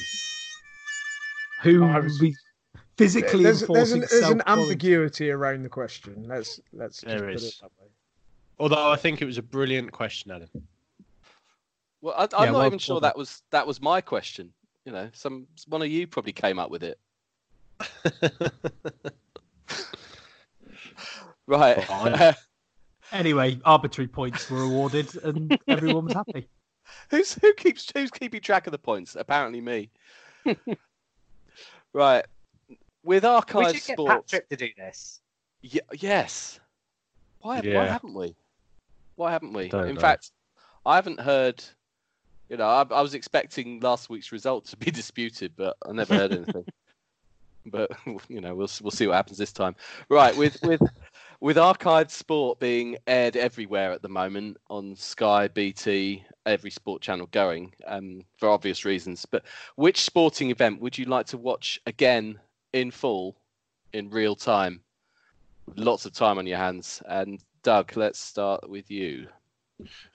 Who 1.62 1.84
I 1.84 2.00
was- 2.00 2.18
be 2.18 2.34
physically 2.96 3.44
there's, 3.44 3.62
there's, 3.66 3.92
an, 3.92 4.00
there's 4.10 4.28
an 4.28 4.42
ambiguity 4.46 5.30
around 5.30 5.62
the 5.62 5.68
question. 5.68 6.24
Let's 6.26 6.60
let's 6.72 7.00
just 7.00 7.06
There 7.06 7.26
put 7.26 7.34
is. 7.34 7.44
it 7.44 7.54
that 7.62 7.70
way. 7.80 7.88
Although 8.58 8.90
I 8.90 8.96
think 8.96 9.22
it 9.22 9.24
was 9.24 9.38
a 9.38 9.42
brilliant 9.42 9.92
question, 9.92 10.30
Adam. 10.32 10.48
Well, 12.00 12.14
I, 12.16 12.24
I'm 12.24 12.28
Yeah, 12.46 12.50
not 12.50 12.58
well 12.58 12.66
even 12.66 12.78
sure 12.78 12.96
thought 12.96 13.02
that 13.02 13.16
was 13.16 13.42
that 13.50 13.66
was 13.66 13.80
my 13.80 14.00
question. 14.00 14.52
You 14.84 14.92
know, 14.92 15.10
some 15.12 15.46
one 15.66 15.82
of 15.82 15.88
you 15.88 16.06
probably 16.06 16.32
came 16.32 16.58
up 16.58 16.70
with 16.70 16.82
it. 16.82 16.98
Right. 21.46 21.78
Fine. 23.10 23.20
Anyway, 23.20 23.60
arbitrary 23.64 24.08
points 24.08 24.50
were 24.50 24.62
awarded 24.62 25.14
and 25.22 25.58
everyone 25.68 26.06
was 26.06 26.14
happy. 26.14 26.48
who's 27.10 27.34
who 27.34 27.52
keeps 27.54 27.90
who's 27.94 28.10
keeping 28.10 28.40
track 28.40 28.66
of 28.66 28.72
the 28.72 28.78
points? 28.78 29.16
Apparently 29.16 29.60
me. 29.60 29.90
right. 31.92 32.24
With 33.02 33.24
We 33.24 33.28
archive 33.28 33.74
should 33.74 33.86
get 33.86 33.96
sports. 33.96 34.32
Patrick 34.32 34.48
to 34.50 34.56
do 34.56 34.68
this. 34.76 35.20
Ye- 35.62 35.80
yes. 35.98 36.60
Why, 37.40 37.60
why 37.60 37.86
haven't 37.86 38.14
we? 38.14 38.34
Why 39.16 39.30
haven't 39.32 39.52
we? 39.52 39.68
Don't 39.68 39.88
In 39.88 39.94
know. 39.94 40.00
fact, 40.00 40.32
I 40.84 40.96
haven't 40.96 41.20
heard. 41.20 41.62
You 42.48 42.56
know, 42.56 42.66
I, 42.66 42.82
I 42.90 43.02
was 43.02 43.14
expecting 43.14 43.80
last 43.80 44.08
week's 44.08 44.32
result 44.32 44.64
to 44.66 44.76
be 44.76 44.90
disputed, 44.90 45.52
but 45.56 45.76
I 45.86 45.92
never 45.92 46.14
heard 46.14 46.32
anything. 46.32 46.64
but 47.66 47.90
you 48.28 48.40
know, 48.40 48.54
we'll 48.54 48.70
we'll 48.82 48.90
see 48.90 49.06
what 49.06 49.16
happens 49.16 49.38
this 49.38 49.52
time. 49.52 49.76
Right, 50.08 50.36
with 50.36 50.60
with 50.62 50.80
with 51.40 51.56
archived 51.56 52.10
sport 52.10 52.58
being 52.58 52.96
aired 53.06 53.36
everywhere 53.36 53.92
at 53.92 54.02
the 54.02 54.08
moment 54.08 54.56
on 54.70 54.96
Sky, 54.96 55.48
BT, 55.48 56.24
every 56.46 56.70
sport 56.70 57.00
channel 57.00 57.28
going, 57.30 57.72
um, 57.86 58.22
for 58.38 58.48
obvious 58.48 58.84
reasons. 58.84 59.24
But 59.24 59.44
which 59.76 60.00
sporting 60.00 60.50
event 60.50 60.80
would 60.80 60.98
you 60.98 61.04
like 61.04 61.26
to 61.26 61.38
watch 61.38 61.80
again 61.86 62.40
in 62.72 62.90
full, 62.90 63.36
in 63.92 64.10
real 64.10 64.34
time? 64.34 64.80
Lots 65.76 66.06
of 66.06 66.12
time 66.12 66.38
on 66.38 66.46
your 66.46 66.58
hands. 66.58 67.02
And 67.06 67.40
Doug, 67.62 67.96
let's 67.96 68.18
start 68.18 68.68
with 68.68 68.90
you. 68.90 69.28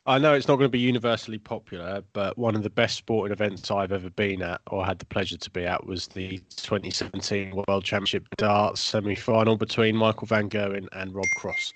I 0.06 0.20
know 0.20 0.34
it's 0.34 0.48
not 0.48 0.56
going 0.58 0.68
to 0.68 0.70
be 0.70 0.80
universally 0.80 1.38
popular, 1.38 2.04
but 2.12 2.38
one 2.38 2.56
of 2.56 2.64
the 2.64 2.70
best 2.70 2.98
sporting 2.98 3.32
events 3.32 3.72
I've 3.72 3.94
ever 3.94 4.10
been 4.10 4.42
at 4.42 4.62
or 4.68 4.86
had 4.86 5.00
the 5.00 5.06
pleasure 5.06 5.38
to 5.38 5.50
be 5.50 5.66
at 5.66 5.86
was 5.86 6.08
the 6.08 6.40
2017 6.58 7.56
World 7.68 7.86
Championship 7.86 8.28
darts 8.38 8.82
semi 8.82 9.16
final 9.16 9.56
between 9.56 9.96
Michael 9.96 10.28
Van 10.28 10.50
Gerwen 10.50 10.88
and 10.92 11.16
Rob 11.16 11.28
Cross, 11.38 11.74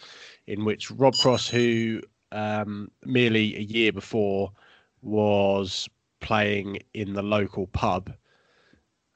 in 0.48 0.66
which 0.66 0.92
Rob 0.92 1.16
Cross, 1.16 1.48
who 1.48 2.02
um, 2.34 2.92
merely 3.06 3.56
a 3.56 3.62
year 3.62 3.94
before 3.94 4.52
was 5.02 5.88
playing 6.20 6.80
in 6.94 7.14
the 7.14 7.24
local 7.24 7.68
pub, 7.68 8.14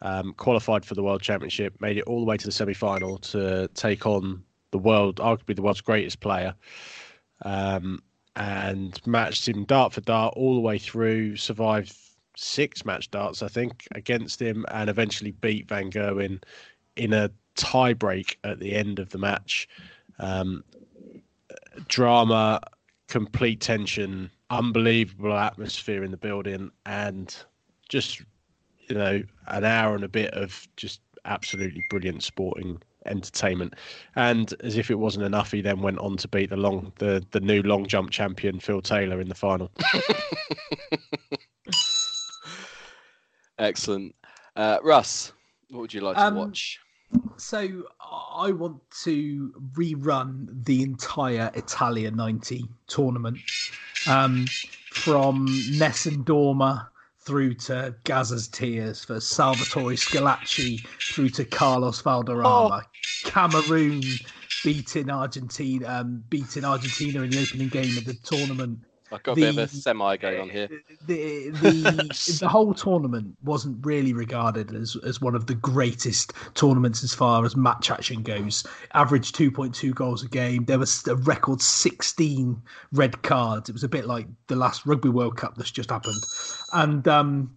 um, 0.02 0.34
qualified 0.34 0.86
for 0.86 0.96
the 0.96 1.04
World 1.04 1.22
Championship, 1.22 1.76
made 1.82 1.98
it 1.98 2.06
all 2.06 2.22
the 2.22 2.26
way 2.26 2.38
to 2.38 2.46
the 2.46 2.52
semi 2.52 2.74
final 2.74 3.18
to 3.18 3.68
take 3.74 4.06
on 4.06 4.44
the 4.72 4.78
world, 4.78 5.18
arguably 5.18 5.56
the 5.58 5.62
world's 5.62 5.82
greatest 5.82 6.22
player. 6.22 6.56
Um, 7.44 8.02
and 8.36 9.00
matched 9.06 9.48
him 9.48 9.66
dart 9.66 9.94
for 9.94 10.02
dart 10.02 10.34
all 10.36 10.56
the 10.56 10.62
way 10.62 10.78
through. 10.78 11.36
Survived 11.36 11.96
six 12.38 12.86
match 12.86 13.12
darts, 13.12 13.44
I 13.44 13.48
think, 13.48 13.88
against 13.94 14.42
him, 14.42 14.66
and 14.72 14.90
eventually 14.90 15.32
beat 15.32 15.68
Van 15.68 15.92
Gerwen 15.92 16.42
in 16.96 17.14
a 17.14 17.30
tie 17.56 17.94
break 17.94 18.38
at 18.44 18.60
the 18.60 18.74
end 18.74 19.00
of 19.00 19.10
the 19.10 19.18
match. 19.18 19.68
Um, 20.20 20.64
drama, 21.88 22.62
complete 23.08 23.60
tension, 23.60 24.30
unbelievable 24.50 25.38
atmosphere 25.38 26.04
in 26.04 26.12
the 26.12 26.18
building, 26.18 26.72
and 26.86 27.36
just 27.90 28.22
you 28.88 28.96
know 28.96 29.22
an 29.48 29.64
hour 29.64 29.96
and 29.96 30.04
a 30.04 30.10
bit 30.10 30.34
of 30.34 30.68
just 30.78 31.02
absolutely 31.26 31.84
brilliant 31.90 32.24
sporting 32.24 32.82
entertainment. 33.06 33.76
And 34.16 34.54
as 34.64 34.78
if 34.78 34.92
it 34.92 34.96
wasn't 35.00 35.26
enough, 35.26 35.52
he 35.52 35.62
then 35.62 35.82
went 35.82 36.00
on 36.00 36.18
to 36.18 36.28
beat 36.28 36.50
the 36.50 36.58
long 36.58 36.92
the 37.00 37.26
the 37.32 37.40
new 37.40 37.62
long 37.64 37.86
jump 37.86 38.10
champion 38.12 38.60
Phil 38.60 38.82
Taylor 38.82 39.20
in 39.22 39.30
the 39.30 39.36
final. 39.36 39.72
Excellent. 43.60 44.16
Uh, 44.56 44.80
Russ, 44.84 45.34
what 45.70 45.82
would 45.82 45.94
you 45.94 46.02
like 46.02 46.18
to 46.18 46.24
Um, 46.24 46.36
watch? 46.36 46.80
So 47.38 47.84
I 48.00 48.52
want 48.52 48.80
to 49.04 49.54
rerun 49.74 50.48
the 50.66 50.82
entire 50.84 51.52
Italia 51.56 52.10
90 52.12 52.66
tournament 52.88 53.38
um, 54.08 54.46
from 54.92 55.46
Nessun 55.72 56.24
Dorma 56.24 56.88
through 57.24 57.54
to 57.54 57.96
Gazza's 58.04 58.48
Tears 58.48 59.04
for 59.04 59.20
Salvatore 59.20 59.94
Schillaci 59.94 60.86
through 61.14 61.30
to 61.30 61.46
Carlos 61.46 62.02
Valderrama. 62.02 62.84
Cameroon 63.24 64.02
beating 64.64 65.10
Argentina, 65.10 65.88
um, 65.88 66.24
beating 66.30 66.66
Argentina 66.66 67.22
in 67.22 67.30
the 67.30 67.42
opening 67.42 67.70
game 67.70 67.98
of 67.98 68.06
the 68.06 68.14
tournament. 68.24 68.80
I've 69.14 69.24
got 69.24 69.34
a 69.34 69.36
bit 69.36 69.50
of 69.50 69.58
a 69.58 69.68
semi 69.68 70.16
going 70.18 70.40
on 70.40 70.50
here. 70.50 70.70
the 71.06 71.50
the 71.50 72.38
the 72.40 72.48
whole 72.48 72.74
tournament 72.74 73.36
wasn't 73.44 73.86
really 73.86 74.14
regarded 74.14 74.74
as 74.74 74.96
as 75.06 75.20
one 75.20 75.36
of 75.36 75.48
the 75.48 75.54
greatest 75.56 76.32
tournaments 76.54 77.04
as 77.04 77.14
far 77.14 77.44
as 77.44 77.56
match 77.58 77.92
action 77.92 78.24
goes. 78.24 78.66
Point 79.54 79.76
two 79.76 79.94
goals 79.94 80.24
a 80.24 80.30
game. 80.30 80.64
There 80.64 80.80
was 80.80 81.06
a 81.08 81.16
record 81.16 81.62
sixteen 81.62 82.62
red 82.94 83.22
cards. 83.24 83.68
It 83.68 83.74
was 83.74 83.84
a 83.84 83.90
bit 83.90 84.06
like 84.06 84.28
the 84.48 84.56
last 84.56 84.86
Rugby 84.86 85.10
World 85.10 85.36
Cup 85.36 85.56
that's 85.58 85.72
just 85.72 85.90
happened, 85.90 86.24
and 86.74 87.08
um, 87.08 87.56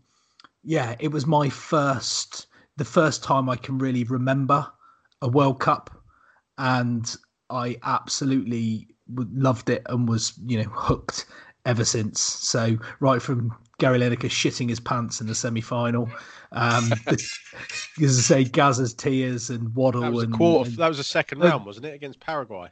yeah, 0.62 0.96
it 0.98 1.08
was 1.08 1.26
my 1.26 1.48
first 1.48 2.46
the 2.76 2.84
first 2.84 3.22
time 3.22 3.48
I 3.48 3.56
can 3.56 3.78
really 3.78 4.04
remember 4.04 4.66
a 5.22 5.28
World 5.28 5.60
Cup, 5.60 5.90
and 6.58 7.14
I 7.50 7.78
absolutely 7.82 8.88
loved 9.14 9.70
it 9.70 9.82
and 9.86 10.08
was 10.08 10.32
you 10.46 10.58
know 10.62 10.68
hooked 10.70 11.26
ever 11.66 11.84
since. 11.84 12.20
So 12.20 12.76
right 13.00 13.22
from 13.22 13.54
Gary 13.78 13.98
Lineker 14.00 14.28
shitting 14.28 14.68
his 14.68 14.80
pants 14.80 15.20
in 15.20 15.26
the 15.26 15.34
semi 15.34 15.60
final, 15.60 16.10
um, 16.52 16.88
the, 17.06 17.12
as 18.02 18.18
I 18.18 18.22
say, 18.22 18.44
Gazza's 18.44 18.92
tears 18.94 19.50
and 19.50 19.74
Waddle 19.74 20.02
That 20.02 20.12
was 20.12 20.22
a 20.24 20.26
and, 20.26 20.34
quarter. 20.34 20.68
and- 20.70 20.78
That 20.78 20.88
was 20.88 20.98
a 20.98 21.04
second 21.04 21.42
Uh, 21.42 21.46
round, 21.48 21.66
wasn't 21.66 21.86
it, 21.86 21.94
against 21.94 22.20
Paraguay? 22.20 22.68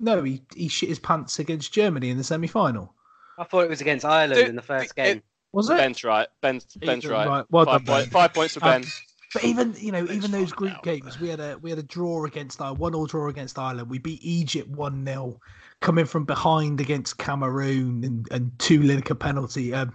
no, 0.00 0.22
he 0.22 0.42
he 0.54 0.68
shit 0.68 0.88
his 0.88 0.98
pants 1.00 1.38
against 1.38 1.72
Germany 1.72 2.10
in 2.10 2.16
the 2.18 2.24
semi 2.24 2.46
final. 2.46 2.94
I 3.36 3.44
thought 3.44 3.60
it 3.64 3.70
was 3.70 3.80
against 3.80 4.04
Ireland 4.04 4.40
Dude, 4.40 4.48
in 4.48 4.56
the 4.56 4.62
first 4.62 4.90
it- 4.90 4.96
game. 4.96 5.22
Was 5.52 5.70
it? 5.70 5.76
Ben's 5.76 6.04
right. 6.04 6.28
Ben's, 6.42 6.64
Ben's 6.76 7.04
Either- 7.04 7.14
right. 7.14 7.26
right. 7.28 7.44
Well 7.50 7.64
five, 7.64 7.84
done, 7.84 7.94
point- 7.94 8.04
Ben. 8.06 8.10
five 8.10 8.34
points 8.34 8.54
for 8.54 8.64
Um, 8.64 8.82
Ben. 8.82 8.90
But 9.34 9.44
even 9.44 9.74
you 9.78 9.92
know, 9.92 10.04
even 10.10 10.30
those 10.30 10.52
group 10.52 10.82
games, 10.82 11.20
we 11.20 11.28
had 11.28 11.38
a 11.40 11.58
we 11.60 11.68
had 11.68 11.78
a 11.78 11.82
draw 11.82 12.24
against 12.24 12.62
our 12.62 12.72
one 12.72 12.94
all 12.94 13.04
draw 13.06 13.28
against 13.28 13.58
Ireland. 13.58 13.90
We 13.90 13.98
beat 13.98 14.20
Egypt 14.22 14.70
one 14.70 15.04
0 15.04 15.38
coming 15.80 16.06
from 16.06 16.24
behind 16.24 16.80
against 16.80 17.18
Cameroon 17.18 18.04
and, 18.04 18.26
and 18.30 18.50
two 18.58 18.80
Lineker 18.80 19.18
penalty, 19.18 19.74
um, 19.74 19.92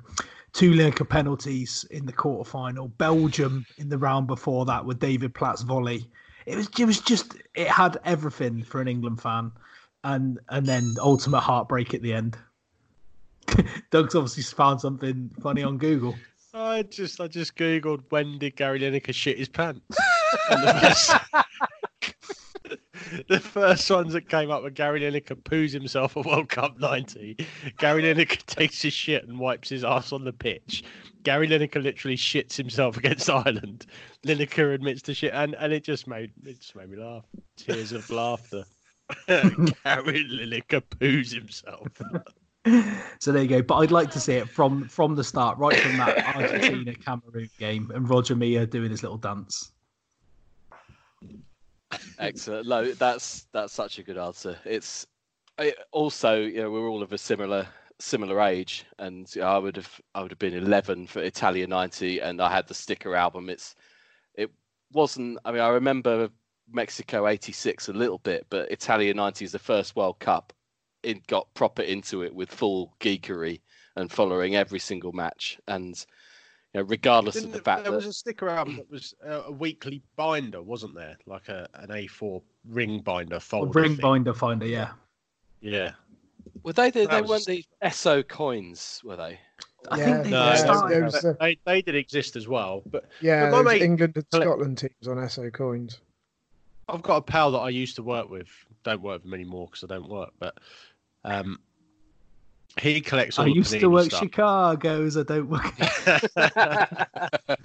two 0.54 0.72
Lineker 0.72 1.10
penalties 1.10 1.84
in 1.90 2.06
the 2.06 2.14
quarter 2.14 2.48
final. 2.48 2.90
Belgium 2.90 3.66
in 3.80 3.90
the 3.90 3.98
round 3.98 4.28
before 4.28 4.66
that 4.66 4.86
with 4.86 5.00
David 5.00 5.34
Platt's 5.34 5.64
volley. 5.64 6.08
It 6.46 6.56
was 6.56 6.70
it 6.78 6.86
was 6.86 7.00
just 7.00 7.36
it 7.56 7.68
had 7.68 7.98
everything 8.06 8.62
for 8.64 8.82
an 8.82 8.88
England 8.88 9.20
fan, 9.20 9.52
and 10.04 10.40
and 10.50 10.64
then 10.68 10.94
ultimate 11.00 11.40
heartbreak 11.42 11.96
at 11.96 12.04
the 12.04 12.14
end. 12.14 12.38
Doug's 13.92 14.16
obviously 14.16 14.44
found 14.44 14.82
something 14.82 15.30
funny 15.42 15.64
on 15.64 15.78
Google. 15.78 16.16
I 16.54 16.84
just 16.84 17.20
I 17.20 17.28
just 17.28 17.56
googled 17.56 18.04
when 18.10 18.38
did 18.38 18.56
Gary 18.56 18.80
Lineker 18.80 19.14
shit 19.14 19.38
his 19.38 19.50
pants. 19.50 19.82
The, 20.50 20.74
first, 20.82 21.14
the 23.30 23.40
first 23.40 23.90
ones 23.92 24.14
that 24.14 24.28
came 24.30 24.50
up 24.50 24.64
were 24.64 24.72
Gary 24.72 25.02
Lineker 25.02 25.36
poos 25.36 25.72
himself 25.72 26.18
at 26.18 26.26
World 26.26 26.50
Cup 26.50 26.80
'90. 26.80 27.38
Gary 27.78 28.02
Lineker 28.02 28.44
takes 28.48 28.82
his 28.82 28.94
shit 28.94 29.28
and 29.28 29.38
wipes 29.40 29.70
his 29.70 29.84
ass 29.84 30.12
on 30.12 30.24
the 30.24 30.34
pitch. 30.34 30.84
Gary 31.22 31.48
Lineker 31.48 31.84
literally 31.84 32.18
shits 32.18 32.58
himself 32.58 32.98
against 32.98 33.30
Ireland. 33.30 33.86
Lineker 34.26 34.74
admits 34.74 35.04
to 35.04 35.14
shit, 35.14 35.34
and, 35.34 35.56
and 35.60 35.72
it 35.72 35.84
just 35.84 36.08
made 36.08 36.32
it 36.46 36.60
just 36.60 36.76
made 36.76 36.90
me 36.90 36.98
laugh. 36.98 37.26
Tears 37.56 37.92
of 37.92 38.10
laughter. 38.10 38.64
Gary 39.28 40.26
Lineker 40.26 40.82
poos 40.82 41.32
himself. 41.32 41.90
So 43.20 43.32
there 43.32 43.42
you 43.42 43.48
go. 43.48 43.62
But 43.62 43.76
I'd 43.76 43.92
like 43.92 44.12
to 44.12 44.20
see 44.20 44.34
it 44.34 44.50
from 44.50 44.88
from 44.88 45.16
the 45.16 45.24
start, 45.24 45.58
right 45.58 45.78
from 45.78 45.98
that 45.98 46.36
Argentina 46.36 46.94
Cameroon 47.06 47.50
game, 47.60 47.92
and 47.94 48.10
Roger 48.10 48.36
Milla 48.36 48.66
doing 48.66 48.92
his 48.92 49.04
little 49.04 49.18
dance. 49.18 49.72
Excellent. 52.20 52.68
No, 52.68 52.92
that's 52.92 53.48
that's 53.54 53.74
such 53.74 54.00
a 54.00 54.04
good 54.04 54.18
answer. 54.18 54.58
It's 54.66 55.08
I, 55.58 55.74
also 55.92 56.42
you 56.42 56.62
know 56.62 56.72
we're 56.72 56.88
all 56.88 57.04
of 57.04 57.14
a 57.14 57.18
similar 57.18 57.68
similar 58.00 58.42
age, 58.42 58.86
and 59.00 59.34
you 59.36 59.42
know, 59.42 59.48
I 59.48 59.58
would 59.58 59.76
have 59.76 60.02
I 60.16 60.22
would 60.22 60.32
have 60.32 60.40
been 60.40 60.54
11 60.54 61.08
for 61.08 61.22
Italia 61.22 61.68
90, 61.68 62.20
and 62.20 62.42
I 62.42 62.52
had 62.52 62.68
the 62.68 62.74
sticker 62.74 63.16
album. 63.16 63.50
It's 63.50 63.76
it 64.36 64.52
wasn't. 64.92 65.40
I 65.46 65.52
mean, 65.52 65.62
I 65.62 65.70
remember 65.70 66.30
Mexico 66.72 67.28
86 67.28 67.90
a 67.90 67.94
little 67.94 68.20
bit, 68.20 68.46
but 68.50 68.72
Italia 68.72 69.14
90 69.14 69.46
is 69.46 69.52
the 69.52 69.60
first 69.60 69.96
World 69.96 70.20
Cup. 70.20 70.54
It 71.04 71.28
got 71.28 71.54
proper 71.54 71.82
into 71.82 72.24
it 72.24 72.34
with 72.34 72.50
full 72.50 72.94
geekery 73.00 73.62
and 73.96 74.12
following 74.12 74.56
every 74.56 74.80
single 74.80 75.12
match, 75.12 75.60
and 75.68 75.96
you 76.74 76.80
know, 76.82 76.88
regardless 76.88 77.36
Didn't 77.36 77.48
of 77.48 77.52
the 77.52 77.58
there- 77.60 77.64
fact 77.64 77.84
there 77.84 77.92
that 77.92 77.98
was 77.98 78.06
a 78.08 78.14
sticker 78.14 78.50
album 78.50 78.78
that 78.78 78.90
was 78.90 79.14
a, 79.24 79.42
a 79.42 79.52
weekly 79.52 80.02
binder, 80.16 80.62
wasn't 80.62 80.96
there? 80.96 81.18
Like 81.26 81.50
a 81.50 81.68
an 81.76 81.90
A4 81.90 82.42
ring 82.70 83.00
binder 83.00 83.40
folder. 83.40 83.80
Ring 83.80 83.92
thing. 83.96 84.02
binder 84.02 84.34
finder, 84.34 84.66
yeah. 84.66 84.92
Yeah. 85.62 85.92
were 86.64 86.74
they 86.74 86.90
the, 86.90 87.02
That 87.02 87.12
they 87.12 87.22
was- 87.22 87.30
weren't 87.30 87.46
the 87.46 87.66
Esso 87.84 88.28
coins, 88.28 89.02
were 89.04 89.16
they? 89.16 89.40
I 89.92 89.98
Yeah, 89.98 90.06
think 90.06 90.24
they 90.24 90.30
No, 90.32 90.56
started. 90.56 91.04
was 91.04 91.14
the- 91.22 91.38
they, 91.40 91.58
they 91.66 91.82
did 91.82 91.96
exist 91.96 92.36
as 92.38 92.48
well. 92.48 92.82
But 92.86 93.06
Yeah, 93.22 93.52
But 93.52 93.64
my 93.66 93.74
mate- 93.74 93.82
England 93.82 94.16
and 94.16 94.26
Scotland 94.34 94.78
teams 94.78 95.08
on 95.08 95.30
SO 95.30 95.50
coins. 95.52 96.00
I've 96.90 97.02
got 97.02 97.18
a 97.18 97.22
pal 97.22 97.52
that 97.52 97.60
I 97.60 97.70
used 97.70 97.96
to 97.98 98.04
work 98.04 98.30
with. 98.30 98.48
Don't 98.84 99.02
work 99.02 99.20
with 99.22 99.26
him 99.26 99.34
anymore 99.34 99.68
because 99.68 99.84
I 99.84 99.88
don't 99.88 100.10
work. 100.10 100.32
But 100.40 100.58
um, 101.26 101.60
He 102.80 103.02
collects 103.02 103.38
all 103.40 103.46
I 103.46 103.50
the 103.50 103.54
used 103.56 103.72
to 103.80 103.90
work 103.90 104.06
stuff. 104.06 104.20
Chicago's. 104.22 105.16
I 105.18 105.24
don't 105.24 105.50
work. 105.50 105.64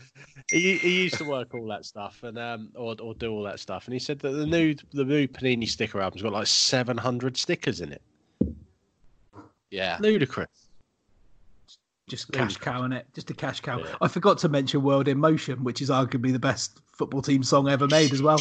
he, 0.50 0.76
he 0.78 1.02
used 1.04 1.16
to 1.18 1.24
work 1.24 1.54
all 1.54 1.66
that 1.68 1.84
stuff 1.84 2.22
and 2.22 2.38
um 2.38 2.70
or, 2.74 2.94
or 3.00 3.14
do 3.14 3.30
all 3.32 3.42
that 3.44 3.60
stuff 3.60 3.86
and 3.86 3.92
he 3.92 3.98
said 3.98 4.18
that 4.20 4.30
the 4.30 4.46
new 4.46 4.74
the 4.92 5.04
new 5.04 5.26
Panini 5.28 5.68
sticker 5.68 6.00
album's 6.00 6.22
got 6.22 6.32
like 6.32 6.46
700 6.46 7.36
stickers 7.36 7.80
in 7.80 7.92
it 7.92 8.02
Yeah. 9.70 9.98
ludicrous 10.00 10.48
Just 12.08 12.32
cash 12.32 12.56
cow 12.56 12.84
in 12.84 12.92
it. 12.92 13.06
Just 13.14 13.28
a 13.30 13.34
cash 13.34 13.60
cow. 13.60 13.82
I 14.00 14.08
forgot 14.08 14.38
to 14.38 14.48
mention 14.48 14.82
"World 14.82 15.08
in 15.08 15.18
Motion," 15.18 15.62
which 15.64 15.82
is 15.82 15.90
arguably 15.90 16.32
the 16.32 16.38
best 16.38 16.80
football 16.96 17.20
team 17.20 17.42
song 17.42 17.68
ever 17.68 17.86
made 17.86 18.12
as 18.14 18.22
well. 18.22 18.38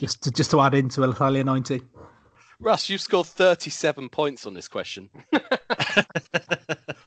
Just 0.00 0.22
to 0.22 0.30
just 0.30 0.50
to 0.52 0.60
add 0.62 0.74
into 0.74 1.02
Italia 1.02 1.44
'90. 1.44 1.82
Russ, 2.62 2.88
you've 2.88 3.00
scored 3.00 3.26
37 3.26 4.08
points 4.08 4.46
on 4.46 4.54
this 4.54 4.68
question. 4.68 5.10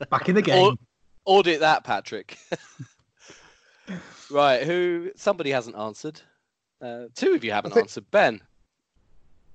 Back 0.10 0.28
in 0.28 0.36
the 0.36 0.42
game. 0.42 0.78
Au- 1.26 1.38
audit 1.38 1.62
that, 1.62 1.86
Patrick. 1.86 2.38
right, 4.30 4.64
who? 4.64 5.12
Somebody 5.16 5.52
hasn't 5.52 5.78
answered. 5.78 6.20
Uh, 6.82 7.06
two 7.16 7.34
of 7.34 7.44
you 7.46 7.52
haven't 7.52 7.72
think- 7.72 7.86
answered. 7.86 8.06
Ben. 8.12 8.42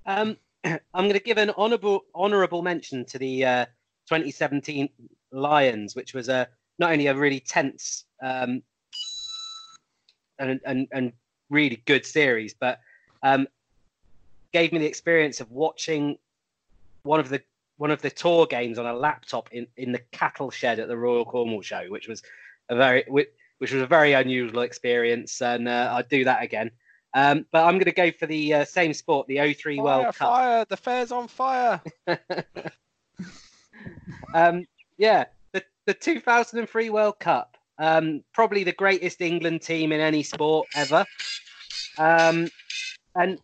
Um, 0.07 0.39
I'm 0.65 0.81
going 0.95 1.13
to 1.13 1.21
give 1.21 1.37
an 1.37 1.51
honourable 1.51 2.05
honourable 2.15 2.63
mention 2.63 3.05
to 3.05 3.19
the 3.19 3.45
uh, 3.45 3.65
2017 4.09 4.89
Lions, 5.33 5.95
which 5.95 6.15
was 6.15 6.31
a 6.31 6.49
not 6.79 6.93
only 6.93 7.09
a 7.09 7.15
really 7.15 7.41
tense 7.41 8.07
um, 8.23 8.63
and, 10.39 10.61
and 10.65 10.89
and 10.93 11.13
really 11.51 11.83
good 11.85 12.07
series, 12.07 12.55
but 12.55 12.81
um, 13.23 13.47
gave 14.53 14.73
me 14.73 14.79
the 14.79 14.87
experience 14.87 15.41
of 15.41 15.51
watching 15.51 16.19
one 17.03 17.21
of 17.21 17.29
the 17.29 17.43
one 17.77 17.91
of 17.91 18.03
the 18.03 18.11
tour 18.11 18.45
games 18.45 18.79
on 18.79 18.85
a 18.85 18.93
laptop 18.93 19.51
in, 19.53 19.67
in 19.79 19.91
the 19.91 20.03
cattle 20.13 20.51
shed 20.51 20.79
at 20.79 20.89
the 20.89 20.97
Royal 20.97 21.25
Cornwall 21.25 21.63
Show, 21.63 21.87
which 21.89 22.09
was 22.09 22.23
a 22.69 22.77
very 22.77 23.05
which, 23.09 23.29
was 23.61 23.73
a 23.73 23.87
very 23.87 24.13
unusual 24.13 24.61
experience, 24.61 25.41
and 25.41 25.67
uh, 25.67 25.95
I'd 25.97 26.09
do 26.09 26.25
that 26.25 26.43
again. 26.43 26.71
Um, 27.15 27.47
but 27.51 27.65
I'm 27.65 27.75
going 27.75 27.87
to 27.87 27.93
go 27.93 28.11
for 28.13 28.27
the 28.27 28.55
uh, 28.55 28.65
same 28.65 28.93
sport, 28.93 29.27
the 29.27 29.55
03 29.55 29.77
Fire, 29.77 29.85
World 29.85 30.05
Cup. 30.15 30.29
fire! 30.29 30.65
The 30.69 30.77
fair's 30.77 31.11
on 31.11 31.27
fire. 31.27 31.81
um, 34.35 34.67
yeah, 34.99 35.25
the, 35.53 35.65
the 35.87 35.95
2003 35.95 36.91
World 36.91 37.19
Cup, 37.19 37.57
um, 37.79 38.23
probably 38.33 38.63
the 38.63 38.73
greatest 38.73 39.21
England 39.21 39.63
team 39.63 39.91
in 39.91 40.01
any 40.01 40.23
sport 40.23 40.69
ever. 40.77 41.05
Um, 41.99 42.49
and 43.17 43.39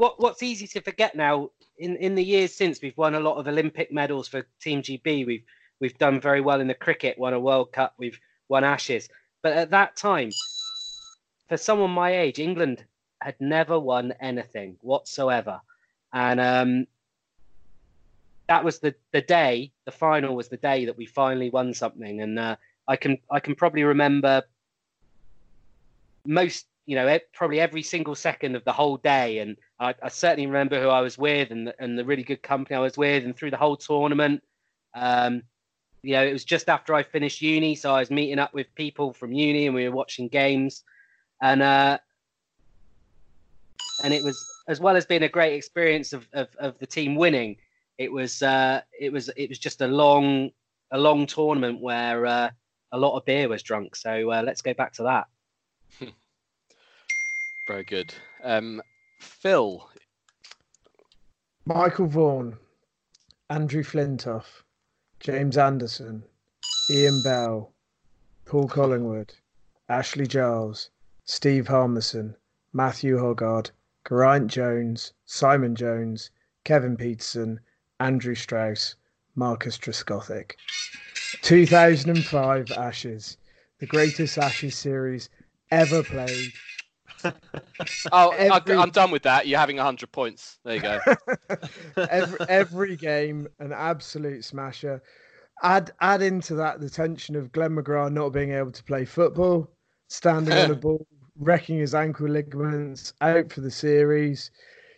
what 0.00 0.18
what's 0.18 0.42
easy 0.42 0.66
to 0.66 0.80
forget 0.80 1.14
now 1.14 1.50
in, 1.76 1.94
in 1.96 2.14
the 2.14 2.24
years 2.24 2.54
since 2.54 2.80
we've 2.80 2.96
won 2.96 3.14
a 3.14 3.20
lot 3.20 3.36
of 3.36 3.46
Olympic 3.46 3.92
medals 3.92 4.28
for 4.28 4.46
Team 4.58 4.80
GB. 4.80 5.26
We've 5.26 5.44
we've 5.78 5.98
done 5.98 6.18
very 6.20 6.40
well 6.40 6.60
in 6.62 6.68
the 6.68 6.74
cricket, 6.74 7.18
won 7.18 7.34
a 7.34 7.38
World 7.38 7.70
Cup, 7.70 7.92
we've 7.98 8.18
won 8.48 8.64
Ashes. 8.64 9.10
But 9.42 9.52
at 9.52 9.70
that 9.70 9.96
time, 9.96 10.30
for 11.48 11.58
someone 11.58 11.90
my 11.90 12.18
age, 12.18 12.38
England 12.38 12.82
had 13.20 13.36
never 13.40 13.78
won 13.78 14.14
anything 14.20 14.78
whatsoever, 14.80 15.60
and 16.14 16.40
um, 16.40 16.86
that 18.48 18.64
was 18.64 18.78
the 18.78 18.94
the 19.12 19.20
day. 19.20 19.70
The 19.84 19.92
final 19.92 20.34
was 20.34 20.48
the 20.48 20.56
day 20.56 20.86
that 20.86 20.96
we 20.96 21.04
finally 21.04 21.50
won 21.50 21.74
something, 21.74 22.22
and 22.22 22.38
uh, 22.38 22.56
I 22.88 22.96
can 22.96 23.18
I 23.30 23.40
can 23.40 23.54
probably 23.54 23.84
remember 23.84 24.44
most, 26.26 26.66
you 26.90 26.96
know, 26.96 27.20
probably 27.32 27.60
every 27.60 27.84
single 27.84 28.16
second 28.16 28.56
of 28.56 28.64
the 28.64 28.72
whole 28.72 28.96
day, 28.96 29.38
and 29.38 29.56
I, 29.78 29.94
I 30.02 30.08
certainly 30.08 30.48
remember 30.48 30.82
who 30.82 30.88
I 30.88 31.00
was 31.02 31.16
with 31.16 31.52
and 31.52 31.68
the, 31.68 31.74
and 31.78 31.96
the 31.96 32.04
really 32.04 32.24
good 32.24 32.42
company 32.42 32.74
I 32.74 32.80
was 32.80 32.98
with, 32.98 33.22
and 33.24 33.36
through 33.36 33.52
the 33.52 33.56
whole 33.56 33.76
tournament. 33.76 34.42
Um, 34.96 35.44
you 36.02 36.14
know, 36.14 36.26
it 36.26 36.32
was 36.32 36.42
just 36.42 36.68
after 36.68 36.92
I 36.92 37.04
finished 37.04 37.42
uni, 37.42 37.76
so 37.76 37.94
I 37.94 38.00
was 38.00 38.10
meeting 38.10 38.40
up 38.40 38.52
with 38.52 38.74
people 38.74 39.12
from 39.12 39.32
uni, 39.32 39.66
and 39.66 39.74
we 39.76 39.88
were 39.88 39.94
watching 39.94 40.26
games, 40.26 40.82
and 41.40 41.62
uh, 41.62 41.98
and 44.02 44.12
it 44.12 44.24
was 44.24 44.44
as 44.66 44.80
well 44.80 44.96
as 44.96 45.06
being 45.06 45.22
a 45.22 45.28
great 45.28 45.54
experience 45.54 46.12
of 46.12 46.26
of, 46.32 46.48
of 46.58 46.76
the 46.80 46.88
team 46.88 47.14
winning. 47.14 47.56
It 47.98 48.10
was 48.10 48.42
uh, 48.42 48.80
it 48.98 49.12
was 49.12 49.28
it 49.36 49.48
was 49.48 49.60
just 49.60 49.80
a 49.80 49.86
long 49.86 50.50
a 50.90 50.98
long 50.98 51.26
tournament 51.26 51.80
where 51.80 52.26
uh, 52.26 52.50
a 52.90 52.98
lot 52.98 53.16
of 53.16 53.24
beer 53.26 53.48
was 53.48 53.62
drunk. 53.62 53.94
So 53.94 54.32
uh, 54.32 54.42
let's 54.44 54.60
go 54.60 54.74
back 54.74 54.92
to 54.94 55.04
that. 55.04 56.08
Very 57.70 57.84
good. 57.84 58.12
Um, 58.42 58.82
Phil. 59.20 59.88
Michael 61.64 62.06
Vaughan, 62.06 62.58
Andrew 63.48 63.84
Flintoff, 63.84 64.64
James 65.20 65.56
Anderson, 65.56 66.24
Ian 66.90 67.22
Bell, 67.22 67.72
Paul 68.44 68.66
Collingwood, 68.66 69.34
Ashley 69.88 70.26
Giles, 70.26 70.90
Steve 71.26 71.68
Harmison, 71.68 72.34
Matthew 72.72 73.18
Hoggard, 73.18 73.70
Geraint 74.04 74.48
Jones, 74.48 75.12
Simon 75.26 75.76
Jones, 75.76 76.32
Kevin 76.64 76.96
Pietersen, 76.96 77.60
Andrew 78.00 78.34
Strauss, 78.34 78.96
Marcus 79.36 79.78
Trescothick. 79.78 80.56
2005 81.42 82.72
Ashes, 82.72 83.36
the 83.78 83.86
greatest 83.86 84.38
Ashes 84.38 84.76
series 84.76 85.28
ever 85.70 86.02
played. 86.02 86.52
Oh, 88.12 88.30
Every- 88.30 88.76
I'm 88.76 88.90
done 88.90 89.10
with 89.10 89.22
that. 89.22 89.46
You're 89.46 89.58
having 89.58 89.76
100 89.76 90.10
points. 90.12 90.58
There 90.64 90.76
you 90.76 90.82
go. 90.82 91.00
every, 91.96 92.38
every 92.48 92.96
game 92.96 93.48
an 93.58 93.72
absolute 93.72 94.44
smasher. 94.44 95.02
Add 95.62 95.92
add 96.00 96.22
into 96.22 96.54
that 96.54 96.80
the 96.80 96.88
tension 96.88 97.36
of 97.36 97.52
Glenn 97.52 97.76
McGrath 97.76 98.12
not 98.12 98.30
being 98.30 98.52
able 98.52 98.72
to 98.72 98.84
play 98.84 99.04
football, 99.04 99.70
standing 100.08 100.54
on 100.54 100.70
a 100.70 100.74
ball, 100.76 101.06
wrecking 101.38 101.78
his 101.78 101.94
ankle 101.94 102.28
ligaments, 102.28 103.12
out 103.20 103.52
for 103.52 103.60
the 103.60 103.70
series. 103.70 104.50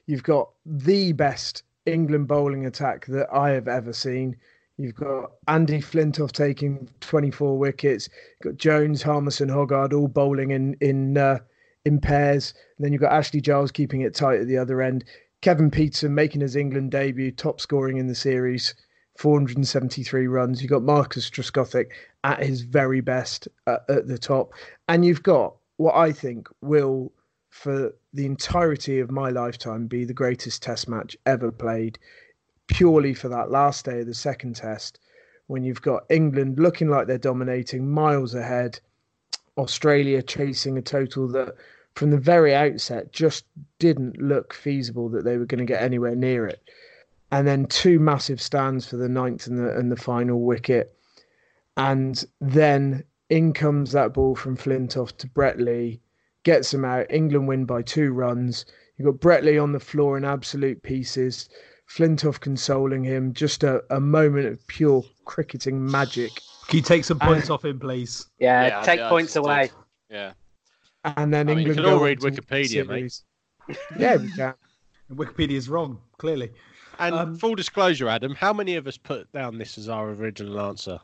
You've 0.06 0.22
got 0.22 0.50
the 0.64 1.12
best 1.12 1.64
England 1.86 2.28
bowling 2.28 2.66
attack 2.66 3.06
that 3.06 3.28
I 3.32 3.50
have 3.50 3.66
ever 3.68 3.92
seen. 3.92 4.36
You've 4.76 4.94
got 4.94 5.32
Andy 5.48 5.80
Flintoff 5.80 6.32
taking 6.32 6.88
24 7.00 7.58
wickets. 7.58 8.08
You've 8.40 8.52
got 8.52 8.60
Jones, 8.60 9.02
Harmison, 9.02 9.48
Hoggard 9.48 9.92
all 9.92 10.08
bowling 10.08 10.50
in 10.50 10.76
in 10.80 11.18
uh, 11.18 11.38
in 11.84 12.00
pairs. 12.00 12.54
And 12.76 12.84
then 12.84 12.92
you've 12.92 13.02
got 13.02 13.12
Ashley 13.12 13.40
Giles 13.40 13.72
keeping 13.72 14.02
it 14.02 14.14
tight 14.14 14.40
at 14.40 14.46
the 14.46 14.58
other 14.58 14.82
end. 14.82 15.04
Kevin 15.40 15.70
Pietersen 15.70 16.12
making 16.12 16.40
his 16.40 16.56
England 16.56 16.92
debut, 16.92 17.32
top 17.32 17.60
scoring 17.60 17.96
in 17.96 18.06
the 18.06 18.14
series, 18.14 18.74
473 19.18 20.26
runs. 20.28 20.62
You've 20.62 20.70
got 20.70 20.82
Marcus 20.82 21.28
Trescothick 21.28 21.90
at 22.24 22.42
his 22.42 22.62
very 22.62 23.00
best 23.00 23.48
at 23.66 24.06
the 24.06 24.18
top. 24.18 24.52
And 24.88 25.04
you've 25.04 25.22
got 25.22 25.56
what 25.76 25.96
I 25.96 26.12
think 26.12 26.48
will, 26.60 27.12
for 27.50 27.92
the 28.12 28.26
entirety 28.26 29.00
of 29.00 29.10
my 29.10 29.30
lifetime, 29.30 29.86
be 29.86 30.04
the 30.04 30.14
greatest 30.14 30.62
test 30.62 30.88
match 30.88 31.16
ever 31.26 31.50
played, 31.50 31.98
purely 32.68 33.12
for 33.12 33.28
that 33.28 33.50
last 33.50 33.84
day 33.84 34.00
of 34.00 34.06
the 34.06 34.14
second 34.14 34.54
test, 34.54 35.00
when 35.48 35.64
you've 35.64 35.82
got 35.82 36.04
England 36.08 36.58
looking 36.58 36.88
like 36.88 37.08
they're 37.08 37.18
dominating, 37.18 37.90
miles 37.90 38.34
ahead, 38.34 38.78
Australia 39.59 40.22
chasing 40.22 40.78
a 40.78 40.82
total 40.82 41.28
that 41.28 41.55
from 41.94 42.11
the 42.11 42.18
very 42.18 42.55
outset 42.55 43.12
just 43.12 43.44
didn't 43.78 44.20
look 44.20 44.55
feasible 44.55 45.09
that 45.11 45.24
they 45.24 45.36
were 45.36 45.46
going 45.46 45.59
to 45.59 45.64
get 45.64 45.82
anywhere 45.82 46.16
near 46.16 46.46
it. 46.46 46.62
And 47.30 47.46
then 47.46 47.66
two 47.66 47.98
massive 47.98 48.40
stands 48.40 48.86
for 48.86 48.96
the 48.96 49.09
ninth 49.09 49.46
and 49.46 49.59
the 49.59 49.76
and 49.76 49.90
the 49.90 49.96
final 49.96 50.40
wicket. 50.42 50.96
And 51.76 52.24
then 52.40 53.05
in 53.30 53.53
comes 53.53 53.92
that 53.92 54.12
ball 54.12 54.34
from 54.34 54.57
Flintoff 54.57 55.16
to 55.18 55.26
Brett 55.26 55.59
Lee, 55.59 56.00
gets 56.44 56.74
him 56.74 56.84
out. 56.84 57.07
England 57.11 57.48
win 57.48 57.64
by 57.64 57.82
two 57.82 58.12
runs. 58.12 58.66
You've 58.96 59.18
got 59.18 59.44
Lee 59.44 59.59
on 59.59 59.72
the 59.72 59.80
floor 59.80 60.16
in 60.16 60.24
absolute 60.24 60.82
pieces. 60.82 61.48
Flintoff 61.88 62.40
consoling 62.40 63.05
him. 63.05 63.32
Just 63.32 63.64
a, 63.64 63.82
a 63.90 64.00
moment 64.00 64.46
of 64.46 64.66
pure 64.66 65.03
cricketing 65.24 65.84
magic. 65.84 66.30
Can 66.72 66.78
you 66.78 66.82
take 66.84 67.04
some 67.04 67.18
points 67.18 67.50
off 67.50 67.66
him, 67.66 67.78
please? 67.78 68.24
Yeah, 68.38 68.66
Yeah, 68.66 68.80
take 68.82 68.98
yeah, 69.00 69.06
I 69.06 69.10
points 69.10 69.34
just 69.34 69.44
away. 69.46 69.62
did. 69.66 69.72
Yeah. 70.08 70.32
And 71.04 71.34
then 71.34 71.50
I 71.50 71.54
mean, 71.54 71.66
you 71.66 71.72
England 71.72 71.76
can 71.76 71.84
go 71.84 71.98
all 71.98 72.02
read 72.04 72.20
to 72.20 72.24
win 72.24 72.34
the 72.34 72.40
Wikipedia, 72.40 72.86
mate. 72.86 73.12
series. 73.12 73.24
Yeah, 73.98 74.16
we 74.16 74.32
can. 74.32 74.54
Wikipedia's 75.12 75.68
wrong, 75.68 75.98
clearly. 76.16 76.50
And 76.98 77.14
Um, 77.14 77.36
full 77.36 77.54
disclosure, 77.56 78.08
Adam, 78.08 78.34
how 78.34 78.54
many 78.54 78.76
of 78.76 78.86
us 78.86 78.96
put 78.96 79.30
down 79.32 79.58
this 79.58 79.76
as 79.76 79.90
our 79.90 80.08
original 80.12 80.58
answer? 80.62 80.98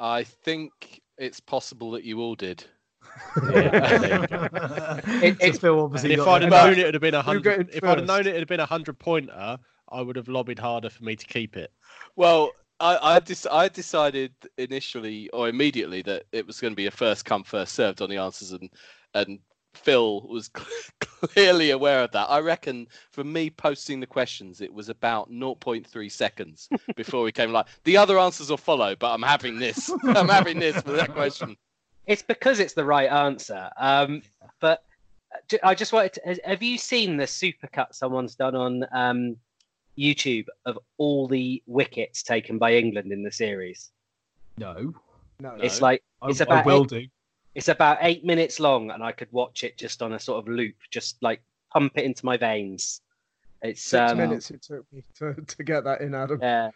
I 0.00 0.24
think 0.24 1.00
it's 1.18 1.38
possible 1.38 1.92
that 1.92 2.02
you 2.02 2.18
all 2.20 2.34
did. 2.34 2.64
It- 3.36 5.38
Just 5.40 5.60
Phil 5.60 5.78
obviously 5.78 6.14
if 6.14 6.26
I'd 6.26 6.42
have 6.42 6.50
known 6.50 6.78
it 6.80 6.84
would 6.86 6.94
have 6.94 7.00
been 7.00 7.14
a 7.14 7.22
hundred, 7.22 7.70
if 7.72 7.84
I'd 7.84 7.98
have 7.98 8.08
known 8.08 8.24
first. 8.24 8.34
it 8.34 8.38
had 8.40 8.48
been 8.48 8.58
a 8.60 8.66
hundred 8.66 8.98
pointer, 8.98 9.56
I 9.88 10.00
would 10.00 10.16
have 10.16 10.26
lobbied 10.26 10.58
harder 10.58 10.90
for 10.90 11.04
me 11.04 11.14
to 11.14 11.26
keep 11.26 11.56
it. 11.56 11.70
Well, 12.16 12.50
I 12.80 13.16
I, 13.16 13.20
dis- 13.20 13.46
I 13.50 13.68
decided 13.68 14.32
initially 14.58 15.28
or 15.30 15.48
immediately 15.48 16.02
that 16.02 16.24
it 16.32 16.46
was 16.46 16.60
going 16.60 16.72
to 16.72 16.76
be 16.76 16.86
a 16.86 16.90
first 16.90 17.24
come 17.24 17.44
first 17.44 17.74
served 17.74 18.00
on 18.02 18.10
the 18.10 18.16
answers, 18.16 18.52
and 18.52 18.70
and 19.14 19.38
Phil 19.74 20.22
was 20.22 20.48
clearly 21.00 21.70
aware 21.70 22.02
of 22.02 22.12
that. 22.12 22.28
I 22.28 22.40
reckon 22.40 22.88
from 23.10 23.32
me 23.32 23.50
posting 23.50 24.00
the 24.00 24.06
questions, 24.06 24.60
it 24.60 24.72
was 24.72 24.88
about 24.88 25.30
0.3 25.30 26.10
seconds 26.10 26.68
before 26.96 27.22
we 27.22 27.32
came 27.32 27.52
like, 27.52 27.66
the 27.84 27.96
other 27.96 28.18
answers 28.18 28.50
will 28.50 28.56
follow, 28.56 28.96
but 28.96 29.12
I'm 29.12 29.22
having 29.22 29.58
this. 29.58 29.90
I'm 30.04 30.28
having 30.28 30.58
this 30.58 30.80
for 30.82 30.92
that 30.92 31.12
question. 31.12 31.56
It's 32.06 32.22
because 32.22 32.58
it's 32.58 32.74
the 32.74 32.84
right 32.84 33.10
answer. 33.10 33.70
Um, 33.76 34.22
but 34.60 34.82
I 35.62 35.74
just 35.74 35.92
wanted 35.92 36.14
to, 36.14 36.40
have 36.44 36.62
you 36.62 36.76
seen 36.76 37.16
the 37.16 37.24
supercut 37.24 37.94
someone's 37.94 38.34
done 38.34 38.56
on 38.56 38.86
um, 38.92 39.36
YouTube 39.98 40.46
of 40.64 40.78
all 40.98 41.28
the 41.28 41.62
wickets 41.66 42.22
taken 42.22 42.58
by 42.58 42.74
England 42.74 43.12
in 43.12 43.22
the 43.22 43.32
series? 43.32 43.90
No. 44.58 44.94
No, 45.40 45.56
It's 45.60 45.80
like 45.80 46.02
I, 46.20 46.28
it's 46.28 46.40
I 46.40 46.44
about 46.44 46.66
will 46.66 46.82
eight, 46.82 46.88
do. 46.88 47.06
it's 47.54 47.68
about 47.68 47.98
eight 48.02 48.24
minutes 48.24 48.60
long, 48.60 48.90
and 48.90 49.02
I 49.02 49.12
could 49.12 49.28
watch 49.32 49.64
it 49.64 49.78
just 49.78 50.02
on 50.02 50.12
a 50.12 50.20
sort 50.20 50.38
of 50.38 50.52
loop, 50.52 50.74
just 50.90 51.16
like 51.22 51.42
pump 51.72 51.92
it 51.96 52.04
into 52.04 52.26
my 52.26 52.36
veins. 52.36 53.00
It's 53.62 53.82
six 53.82 54.12
um, 54.12 54.18
minutes 54.18 54.50
it 54.50 54.62
took 54.62 54.84
me 54.92 55.02
to, 55.18 55.34
to 55.34 55.64
get 55.64 55.84
that 55.84 56.00
in, 56.00 56.14
Adam. 56.14 56.40
Yeah. 56.42 56.70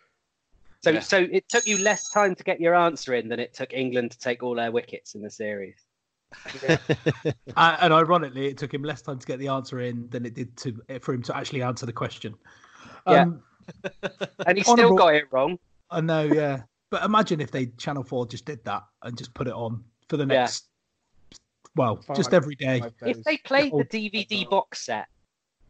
So 0.82 0.90
Yeah. 0.90 1.00
so 1.00 1.18
it 1.30 1.48
took 1.48 1.66
you 1.66 1.78
less 1.78 2.10
time 2.10 2.34
to 2.34 2.44
get 2.44 2.60
your 2.60 2.74
answer 2.74 3.14
in 3.14 3.28
than 3.28 3.40
it 3.40 3.54
took 3.54 3.72
England 3.72 4.10
to 4.12 4.18
take 4.18 4.42
all 4.42 4.54
their 4.54 4.70
wickets 4.70 5.14
in 5.14 5.22
the 5.22 5.30
series. 5.30 5.76
Uh, 7.56 7.76
and 7.80 7.92
ironically, 7.92 8.46
it 8.46 8.58
took 8.58 8.74
him 8.74 8.82
less 8.82 9.00
time 9.00 9.18
to 9.18 9.26
get 9.26 9.38
the 9.38 9.46
answer 9.46 9.80
in 9.80 10.08
than 10.10 10.26
it 10.26 10.34
did 10.34 10.56
to 10.56 10.74
for 11.00 11.14
him 11.14 11.22
to 11.22 11.36
actually 11.36 11.62
answer 11.62 11.86
the 11.86 11.92
question. 11.92 12.34
Yeah. 13.06 13.22
Um, 13.22 13.42
And 14.46 14.58
he 14.58 14.64
still 14.64 14.94
got 14.94 15.14
it 15.14 15.24
wrong. 15.30 15.58
I 15.90 16.00
know, 16.00 16.22
yeah. 16.24 16.62
But 16.90 17.02
imagine 17.04 17.40
if 17.40 17.50
they 17.50 17.66
Channel 17.66 18.04
Four 18.04 18.26
just 18.26 18.44
did 18.44 18.62
that 18.64 18.84
and 19.02 19.16
just 19.16 19.32
put 19.34 19.46
it 19.46 19.54
on 19.54 19.82
for 20.08 20.16
the 20.16 20.24
Yeah. 20.24 20.42
next, 20.42 20.68
well, 21.76 22.00
just 22.14 22.32
every 22.32 22.54
day. 22.54 22.82
If 23.02 23.24
they 23.24 23.38
played 23.38 23.66
the 23.72 23.76
whole- 23.76 23.84
DVD 23.84 24.48
box 24.48 24.84
set, 24.84 25.06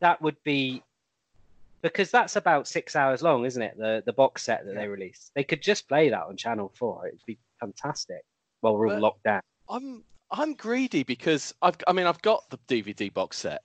that 0.00 0.20
would 0.20 0.36
be 0.42 0.82
because 1.82 2.10
that's 2.10 2.36
about 2.36 2.66
six 2.66 2.96
hours 2.96 3.22
long, 3.22 3.44
isn't 3.44 3.62
it? 3.62 3.76
The 3.78 4.02
the 4.04 4.12
box 4.12 4.42
set 4.42 4.66
that 4.66 4.74
they 4.74 4.88
released. 4.88 5.30
They 5.34 5.44
could 5.44 5.62
just 5.62 5.88
play 5.88 6.08
that 6.10 6.22
on 6.24 6.36
Channel 6.36 6.72
Four. 6.76 7.06
It'd 7.06 7.20
be 7.26 7.38
fantastic. 7.60 8.24
While 8.60 8.76
we're 8.76 8.94
all 8.94 9.00
locked 9.00 9.24
down. 9.24 9.40
I'm 9.68 10.02
I'm 10.30 10.54
greedy 10.54 11.04
because 11.04 11.54
I've 11.62 11.76
I 11.86 11.92
mean 11.92 12.06
I've 12.06 12.22
got 12.22 12.48
the 12.50 12.58
DVD 12.68 13.12
box 13.12 13.38
set. 13.38 13.62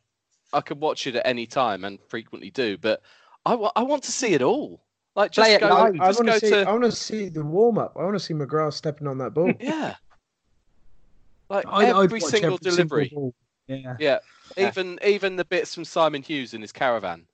I 0.54 0.62
could 0.62 0.80
watch 0.80 1.08
it 1.08 1.16
at 1.16 1.26
any 1.26 1.46
time 1.46 1.84
and 1.84 2.00
frequently 2.08 2.52
do, 2.52 2.78
but 2.78 3.02
I 3.50 3.56
wa- 3.56 3.72
I 3.76 3.82
want 3.84 4.04
to 4.04 4.12
see 4.12 4.34
it 4.34 4.42
all. 4.44 4.82
Like 5.16 5.32
just 5.32 5.46
Play 5.48 5.56
it 5.56 5.62
go, 5.62 5.68
I, 5.70 5.90
live. 5.90 6.02
I 6.02 6.08
just 6.08 6.20
want 6.20 6.28
go 6.28 6.34
to 6.40 6.40
see. 6.40 6.50
to 6.52 6.70
I 6.70 6.72
want 6.72 6.84
to 6.84 6.92
see 6.92 7.30
the 7.30 7.44
warm 7.44 7.78
up. 7.80 7.96
I 8.00 8.04
want 8.04 8.14
to 8.16 8.20
see 8.20 8.34
McGrath 8.34 8.74
stepping 8.74 9.08
on 9.08 9.18
that 9.18 9.34
ball. 9.34 9.52
yeah. 9.60 9.96
Like 11.50 11.66
I- 11.68 12.04
every 12.04 12.20
single 12.22 12.54
every 12.54 12.70
delivery. 12.72 13.12
ball. 13.14 13.34
Yeah. 13.68 13.96
Yeah, 14.00 14.20
Yeah. 14.58 14.68
even 14.70 15.00
even 15.04 15.36
the 15.36 15.46
bits 15.46 15.74
from 15.76 15.84
Simon 15.86 16.22
Hughes 16.24 16.54
in 16.54 16.62
his 16.62 16.72
caravan. 16.72 17.26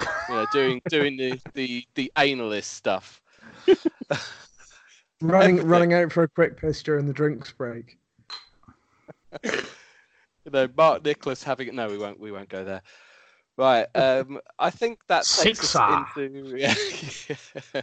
You 0.00 0.06
know, 0.34 0.46
doing 0.52 0.82
doing 0.88 1.16
the 1.16 1.40
the 1.54 1.84
the 1.94 2.10
analist 2.16 2.64
stuff. 2.64 3.20
running 5.20 5.50
Everything. 5.58 5.68
running 5.68 5.94
out 5.94 6.12
for 6.12 6.24
a 6.24 6.28
quick 6.28 6.56
piss 6.56 6.82
during 6.82 7.06
the 7.06 7.12
drinks 7.12 7.52
break. 7.52 7.96
You 9.44 10.50
know, 10.52 10.68
Mark 10.76 11.04
Nicholas 11.04 11.42
having 11.42 11.74
no, 11.74 11.88
we 11.88 11.98
won't 11.98 12.18
we 12.18 12.32
won't 12.32 12.48
go 12.48 12.64
there. 12.64 12.82
Right. 13.60 13.86
Um 13.94 14.40
I 14.58 14.70
think 14.70 15.00
that 15.08 15.24
takes 15.24 15.60
Sixer. 15.60 15.78
us 15.80 16.08
into 16.16 16.56
yeah. 16.56 17.82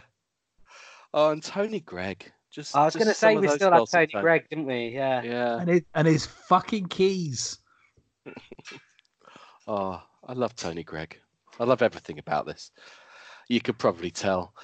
Oh, 1.14 1.30
and 1.30 1.42
Tony 1.42 1.80
Greig. 1.80 2.30
Just 2.50 2.76
I 2.76 2.84
was 2.84 2.94
going 2.94 3.06
to 3.08 3.14
say 3.14 3.36
we 3.36 3.48
still 3.48 3.70
have 3.70 3.78
goals 3.78 3.94
of 3.94 4.10
Tony 4.10 4.22
Greig, 4.22 4.48
didn't 4.50 4.66
we? 4.66 4.88
Yeah. 4.88 5.22
Yeah. 5.22 5.58
And 5.60 5.68
his, 5.70 5.82
and 5.94 6.06
his 6.06 6.26
fucking 6.26 6.86
keys. 6.88 7.58
Oh, 9.66 10.02
I 10.26 10.32
love 10.32 10.56
Tony 10.56 10.82
Greig. 10.82 11.18
I 11.60 11.64
love 11.64 11.82
everything 11.82 12.18
about 12.18 12.46
this. 12.46 12.70
You 13.48 13.60
could 13.60 13.78
probably 13.78 14.10
tell. 14.10 14.54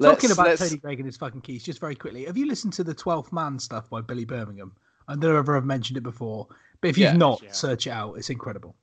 Talking 0.00 0.28
Let's- 0.28 0.32
about 0.32 0.46
let's- 0.46 0.60
Tony 0.68 0.78
Greig 0.80 0.98
and 1.00 1.06
his 1.06 1.16
fucking 1.16 1.40
keys, 1.40 1.64
just 1.64 1.80
very 1.80 1.94
quickly, 1.94 2.24
have 2.26 2.36
you 2.36 2.46
listened 2.46 2.72
to 2.74 2.84
the 2.84 2.94
12th 2.94 3.32
Man 3.32 3.58
stuff 3.58 3.90
by 3.90 4.00
Billy 4.00 4.24
Birmingham? 4.24 4.72
I 5.08 5.14
don't 5.16 5.32
know 5.34 5.40
if 5.40 5.48
I've 5.48 5.64
mentioned 5.64 5.96
it 5.96 6.02
before, 6.02 6.46
but 6.80 6.88
if 6.90 6.98
you've 6.98 7.10
Yeah. 7.12 7.16
not, 7.16 7.42
Yeah. 7.42 7.52
search 7.52 7.86
it 7.86 7.90
out. 7.90 8.14
It's 8.18 8.30
incredible. 8.30 8.76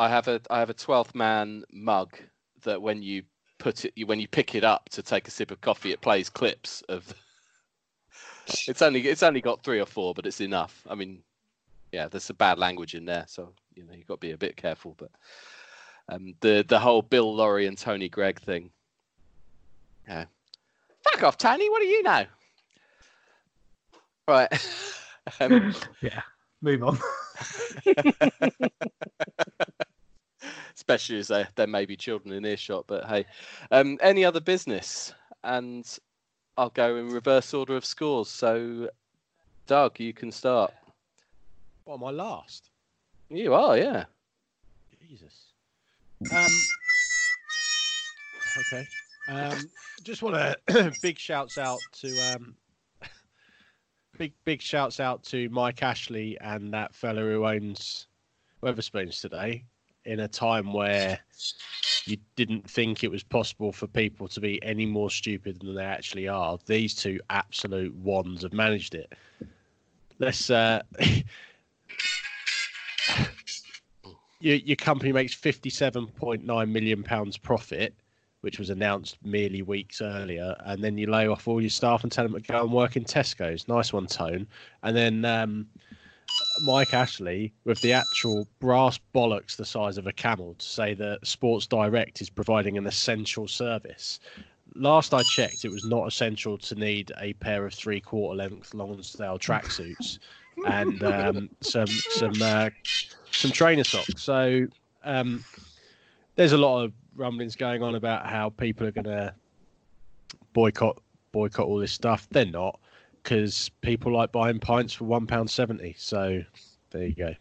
I 0.00 0.08
have 0.08 0.28
a 0.28 0.40
I 0.48 0.60
have 0.60 0.70
a 0.70 0.74
12th 0.74 1.14
man 1.14 1.62
mug 1.70 2.16
that 2.62 2.80
when 2.80 3.02
you 3.02 3.22
put 3.58 3.84
it 3.84 3.92
when 4.06 4.18
you 4.18 4.26
pick 4.26 4.54
it 4.54 4.64
up 4.64 4.88
to 4.88 5.02
take 5.02 5.28
a 5.28 5.30
sip 5.30 5.50
of 5.50 5.60
coffee, 5.60 5.92
it 5.92 6.00
plays 6.00 6.30
clips 6.30 6.82
of. 6.88 7.14
it's 8.66 8.80
only 8.80 9.06
it's 9.06 9.22
only 9.22 9.42
got 9.42 9.62
three 9.62 9.78
or 9.78 9.84
four, 9.84 10.14
but 10.14 10.24
it's 10.24 10.40
enough. 10.40 10.86
I 10.88 10.94
mean, 10.94 11.22
yeah, 11.92 12.08
there's 12.08 12.24
some 12.24 12.36
bad 12.36 12.58
language 12.58 12.94
in 12.94 13.04
there, 13.04 13.26
so 13.28 13.52
you 13.74 13.84
know 13.84 13.92
you've 13.92 14.06
got 14.06 14.14
to 14.22 14.26
be 14.26 14.30
a 14.30 14.38
bit 14.38 14.56
careful. 14.56 14.94
But 14.96 15.10
um, 16.08 16.32
the 16.40 16.64
the 16.66 16.78
whole 16.78 17.02
Bill 17.02 17.36
Lawry 17.36 17.66
and 17.66 17.76
Tony 17.76 18.08
Greig 18.08 18.40
thing. 18.40 18.70
Yeah, 20.08 20.24
fuck 21.04 21.22
off, 21.24 21.36
Tony. 21.36 21.68
What 21.68 21.82
do 21.82 21.88
you 21.88 22.02
know? 22.02 22.24
Right. 24.26 24.48
um, 25.40 25.74
Yeah, 26.00 26.22
move 26.62 26.84
on. 26.84 26.98
Especially 30.80 31.18
as 31.18 31.28
there, 31.28 31.46
there 31.56 31.66
may 31.66 31.84
be 31.84 31.94
children 31.94 32.32
in 32.32 32.46
earshot. 32.46 32.86
But 32.86 33.04
hey, 33.04 33.26
um, 33.70 33.98
any 34.00 34.24
other 34.24 34.40
business? 34.40 35.12
And 35.44 35.86
I'll 36.56 36.70
go 36.70 36.96
in 36.96 37.10
reverse 37.10 37.52
order 37.52 37.76
of 37.76 37.84
scores. 37.84 38.30
So, 38.30 38.88
Doug, 39.66 40.00
you 40.00 40.14
can 40.14 40.32
start. 40.32 40.72
What 41.84 41.96
am 41.96 42.04
I 42.04 42.10
last? 42.12 42.70
You 43.28 43.52
are, 43.52 43.76
yeah. 43.76 44.04
Jesus. 45.06 45.52
Um, 46.32 46.46
okay. 48.58 48.88
Um, 49.28 49.70
just 50.02 50.22
want 50.22 50.36
to 50.68 50.92
big 51.02 51.18
shouts 51.18 51.58
out 51.58 51.80
to 52.00 52.08
um, 52.32 52.54
big 54.18 54.32
big 54.46 54.62
shouts 54.62 54.98
out 54.98 55.22
to 55.24 55.50
Mike 55.50 55.82
Ashley 55.82 56.38
and 56.40 56.72
that 56.72 56.94
fella 56.94 57.20
who 57.20 57.46
owns 57.46 58.06
Wetherspoons 58.62 59.20
today. 59.20 59.66
In 60.04 60.20
a 60.20 60.28
time 60.28 60.72
where 60.72 61.18
you 62.06 62.16
didn't 62.34 62.68
think 62.68 63.04
it 63.04 63.10
was 63.10 63.22
possible 63.22 63.70
for 63.72 63.86
people 63.86 64.26
to 64.28 64.40
be 64.40 64.62
any 64.62 64.86
more 64.86 65.10
stupid 65.10 65.60
than 65.60 65.74
they 65.74 65.84
actually 65.84 66.26
are, 66.26 66.58
these 66.66 66.94
two 66.94 67.20
absolute 67.28 67.94
wands 67.96 68.42
have 68.42 68.52
managed 68.52 68.94
it. 68.94 69.12
Let's 70.18 70.50
uh, 70.50 70.82
your, 74.40 74.56
your 74.56 74.76
company 74.76 75.12
makes 75.12 75.34
57.9 75.34 76.70
million 76.70 77.02
pounds 77.02 77.36
profit 77.36 77.94
which 78.42 78.58
was 78.58 78.70
announced 78.70 79.18
merely 79.22 79.60
weeks 79.62 80.00
earlier 80.00 80.56
and 80.64 80.82
then 80.82 80.96
you 80.96 81.06
lay 81.06 81.28
off 81.28 81.46
all 81.46 81.60
your 81.60 81.70
staff 81.70 82.02
and 82.02 82.10
tell 82.10 82.24
them 82.24 82.32
to 82.34 82.40
go 82.40 82.62
and 82.62 82.72
work 82.72 82.96
in 82.96 83.04
tesco's 83.04 83.68
nice 83.68 83.92
one 83.92 84.06
tone 84.06 84.46
and 84.82 84.96
then 84.96 85.24
um, 85.24 85.66
mike 86.60 86.94
ashley 86.94 87.52
with 87.64 87.80
the 87.80 87.92
actual 87.92 88.46
brass 88.60 88.98
bollocks 89.14 89.56
the 89.56 89.64
size 89.64 89.98
of 89.98 90.06
a 90.06 90.12
camel 90.12 90.54
to 90.58 90.66
say 90.66 90.94
that 90.94 91.24
sports 91.26 91.66
direct 91.66 92.20
is 92.20 92.30
providing 92.30 92.76
an 92.78 92.86
essential 92.86 93.48
service 93.48 94.20
last 94.76 95.12
i 95.14 95.22
checked 95.22 95.64
it 95.64 95.70
was 95.70 95.84
not 95.84 96.06
essential 96.06 96.56
to 96.56 96.74
need 96.74 97.12
a 97.20 97.32
pair 97.34 97.66
of 97.66 97.74
three 97.74 98.00
quarter 98.00 98.36
length 98.36 98.72
lonsdale 98.74 99.38
tracksuits 99.38 100.18
and 100.66 101.02
um, 101.02 101.50
some 101.60 101.86
some 101.86 102.34
uh, 102.42 102.70
some 103.30 103.50
trainer 103.50 103.84
socks. 103.84 104.22
So 104.22 104.66
um, 105.04 105.44
there's 106.36 106.52
a 106.52 106.58
lot 106.58 106.84
of 106.84 106.92
rumblings 107.16 107.56
going 107.56 107.82
on 107.82 107.94
about 107.94 108.26
how 108.26 108.50
people 108.50 108.86
are 108.86 108.92
going 108.92 109.04
to 109.04 109.34
boycott 110.52 111.00
boycott 111.32 111.66
all 111.66 111.78
this 111.78 111.92
stuff. 111.92 112.26
They're 112.30 112.46
not 112.46 112.78
because 113.22 113.70
people 113.80 114.12
like 114.12 114.32
buying 114.32 114.58
pints 114.58 114.94
for 114.94 115.04
one 115.04 115.26
pound 115.26 115.50
seventy. 115.50 115.94
So 115.98 116.42
there 116.90 117.06
you 117.06 117.14
go. 117.14 117.34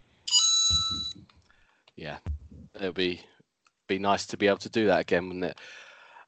Yeah, 1.95 2.17
it'll 2.75 2.93
be 2.93 3.21
be 3.87 3.99
nice 3.99 4.25
to 4.27 4.37
be 4.37 4.47
able 4.47 4.57
to 4.57 4.69
do 4.69 4.85
that 4.87 5.01
again, 5.01 5.27
wouldn't 5.27 5.45
it? 5.45 5.57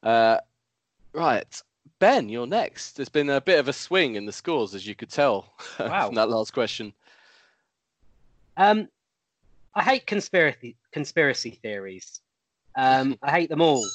Uh, 0.04 0.38
right, 1.14 1.62
Ben, 2.00 2.28
you're 2.28 2.48
next. 2.48 2.94
There's 2.94 3.10
been 3.10 3.30
a 3.30 3.40
bit 3.40 3.60
of 3.60 3.68
a 3.68 3.74
swing 3.74 4.16
in 4.16 4.26
the 4.26 4.32
scores, 4.32 4.74
as 4.74 4.86
you 4.88 4.96
could 4.96 5.10
tell 5.10 5.54
Wow. 5.80 6.08
from 6.08 6.16
that 6.16 6.30
last 6.30 6.54
question. 6.54 6.94
Um, 8.58 8.88
I 9.76 9.84
hate 9.84 10.06
conspiracy 10.08 10.76
conspiracy 10.92 11.52
theories. 11.62 12.22
Um, 12.76 13.18
I 13.24 13.32
hate 13.32 13.50
them 13.50 13.62
all. 13.62 13.86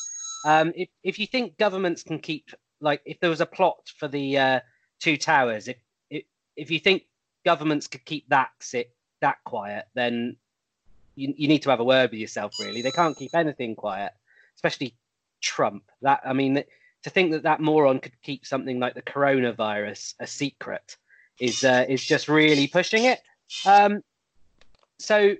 Um, 0.44 0.72
if 0.76 0.88
if 1.02 1.18
you 1.18 1.26
think 1.26 1.58
governments 1.58 2.02
can 2.02 2.18
keep 2.18 2.50
like 2.80 3.02
if 3.04 3.18
there 3.20 3.30
was 3.30 3.40
a 3.40 3.46
plot 3.46 3.90
for 3.98 4.08
the 4.08 4.38
uh, 4.38 4.60
two 5.00 5.16
towers, 5.16 5.68
if 5.68 5.76
if 6.56 6.70
you 6.70 6.78
think 6.78 7.04
governments 7.44 7.86
could 7.86 8.04
keep 8.04 8.28
that 8.28 8.50
sit 8.60 8.90
that 9.20 9.36
quiet, 9.44 9.86
then 9.94 10.36
you 11.14 11.34
you 11.36 11.48
need 11.48 11.62
to 11.62 11.70
have 11.70 11.80
a 11.80 11.84
word 11.84 12.10
with 12.10 12.20
yourself. 12.20 12.52
Really, 12.60 12.82
they 12.82 12.90
can't 12.90 13.16
keep 13.16 13.34
anything 13.34 13.74
quiet, 13.74 14.12
especially 14.54 14.94
Trump. 15.40 15.84
That 16.02 16.20
I 16.24 16.32
mean, 16.32 16.62
to 17.02 17.10
think 17.10 17.32
that 17.32 17.42
that 17.44 17.60
moron 17.60 18.00
could 18.00 18.20
keep 18.22 18.46
something 18.46 18.78
like 18.78 18.94
the 18.94 19.02
coronavirus 19.02 20.14
a 20.20 20.26
secret 20.26 20.96
is 21.40 21.64
uh, 21.64 21.84
is 21.88 22.04
just 22.04 22.28
really 22.28 22.66
pushing 22.66 23.04
it. 23.04 23.20
Um, 23.64 24.02
so 24.98 25.36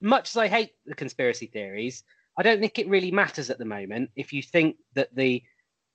much 0.00 0.30
as 0.30 0.36
I 0.36 0.48
hate 0.48 0.72
the 0.86 0.94
conspiracy 0.94 1.46
theories, 1.46 2.04
I 2.38 2.42
don't 2.42 2.60
think 2.60 2.78
it 2.78 2.88
really 2.88 3.10
matters 3.10 3.50
at 3.50 3.58
the 3.58 3.64
moment 3.64 4.10
if 4.16 4.32
you 4.32 4.42
think 4.42 4.76
that 4.94 5.14
the 5.14 5.42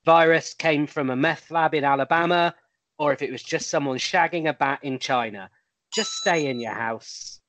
virus 0.05 0.53
came 0.53 0.87
from 0.87 1.09
a 1.09 1.15
meth 1.15 1.51
lab 1.51 1.73
in 1.73 1.83
Alabama 1.83 2.55
or 2.97 3.11
if 3.11 3.21
it 3.21 3.31
was 3.31 3.43
just 3.43 3.69
someone 3.69 3.97
shagging 3.97 4.47
a 4.47 4.53
bat 4.53 4.79
in 4.83 4.99
China. 4.99 5.49
Just 5.93 6.13
stay 6.13 6.47
in 6.47 6.59
your 6.59 6.73
house. 6.73 7.39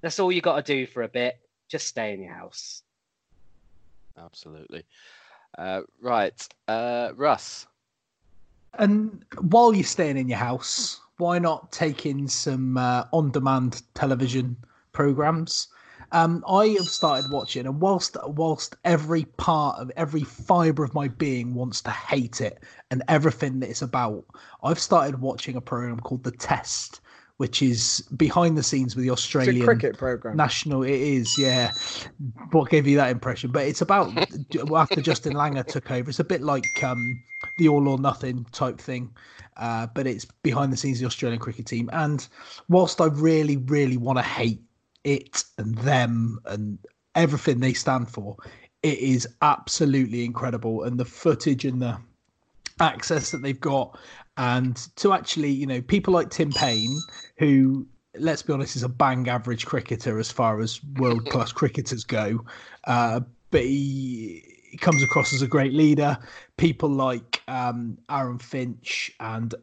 That's 0.00 0.18
all 0.18 0.32
you 0.32 0.40
got 0.40 0.64
to 0.64 0.74
do 0.74 0.86
for 0.86 1.02
a 1.02 1.08
bit. 1.08 1.38
Just 1.68 1.88
stay 1.88 2.12
in 2.12 2.22
your 2.22 2.34
house. 2.34 2.82
Absolutely. 4.18 4.84
Uh, 5.56 5.82
right, 6.00 6.46
uh, 6.68 7.12
Russ. 7.16 7.66
And 8.78 9.24
while 9.40 9.74
you're 9.74 9.84
staying 9.84 10.18
in 10.18 10.28
your 10.28 10.38
house, 10.38 11.00
why 11.18 11.38
not 11.38 11.70
take 11.70 12.06
in 12.06 12.26
some 12.28 12.76
uh, 12.76 13.04
on-demand 13.12 13.82
television 13.94 14.56
programs? 14.92 15.68
Um, 16.14 16.44
I 16.48 16.68
have 16.68 16.86
started 16.86 17.28
watching, 17.32 17.66
and 17.66 17.80
whilst 17.80 18.16
whilst 18.24 18.76
every 18.84 19.24
part 19.36 19.80
of 19.80 19.90
every 19.96 20.22
fibre 20.22 20.84
of 20.84 20.94
my 20.94 21.08
being 21.08 21.54
wants 21.54 21.82
to 21.82 21.90
hate 21.90 22.40
it 22.40 22.62
and 22.92 23.02
everything 23.08 23.58
that 23.60 23.68
it's 23.68 23.82
about, 23.82 24.24
I've 24.62 24.78
started 24.78 25.20
watching 25.20 25.56
a 25.56 25.60
program 25.60 25.98
called 25.98 26.22
The 26.22 26.30
Test, 26.30 27.00
which 27.38 27.62
is 27.62 28.08
behind 28.16 28.56
the 28.56 28.62
scenes 28.62 28.94
with 28.94 29.04
the 29.04 29.10
Australian 29.10 29.64
cricket 29.64 29.98
program. 29.98 30.36
national. 30.36 30.84
It 30.84 31.00
is, 31.00 31.36
yeah. 31.36 31.72
What 32.52 32.70
gave 32.70 32.86
you 32.86 32.96
that 32.98 33.10
impression? 33.10 33.50
But 33.50 33.66
it's 33.66 33.80
about 33.80 34.16
after 34.72 35.00
Justin 35.00 35.32
Langer 35.32 35.66
took 35.66 35.90
over. 35.90 36.08
It's 36.10 36.20
a 36.20 36.24
bit 36.24 36.42
like 36.42 36.84
um, 36.84 37.20
the 37.58 37.66
All 37.66 37.88
or 37.88 37.98
Nothing 37.98 38.46
type 38.52 38.78
thing, 38.80 39.10
uh, 39.56 39.88
but 39.94 40.06
it's 40.06 40.26
behind 40.44 40.72
the 40.72 40.76
scenes 40.76 40.98
of 40.98 41.00
the 41.00 41.06
Australian 41.06 41.40
cricket 41.40 41.66
team. 41.66 41.90
And 41.92 42.24
whilst 42.68 43.00
I 43.00 43.06
really, 43.06 43.56
really 43.56 43.96
want 43.96 44.18
to 44.18 44.22
hate 44.22 44.60
it 45.04 45.44
and 45.58 45.76
them 45.78 46.40
and 46.46 46.78
everything 47.14 47.60
they 47.60 47.74
stand 47.74 48.10
for, 48.10 48.36
it 48.82 48.98
is 48.98 49.28
absolutely 49.42 50.24
incredible. 50.24 50.82
And 50.82 50.98
the 50.98 51.04
footage 51.04 51.64
and 51.64 51.80
the 51.80 51.98
access 52.80 53.30
that 53.30 53.42
they've 53.42 53.60
got 53.60 53.98
and 54.36 54.88
to 54.96 55.12
actually 55.12 55.50
you 55.50 55.66
know 55.66 55.80
people 55.80 56.12
like 56.12 56.30
tim 56.30 56.52
paine 56.52 56.98
who 57.38 57.86
let's 58.16 58.42
be 58.42 58.52
honest 58.52 58.76
is 58.76 58.82
a 58.82 58.88
bang 58.88 59.28
average 59.28 59.66
cricketer 59.66 60.18
as 60.18 60.30
far 60.30 60.60
as 60.60 60.82
world 60.96 61.28
class 61.30 61.52
cricketers 61.60 62.04
go 62.04 62.44
uh, 62.84 63.20
but 63.50 63.62
he, 63.62 64.42
he 64.70 64.76
comes 64.76 65.02
across 65.02 65.32
as 65.32 65.42
a 65.42 65.46
great 65.46 65.72
leader 65.72 66.18
people 66.56 66.88
like 66.88 67.42
um, 67.48 67.96
aaron 68.10 68.38
finch 68.38 69.12
and 69.20 69.54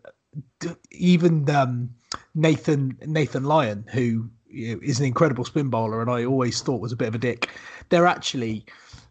d- 0.60 0.70
even 0.92 1.50
um, 1.50 1.90
nathan 2.34 2.98
nathan 3.06 3.44
lyon 3.44 3.86
who 3.92 4.30
is 4.54 5.00
an 5.00 5.06
incredible 5.06 5.46
spin 5.46 5.70
bowler 5.70 6.02
and 6.02 6.10
i 6.10 6.24
always 6.26 6.62
thought 6.62 6.82
was 6.82 6.92
a 6.92 6.98
bit 6.98 7.08
of 7.08 7.16
a 7.16 7.20
dick 7.20 7.50
they're 7.90 8.08
actually 8.08 8.66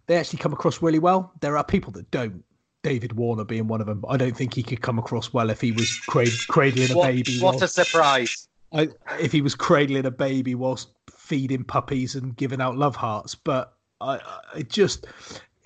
they 0.06 0.16
actually 0.16 0.38
come 0.38 0.52
across 0.52 0.82
really 0.82 0.98
well 0.98 1.32
there 1.40 1.56
are 1.56 1.64
people 1.64 1.92
that 1.92 2.10
don't 2.10 2.42
David 2.82 3.12
Warner 3.12 3.44
being 3.44 3.68
one 3.68 3.80
of 3.80 3.86
them. 3.86 4.04
I 4.08 4.16
don't 4.16 4.36
think 4.36 4.54
he 4.54 4.62
could 4.62 4.80
come 4.80 4.98
across 4.98 5.32
well 5.32 5.50
if 5.50 5.60
he 5.60 5.72
was 5.72 6.00
cradling, 6.06 6.38
cradling 6.48 6.90
a 6.90 6.94
What, 6.94 7.06
baby. 7.08 7.38
what 7.38 7.62
a 7.62 7.68
surprise. 7.68 8.48
I, 8.72 8.88
if 9.18 9.32
he 9.32 9.42
was 9.42 9.54
cradling 9.54 10.06
a 10.06 10.10
baby 10.10 10.54
whilst 10.54 10.88
feeding 11.10 11.64
puppies 11.64 12.14
and 12.14 12.36
giving 12.36 12.60
out 12.60 12.76
love 12.76 12.96
hearts. 12.96 13.34
But 13.34 13.74
I, 14.00 14.20
I 14.54 14.62
just, 14.62 15.06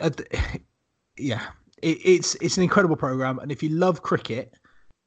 I, 0.01 0.11
yeah, 1.16 1.47
it, 1.83 1.99
it's 2.05 2.35
it's 2.37 2.57
an 2.57 2.62
incredible 2.62 2.97
program, 2.97 3.39
and 3.39 3.53
if 3.53 3.62
you 3.62 3.68
love 3.68 4.03
cricket, 4.03 4.55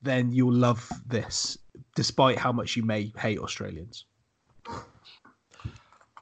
then 0.02 0.32
you'll 0.32 0.54
love 0.54 0.90
this, 1.06 1.58
despite 1.96 2.38
how 2.38 2.52
much 2.52 2.76
you 2.76 2.84
may 2.84 3.12
hate 3.18 3.40
Australians. 3.40 4.06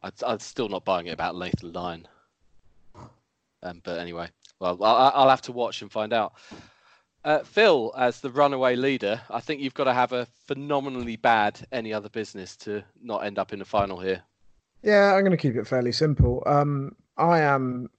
I'd, 0.06 0.24
I'm 0.24 0.40
still 0.40 0.70
not 0.70 0.86
buying 0.86 1.08
it 1.08 1.14
about 1.14 1.36
Nathan 1.36 1.74
Lyon. 1.74 2.08
Um, 3.64 3.82
but 3.84 4.00
anyway, 4.00 4.30
well, 4.60 4.78
I'll, 4.84 5.12
I'll 5.16 5.30
have 5.30 5.42
to 5.44 5.52
watch 5.52 5.82
and 5.82 5.92
find 5.92 6.14
out. 6.14 6.34
Uh, 7.24 7.40
Phil, 7.40 7.92
as 7.98 8.22
the 8.22 8.30
runaway 8.30 8.76
leader, 8.76 9.20
I 9.32 9.40
think 9.40 9.62
you've 9.62 9.74
got 9.74 9.86
to 9.86 9.94
have 9.94 10.12
a 10.12 10.28
phenomenally 10.46 11.16
bad 11.16 11.60
any 11.72 11.92
other 11.92 12.10
business 12.10 12.56
to 12.58 12.84
not 13.02 13.26
end 13.26 13.40
up 13.40 13.52
in 13.52 13.58
the 13.58 13.66
final 13.66 14.00
here. 14.00 14.22
Yeah, 14.84 15.16
I'm 15.16 15.22
going 15.22 15.32
to 15.32 15.38
keep 15.38 15.56
it 15.56 15.66
fairly 15.66 15.92
simple. 15.92 16.44
Um, 16.46 16.96
I 17.18 17.40
am 17.40 17.90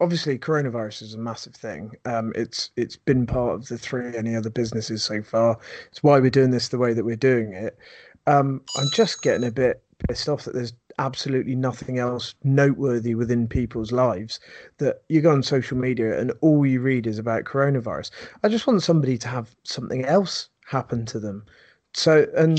obviously 0.00 0.38
coronavirus 0.38 1.02
is 1.02 1.14
a 1.14 1.18
massive 1.18 1.54
thing. 1.54 1.90
Um, 2.04 2.32
it's 2.36 2.70
it's 2.76 2.94
been 2.94 3.26
part 3.26 3.54
of 3.54 3.66
the 3.66 3.78
three 3.78 4.16
any 4.16 4.36
other 4.36 4.50
businesses 4.50 5.02
so 5.02 5.22
far. 5.22 5.58
It's 5.90 6.04
why 6.04 6.20
we're 6.20 6.30
doing 6.30 6.52
this 6.52 6.68
the 6.68 6.78
way 6.78 6.92
that 6.92 7.04
we're 7.04 7.16
doing 7.16 7.52
it. 7.52 7.76
Um, 8.28 8.62
I'm 8.78 8.88
just 8.92 9.22
getting 9.22 9.48
a 9.48 9.50
bit 9.50 9.82
pissed 10.08 10.28
off 10.28 10.44
that 10.44 10.54
there's 10.54 10.72
absolutely 10.98 11.54
nothing 11.54 11.98
else 11.98 12.34
noteworthy 12.44 13.14
within 13.14 13.48
people's 13.48 13.92
lives 13.92 14.40
that 14.78 15.02
you 15.08 15.20
go 15.20 15.30
on 15.30 15.42
social 15.42 15.76
media 15.76 16.18
and 16.18 16.32
all 16.40 16.66
you 16.66 16.80
read 16.80 17.06
is 17.06 17.18
about 17.18 17.44
coronavirus. 17.44 18.10
I 18.42 18.48
just 18.48 18.66
want 18.66 18.82
somebody 18.82 19.16
to 19.18 19.28
have 19.28 19.54
something 19.64 20.04
else 20.04 20.48
happen 20.66 21.06
to 21.06 21.18
them. 21.18 21.44
So, 21.94 22.26
and 22.36 22.58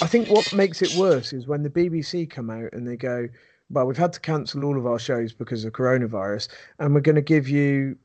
I 0.00 0.06
think 0.06 0.28
what 0.28 0.52
makes 0.52 0.82
it 0.82 0.94
worse 0.96 1.32
is 1.32 1.46
when 1.46 1.62
the 1.62 1.70
BBC 1.70 2.28
come 2.28 2.50
out 2.50 2.72
and 2.72 2.86
they 2.86 2.96
go, 2.96 3.28
well, 3.70 3.86
we've 3.86 3.96
had 3.96 4.12
to 4.12 4.20
cancel 4.20 4.64
all 4.64 4.78
of 4.78 4.86
our 4.86 4.98
shows 4.98 5.32
because 5.32 5.64
of 5.64 5.72
coronavirus, 5.72 6.48
and 6.78 6.94
we're 6.94 7.00
going 7.00 7.16
to 7.16 7.22
give 7.22 7.48
you 7.48 7.96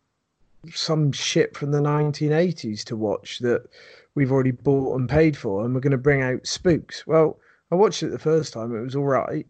some 0.74 1.12
shit 1.12 1.56
from 1.56 1.72
the 1.72 1.80
1980s 1.80 2.84
to 2.86 2.96
watch 2.96 3.40
that 3.40 3.66
we've 4.16 4.32
already 4.32 4.52
bought 4.52 4.98
and 5.00 5.10
paid 5.10 5.38
for, 5.38 5.64
and 5.64 5.74
we're 5.74 5.82
going 5.82 5.92
to 5.92 5.98
bring 5.98 6.22
out 6.22 6.48
Spooks. 6.48 7.06
Well, 7.06 7.38
I 7.72 7.76
watched 7.76 8.04
it 8.04 8.10
the 8.10 8.20
first 8.20 8.54
time; 8.54 8.76
it 8.76 8.82
was 8.82 8.96
all 8.96 9.06
right, 9.06 9.46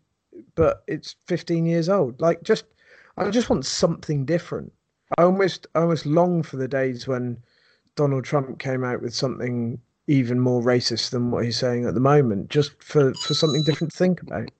but 0.55 0.84
it's 0.88 1.15
15 1.28 1.65
years 1.65 1.89
old. 1.89 2.20
Like, 2.22 2.41
just 2.43 2.65
I 3.18 3.30
just 3.30 3.49
want 3.49 3.65
something 3.65 4.26
different. 4.26 4.72
I 5.18 5.24
almost 5.24 5.68
I 5.76 5.82
almost 5.82 6.05
long 6.05 6.43
for 6.43 6.57
the 6.57 6.68
days 6.68 7.07
when 7.07 7.38
Donald 7.95 8.24
Trump 8.26 8.59
came 8.59 8.84
out 8.84 9.01
with 9.01 9.13
something 9.15 9.80
even 10.07 10.39
more 10.39 10.61
racist 10.61 11.09
than 11.11 11.32
what 11.32 11.43
he's 11.45 11.57
saying 11.57 11.86
at 11.86 11.93
the 11.93 11.99
moment, 11.99 12.49
just 12.49 12.82
for 12.82 13.13
for 13.26 13.34
something 13.34 13.63
different 13.63 13.91
to 13.91 13.97
think 13.97 14.22
about. 14.22 14.49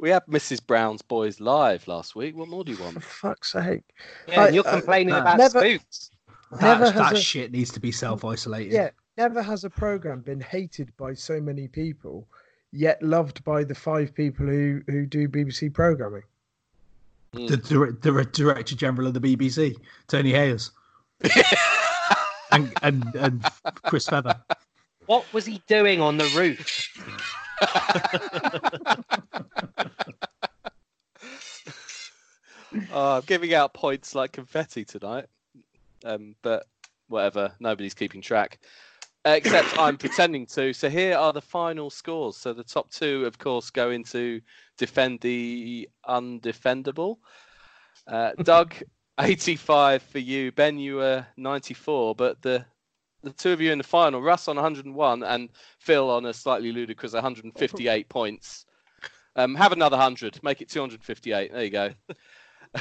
We 0.00 0.10
had 0.10 0.24
Mrs. 0.26 0.64
Brown's 0.64 1.02
Boys 1.02 1.40
live 1.40 1.88
last 1.88 2.14
week. 2.14 2.36
What 2.36 2.46
more 2.48 2.62
do 2.62 2.70
you 2.72 2.78
want? 2.80 2.94
For 2.94 3.00
fuck's 3.00 3.50
sake! 3.52 3.82
Yeah, 4.28 4.44
and 4.46 4.54
you're 4.54 4.62
complaining 4.62 5.12
uh, 5.14 5.22
about 5.22 5.38
never- 5.38 5.58
spooks. 5.58 6.10
Never 6.52 6.84
That, 6.84 6.92
has 6.92 6.94
that 6.94 7.12
a- 7.14 7.20
shit 7.20 7.50
needs 7.50 7.72
to 7.72 7.80
be 7.80 7.90
self 7.90 8.24
isolated. 8.24 8.72
Yeah, 8.72 8.90
never 9.18 9.42
has 9.42 9.64
a 9.64 9.70
program 9.70 10.20
been 10.20 10.40
hated 10.40 10.96
by 10.96 11.12
so 11.12 11.40
many 11.40 11.68
people, 11.68 12.26
yet 12.72 13.02
loved 13.02 13.44
by 13.44 13.64
the 13.64 13.74
five 13.74 14.14
people 14.14 14.46
who 14.46 14.80
who 14.86 15.04
do 15.04 15.28
BBC 15.28 15.74
programming. 15.74 16.22
the, 17.32 17.58
dir- 17.58 17.92
the 18.00 18.24
director 18.32 18.76
general 18.76 19.08
of 19.08 19.14
the 19.14 19.20
BBC, 19.20 19.76
Tony 20.06 20.32
Hayes, 20.32 20.70
and, 22.52 22.72
and 22.82 23.04
and 23.16 23.44
Chris 23.84 24.06
Feather. 24.06 24.40
What 25.06 25.30
was 25.32 25.44
he 25.44 25.60
doing 25.66 26.00
on 26.00 26.16
the 26.16 26.30
roof? 26.34 26.88
Oh, 32.92 33.16
I'm 33.16 33.22
giving 33.26 33.54
out 33.54 33.72
points 33.72 34.14
like 34.14 34.32
confetti 34.32 34.84
tonight. 34.84 35.26
Um, 36.04 36.34
but 36.42 36.66
whatever, 37.08 37.52
nobody's 37.60 37.94
keeping 37.94 38.20
track. 38.20 38.58
Except 39.24 39.78
I'm 39.78 39.96
pretending 39.96 40.46
to. 40.46 40.72
So 40.72 40.88
here 40.88 41.16
are 41.16 41.32
the 41.32 41.42
final 41.42 41.90
scores. 41.90 42.36
So 42.36 42.52
the 42.52 42.64
top 42.64 42.90
two, 42.90 43.24
of 43.26 43.38
course, 43.38 43.70
go 43.70 43.90
into 43.90 44.40
defend 44.76 45.20
the 45.20 45.88
undefendable. 46.08 47.16
Uh, 48.06 48.32
Doug, 48.42 48.74
85 49.20 50.02
for 50.02 50.18
you. 50.18 50.52
Ben, 50.52 50.78
you 50.78 50.96
were 50.96 51.26
94, 51.36 52.14
but 52.14 52.40
the 52.42 52.64
the 53.22 53.32
two 53.32 53.50
of 53.50 53.60
you 53.60 53.72
in 53.72 53.78
the 53.78 53.84
final, 53.84 54.22
Russ 54.22 54.46
on 54.46 54.56
101 54.56 55.22
and 55.24 55.48
Phil 55.80 56.08
on 56.08 56.26
a 56.26 56.32
slightly 56.32 56.70
ludicrous 56.70 57.14
158 57.14 58.08
points. 58.08 58.64
Um, 59.34 59.54
have 59.56 59.72
another 59.72 59.96
100, 59.96 60.42
make 60.42 60.60
it 60.60 60.68
258. 60.68 61.52
There 61.52 61.64
you 61.64 61.70
go. 61.70 61.90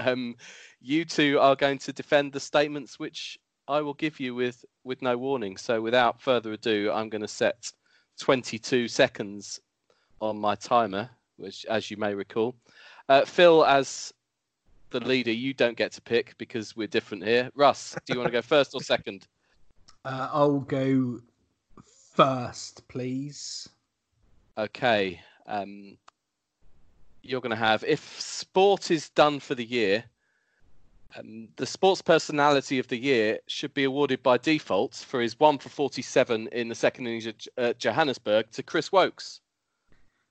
um, 0.00 0.34
you 0.80 1.04
two 1.04 1.38
are 1.38 1.56
going 1.56 1.78
to 1.78 1.92
defend 1.92 2.32
the 2.32 2.40
statements 2.40 2.98
which 2.98 3.38
I 3.70 3.80
will 3.80 3.94
give 3.94 4.18
you 4.18 4.34
with 4.34 4.64
with 4.82 5.00
no 5.00 5.16
warning. 5.16 5.56
So 5.56 5.80
without 5.80 6.20
further 6.20 6.52
ado, 6.52 6.90
I'm 6.92 7.08
going 7.08 7.22
to 7.22 7.28
set 7.28 7.72
22 8.18 8.88
seconds 8.88 9.60
on 10.20 10.38
my 10.38 10.56
timer, 10.56 11.08
which, 11.36 11.64
as 11.66 11.90
you 11.90 11.96
may 11.96 12.12
recall, 12.12 12.56
uh, 13.08 13.24
Phil 13.24 13.64
as 13.64 14.12
the 14.90 15.00
leader, 15.00 15.30
you 15.30 15.54
don't 15.54 15.76
get 15.76 15.92
to 15.92 16.02
pick 16.02 16.36
because 16.36 16.74
we're 16.74 16.88
different 16.88 17.24
here. 17.24 17.48
Russ, 17.54 17.96
do 18.04 18.12
you 18.12 18.18
want 18.18 18.26
to 18.26 18.32
go 18.32 18.42
first 18.56 18.74
or 18.74 18.80
second? 18.80 19.28
Uh, 20.04 20.28
I'll 20.32 20.58
go 20.58 21.20
first, 22.14 22.86
please. 22.88 23.68
Okay. 24.58 25.20
Um, 25.46 25.96
you're 27.22 27.40
going 27.40 27.50
to 27.50 27.56
have 27.56 27.84
if 27.84 28.20
sport 28.20 28.90
is 28.90 29.10
done 29.10 29.38
for 29.38 29.54
the 29.54 29.64
year, 29.64 30.04
Um, 31.16 31.48
the 31.56 31.66
sports 31.66 32.02
personality 32.02 32.78
of 32.78 32.88
the 32.88 32.96
year 32.96 33.38
should 33.46 33.74
be 33.74 33.84
awarded 33.84 34.22
by 34.22 34.38
default 34.38 34.94
for 34.94 35.20
his 35.20 35.38
one 35.38 35.58
for 35.58 35.68
47 35.68 36.48
in 36.48 36.68
the 36.68 36.74
second 36.74 37.06
innings 37.06 37.26
at 37.26 37.46
uh, 37.58 37.72
Johannesburg 37.74 38.50
to 38.52 38.62
Chris 38.62 38.92
Woakes. 38.92 39.40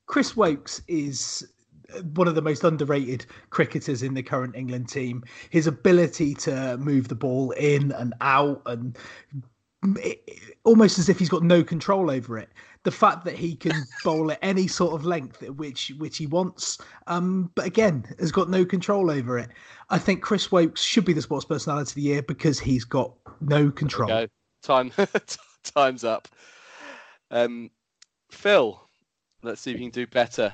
Chris 0.05 0.35
Woakes 0.35 0.81
is 0.87 1.47
one 2.13 2.27
of 2.27 2.35
the 2.35 2.41
most 2.41 2.63
underrated 2.63 3.25
cricketers 3.49 4.03
in 4.03 4.13
the 4.13 4.23
current 4.23 4.55
England 4.55 4.89
team. 4.89 5.23
His 5.49 5.67
ability 5.67 6.33
to 6.35 6.77
move 6.77 7.07
the 7.07 7.15
ball 7.15 7.51
in 7.51 7.91
and 7.91 8.13
out 8.21 8.61
and 8.65 8.97
almost 10.63 10.99
as 10.99 11.09
if 11.09 11.19
he's 11.19 11.29
got 11.29 11.43
no 11.43 11.63
control 11.63 12.11
over 12.11 12.37
it. 12.37 12.49
The 12.83 12.91
fact 12.91 13.25
that 13.25 13.35
he 13.35 13.55
can 13.55 13.73
bowl 14.05 14.31
at 14.31 14.39
any 14.41 14.67
sort 14.67 14.93
of 14.93 15.05
length 15.05 15.41
which 15.49 15.91
which 15.97 16.17
he 16.17 16.27
wants, 16.27 16.77
um, 17.07 17.51
but 17.55 17.65
again 17.65 18.05
has 18.19 18.31
got 18.31 18.49
no 18.49 18.63
control 18.63 19.11
over 19.11 19.37
it. 19.37 19.49
I 19.89 19.97
think 19.97 20.21
Chris 20.21 20.51
Woakes 20.51 20.81
should 20.81 21.05
be 21.05 21.13
the 21.13 21.21
sports 21.21 21.45
personality 21.45 21.91
of 21.91 21.95
the 21.95 22.01
year 22.01 22.21
because 22.21 22.59
he's 22.59 22.85
got 22.85 23.11
no 23.41 23.69
control. 23.69 24.27
Time 24.63 24.91
time's 25.63 26.03
up. 26.03 26.27
Um, 27.31 27.69
Phil, 28.31 28.81
let's 29.43 29.61
see 29.61 29.71
if 29.71 29.79
you 29.79 29.85
can 29.85 29.91
do 29.91 30.07
better. 30.07 30.53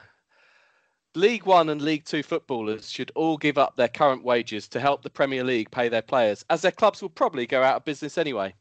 League 1.15 1.45
One 1.45 1.69
and 1.69 1.82
League 1.82 2.05
Two 2.05 2.23
footballers 2.23 2.89
should 2.89 3.11
all 3.15 3.38
give 3.38 3.57
up 3.57 3.76
their 3.76 3.88
current 3.88 4.23
wages 4.23 4.67
to 4.69 4.80
help 4.80 5.01
the 5.01 5.09
Premier 5.09 5.43
League 5.43 5.71
pay 5.71 5.88
their 5.89 6.01
players, 6.01 6.43
as 6.49 6.61
their 6.61 6.71
clubs 6.71 7.01
will 7.01 7.09
probably 7.09 7.45
go 7.45 7.63
out 7.63 7.78
of 7.78 7.86
business 7.86 8.17
anyway. 8.17 8.53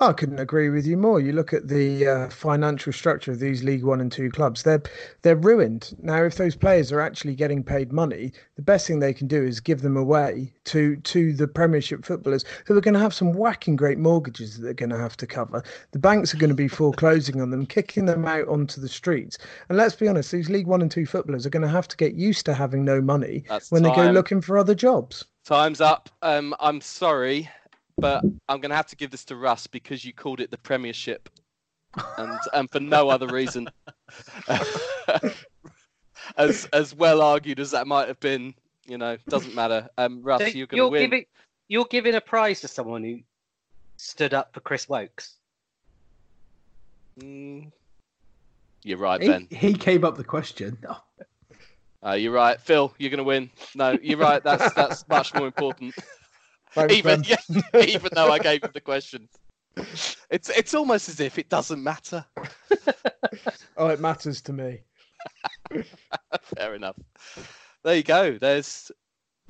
I 0.00 0.12
couldn't 0.12 0.40
agree 0.40 0.68
with 0.68 0.84
you 0.84 0.96
more. 0.96 1.20
You 1.20 1.32
look 1.32 1.52
at 1.52 1.68
the 1.68 2.06
uh, 2.06 2.28
financial 2.28 2.92
structure 2.92 3.30
of 3.30 3.38
these 3.38 3.62
League 3.62 3.84
One 3.84 4.00
and 4.00 4.10
Two 4.10 4.30
clubs; 4.30 4.64
they're 4.64 4.82
they're 5.22 5.36
ruined 5.36 5.94
now. 6.02 6.24
If 6.24 6.36
those 6.36 6.56
players 6.56 6.90
are 6.90 7.00
actually 7.00 7.36
getting 7.36 7.62
paid 7.62 7.92
money, 7.92 8.32
the 8.56 8.62
best 8.62 8.86
thing 8.86 8.98
they 8.98 9.14
can 9.14 9.28
do 9.28 9.42
is 9.42 9.60
give 9.60 9.82
them 9.82 9.96
away 9.96 10.52
to 10.64 10.96
to 10.96 11.32
the 11.32 11.46
Premiership 11.46 12.04
footballers 12.04 12.44
who 12.66 12.76
are 12.76 12.80
going 12.80 12.94
to 12.94 13.00
have 13.00 13.14
some 13.14 13.32
whacking 13.32 13.76
great 13.76 13.98
mortgages 13.98 14.56
that 14.56 14.62
they're 14.62 14.74
going 14.74 14.90
to 14.90 14.98
have 14.98 15.16
to 15.18 15.26
cover. 15.26 15.62
The 15.92 15.98
banks 15.98 16.34
are 16.34 16.38
going 16.38 16.50
to 16.50 16.54
be 16.54 16.68
foreclosing 16.68 17.40
on 17.40 17.50
them, 17.50 17.64
kicking 17.64 18.06
them 18.06 18.24
out 18.24 18.48
onto 18.48 18.80
the 18.80 18.88
streets. 18.88 19.38
And 19.68 19.78
let's 19.78 19.94
be 19.94 20.08
honest, 20.08 20.32
these 20.32 20.50
League 20.50 20.66
One 20.66 20.82
and 20.82 20.90
Two 20.90 21.06
footballers 21.06 21.46
are 21.46 21.50
going 21.50 21.62
to 21.62 21.68
have 21.68 21.88
to 21.88 21.96
get 21.96 22.14
used 22.14 22.44
to 22.46 22.54
having 22.54 22.84
no 22.84 23.00
money 23.00 23.44
That's 23.48 23.70
when 23.70 23.84
they 23.84 23.94
go 23.94 24.10
looking 24.10 24.40
for 24.40 24.58
other 24.58 24.74
jobs. 24.74 25.24
Time's 25.44 25.80
up. 25.80 26.08
Um, 26.22 26.54
I'm 26.60 26.80
sorry, 26.80 27.50
but 27.98 28.24
I'm 28.48 28.60
going 28.60 28.70
to 28.70 28.76
have 28.76 28.86
to 28.88 28.96
give 28.96 29.10
this 29.10 29.24
to 29.26 29.36
Russ 29.36 29.66
because 29.66 30.04
you 30.04 30.12
called 30.12 30.40
it 30.40 30.50
the 30.50 30.58
Premiership, 30.58 31.28
and 32.18 32.38
and 32.52 32.70
for 32.70 32.80
no 32.80 33.08
other 33.08 33.26
reason. 33.28 33.68
as 36.36 36.66
as 36.72 36.94
well 36.94 37.22
argued 37.22 37.60
as 37.60 37.70
that 37.72 37.86
might 37.86 38.08
have 38.08 38.20
been, 38.20 38.54
you 38.86 38.98
know, 38.98 39.16
doesn't 39.28 39.54
matter. 39.54 39.88
Um, 39.98 40.22
Russ, 40.22 40.40
So 40.40 40.46
you're 40.48 40.66
going 40.66 40.82
to 40.82 40.88
win. 40.88 41.02
giving 41.02 41.24
you're 41.68 41.86
giving 41.86 42.14
a 42.14 42.20
prize 42.20 42.60
to 42.62 42.68
someone 42.68 43.02
who 43.04 43.20
stood 43.96 44.34
up 44.34 44.52
for 44.52 44.60
Chris 44.60 44.88
Woakes. 44.88 45.36
Mm, 47.20 47.70
you're 48.82 48.98
right, 48.98 49.20
He, 49.22 49.28
Ben. 49.28 49.46
he 49.50 49.74
came 49.74 50.04
up 50.04 50.16
the 50.16 50.24
question. 50.24 50.78
Oh, 50.88 51.00
Uh, 52.04 52.14
you're 52.14 52.32
right, 52.32 52.60
Phil. 52.60 52.92
You're 52.98 53.10
going 53.10 53.18
to 53.18 53.22
win. 53.24 53.48
No, 53.76 53.96
you're 54.02 54.18
right. 54.18 54.42
That's 54.42 54.74
that's 54.74 55.06
much 55.06 55.32
more 55.34 55.46
important. 55.46 55.94
Thanks, 56.74 56.94
even 56.94 57.24
yeah, 57.24 57.36
even 57.86 58.10
though 58.14 58.30
I 58.32 58.38
gave 58.38 58.62
him 58.64 58.70
the 58.72 58.80
question, 58.80 59.28
it's 60.30 60.48
it's 60.50 60.74
almost 60.74 61.08
as 61.08 61.20
if 61.20 61.38
it 61.38 61.48
doesn't 61.48 61.82
matter. 61.82 62.24
Oh, 63.78 63.88
it 63.88 64.00
matters 64.00 64.42
to 64.42 64.52
me. 64.52 64.80
Fair 66.42 66.74
enough. 66.74 66.96
There 67.82 67.96
you 67.96 68.02
go. 68.02 68.36
There's 68.38 68.92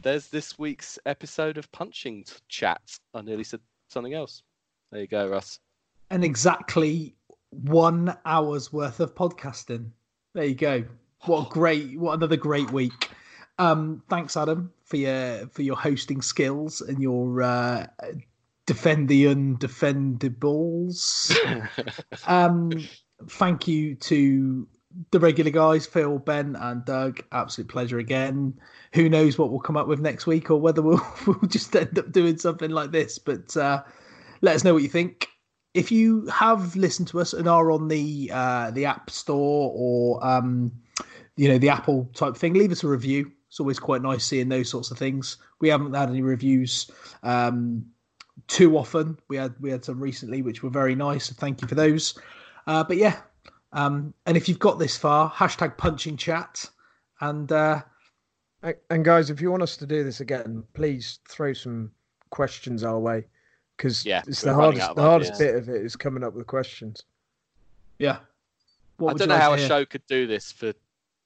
there's 0.01 0.29
this 0.29 0.59
week's 0.59 0.99
episode 1.07 1.59
of 1.59 1.71
Punching 1.73 2.25
Chat. 2.49 2.81
I 3.15 3.23
nearly 3.23 3.45
said 3.45 3.61
something 3.89 4.15
else. 4.15 4.43
There 4.91 5.01
you 5.01 5.09
go, 5.09 5.29
Russ. 5.29 5.59
and 6.11 6.25
exactly 6.25 7.15
one 7.51 8.17
hour's 8.25 8.73
worth 8.73 9.01
of 9.01 9.15
podcasting. 9.15 9.91
There 10.35 10.45
you 10.45 10.55
go. 10.55 10.85
What 11.23 11.49
a 11.49 11.51
great, 11.51 11.99
what 11.99 12.15
another 12.15 12.37
great 12.37 12.71
week. 12.71 13.11
Um, 13.59 14.03
thanks, 14.09 14.37
Adam, 14.37 14.73
for 14.85 14.97
your 14.97 15.47
for 15.49 15.63
your 15.63 15.77
hosting 15.77 16.23
skills 16.23 16.81
and 16.81 17.01
your 17.01 17.43
uh, 17.43 17.87
defend 18.67 19.09
the 19.09 19.27
undefendables. 19.27 21.37
um, 22.27 22.73
thank 23.29 23.69
you 23.69 23.95
to 23.97 24.67
the 25.11 25.21
regular 25.21 25.51
guys, 25.51 25.87
Phil, 25.87 26.19
Ben, 26.19 26.57
and 26.57 26.85
Doug. 26.85 27.23
Absolute 27.33 27.69
pleasure 27.69 27.99
again. 27.99 28.55
Who 28.95 29.09
knows 29.09 29.39
what 29.39 29.51
we'll 29.51 29.61
come 29.61 29.77
up 29.77 29.89
with 29.89 30.01
next 30.01 30.27
week, 30.27 30.51
or 30.51 30.61
whether 30.61 30.83
we'll, 30.83 31.01
we'll 31.27 31.49
just 31.49 31.75
end 31.75 31.99
up 31.99 32.13
doing 32.13 32.39
something 32.39 32.71
like 32.71 32.93
this. 32.93 33.19
But 33.19 33.57
uh, 33.57 33.83
let 34.41 34.57
us 34.57 34.65
know 34.65 34.75
what 34.75 34.83
you 34.83 34.89
think. 34.89 35.29
If 35.75 35.91
you 35.91 36.27
have 36.27 36.77
listened 36.77 37.09
to 37.09 37.21
us 37.21 37.33
and 37.33 37.49
are 37.49 37.71
on 37.71 37.89
the 37.89 38.31
uh, 38.33 38.71
the 38.73 38.85
App 38.85 39.09
Store 39.09 39.73
or 39.75 40.27
um, 40.27 40.73
you 41.37 41.49
know 41.49 41.59
the 41.59 41.71
Apple 41.71 42.11
type 42.15 42.37
thing, 42.37 42.55
leave 42.55 42.73
us 42.73 42.85
a 42.85 42.89
review. 42.89 43.33
It's 43.53 43.61
always 43.61 43.79
quite 43.79 44.01
nice 44.01 44.25
seeing 44.25 44.49
those 44.49 44.71
sorts 44.71 44.91
of 44.91 44.97
things. 44.97 45.37
We 45.61 45.69
haven't 45.69 45.93
had 45.93 46.09
any 46.09 46.23
reviews 46.23 46.91
um, 47.23 47.85
too 48.49 48.79
often. 48.79 49.19
We 49.29 49.37
had 49.37 49.55
we 49.61 49.71
had 49.71 49.85
some 49.85 50.01
recently, 50.01 50.41
which 50.41 50.63
were 50.63 50.71
very 50.71 50.95
nice. 50.95 51.27
So 51.27 51.35
thank 51.37 51.61
you 51.61 51.69
for 51.69 51.75
those. 51.75 52.19
Uh, 52.67 52.83
but 52.83 52.97
yeah, 52.97 53.19
um, 53.75 54.15
and 54.25 54.39
if 54.39 54.49
you've 54.49 54.59
got 54.59 54.79
this 54.79 54.97
far, 54.97 55.31
hashtag 55.31 55.77
punching 55.77 56.17
chat, 56.17 56.65
and 57.21 57.53
uh, 57.53 57.83
And- 58.63 58.77
And 58.89 59.05
guys, 59.05 59.29
if 59.29 59.39
you 59.43 59.51
want 59.51 59.63
us 59.63 59.77
to 59.77 59.87
do 59.87 60.03
this 60.03 60.21
again, 60.21 60.65
please 60.73 61.19
throw 61.29 61.53
some 61.53 61.91
questions 62.31 62.83
our 62.83 62.99
way 62.99 63.27
because 63.77 64.07
Yeah, 64.07 64.23
it's 64.27 64.41
the 64.41 64.55
hardest. 64.55 64.83
out 64.83 64.91
of 64.93 64.97
The 64.97 65.03
hardest 65.03 65.39
bit 65.39 65.57
of 65.57 65.69
it 65.69 65.85
is 65.85 65.95
coming 65.95 66.25
up 66.25 66.33
with 66.33 66.47
questions. 66.47 67.03
yeah. 67.99 68.21
What 68.97 69.11
I 69.11 69.13
don't 69.13 69.21
you 69.21 69.27
know 69.27 69.35
like 69.35 69.43
how 69.43 69.57
to 69.57 69.63
a 69.63 69.67
show 69.69 69.85
could 69.85 70.07
do 70.07 70.27
this 70.27 70.53
for 70.53 70.73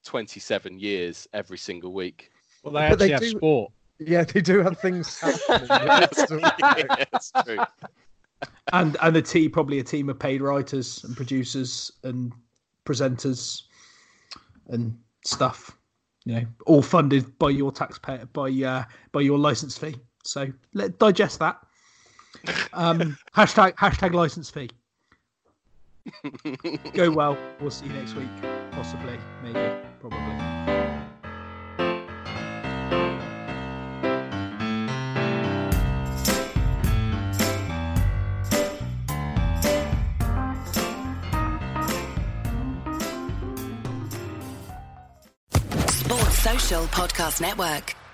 27 0.07 0.79
years 0.79 1.27
every 1.33 1.57
single 1.57 1.91
week. 1.93 2.31
Well, 2.63 2.73
they 2.73 2.89
But 2.89 2.99
they 2.99 3.11
actually 3.13 3.27
have 3.27 3.33
do- 3.33 3.37
sport. 3.37 3.71
Yeah, 3.99 4.23
they 4.23 4.41
do 4.41 4.61
have 4.61 4.79
things 4.79 5.19
happening. 5.49 5.67
It's 6.03 6.31
yeah, 6.31 7.05
it's 7.13 7.31
true. 7.45 7.59
and 8.73 8.95
and 9.01 9.17
a 9.17 9.21
team 9.21 9.51
probably 9.51 9.79
a 9.79 9.83
team 9.83 10.09
of 10.09 10.17
paid 10.19 10.41
writers 10.41 11.03
and 11.03 11.15
producers 11.15 11.91
and 12.03 12.31
presenters 12.85 13.63
and 14.67 14.97
stuff 15.25 15.75
you 16.25 16.35
know 16.35 16.45
all 16.67 16.81
funded 16.81 17.37
by 17.39 17.49
your 17.49 17.71
taxpayer 17.71 18.25
by 18.33 18.49
uh 18.63 18.83
by 19.11 19.19
your 19.21 19.37
license 19.39 19.77
fee 19.77 19.95
so 20.23 20.47
let 20.73 20.97
digest 20.99 21.39
that 21.39 21.57
um 22.73 23.17
hashtag 23.35 23.73
hashtag 23.75 24.13
license 24.13 24.49
fee 24.49 24.69
go 26.93 27.09
well 27.11 27.37
we'll 27.59 27.71
see 27.71 27.85
you 27.87 27.93
next 27.93 28.13
week 28.15 28.29
possibly 28.71 29.17
maybe 29.43 29.59
probably 30.09 30.47
Sports 45.87 46.37
Social 46.39 46.83
Podcast 46.87 47.41
Network. 47.41 48.06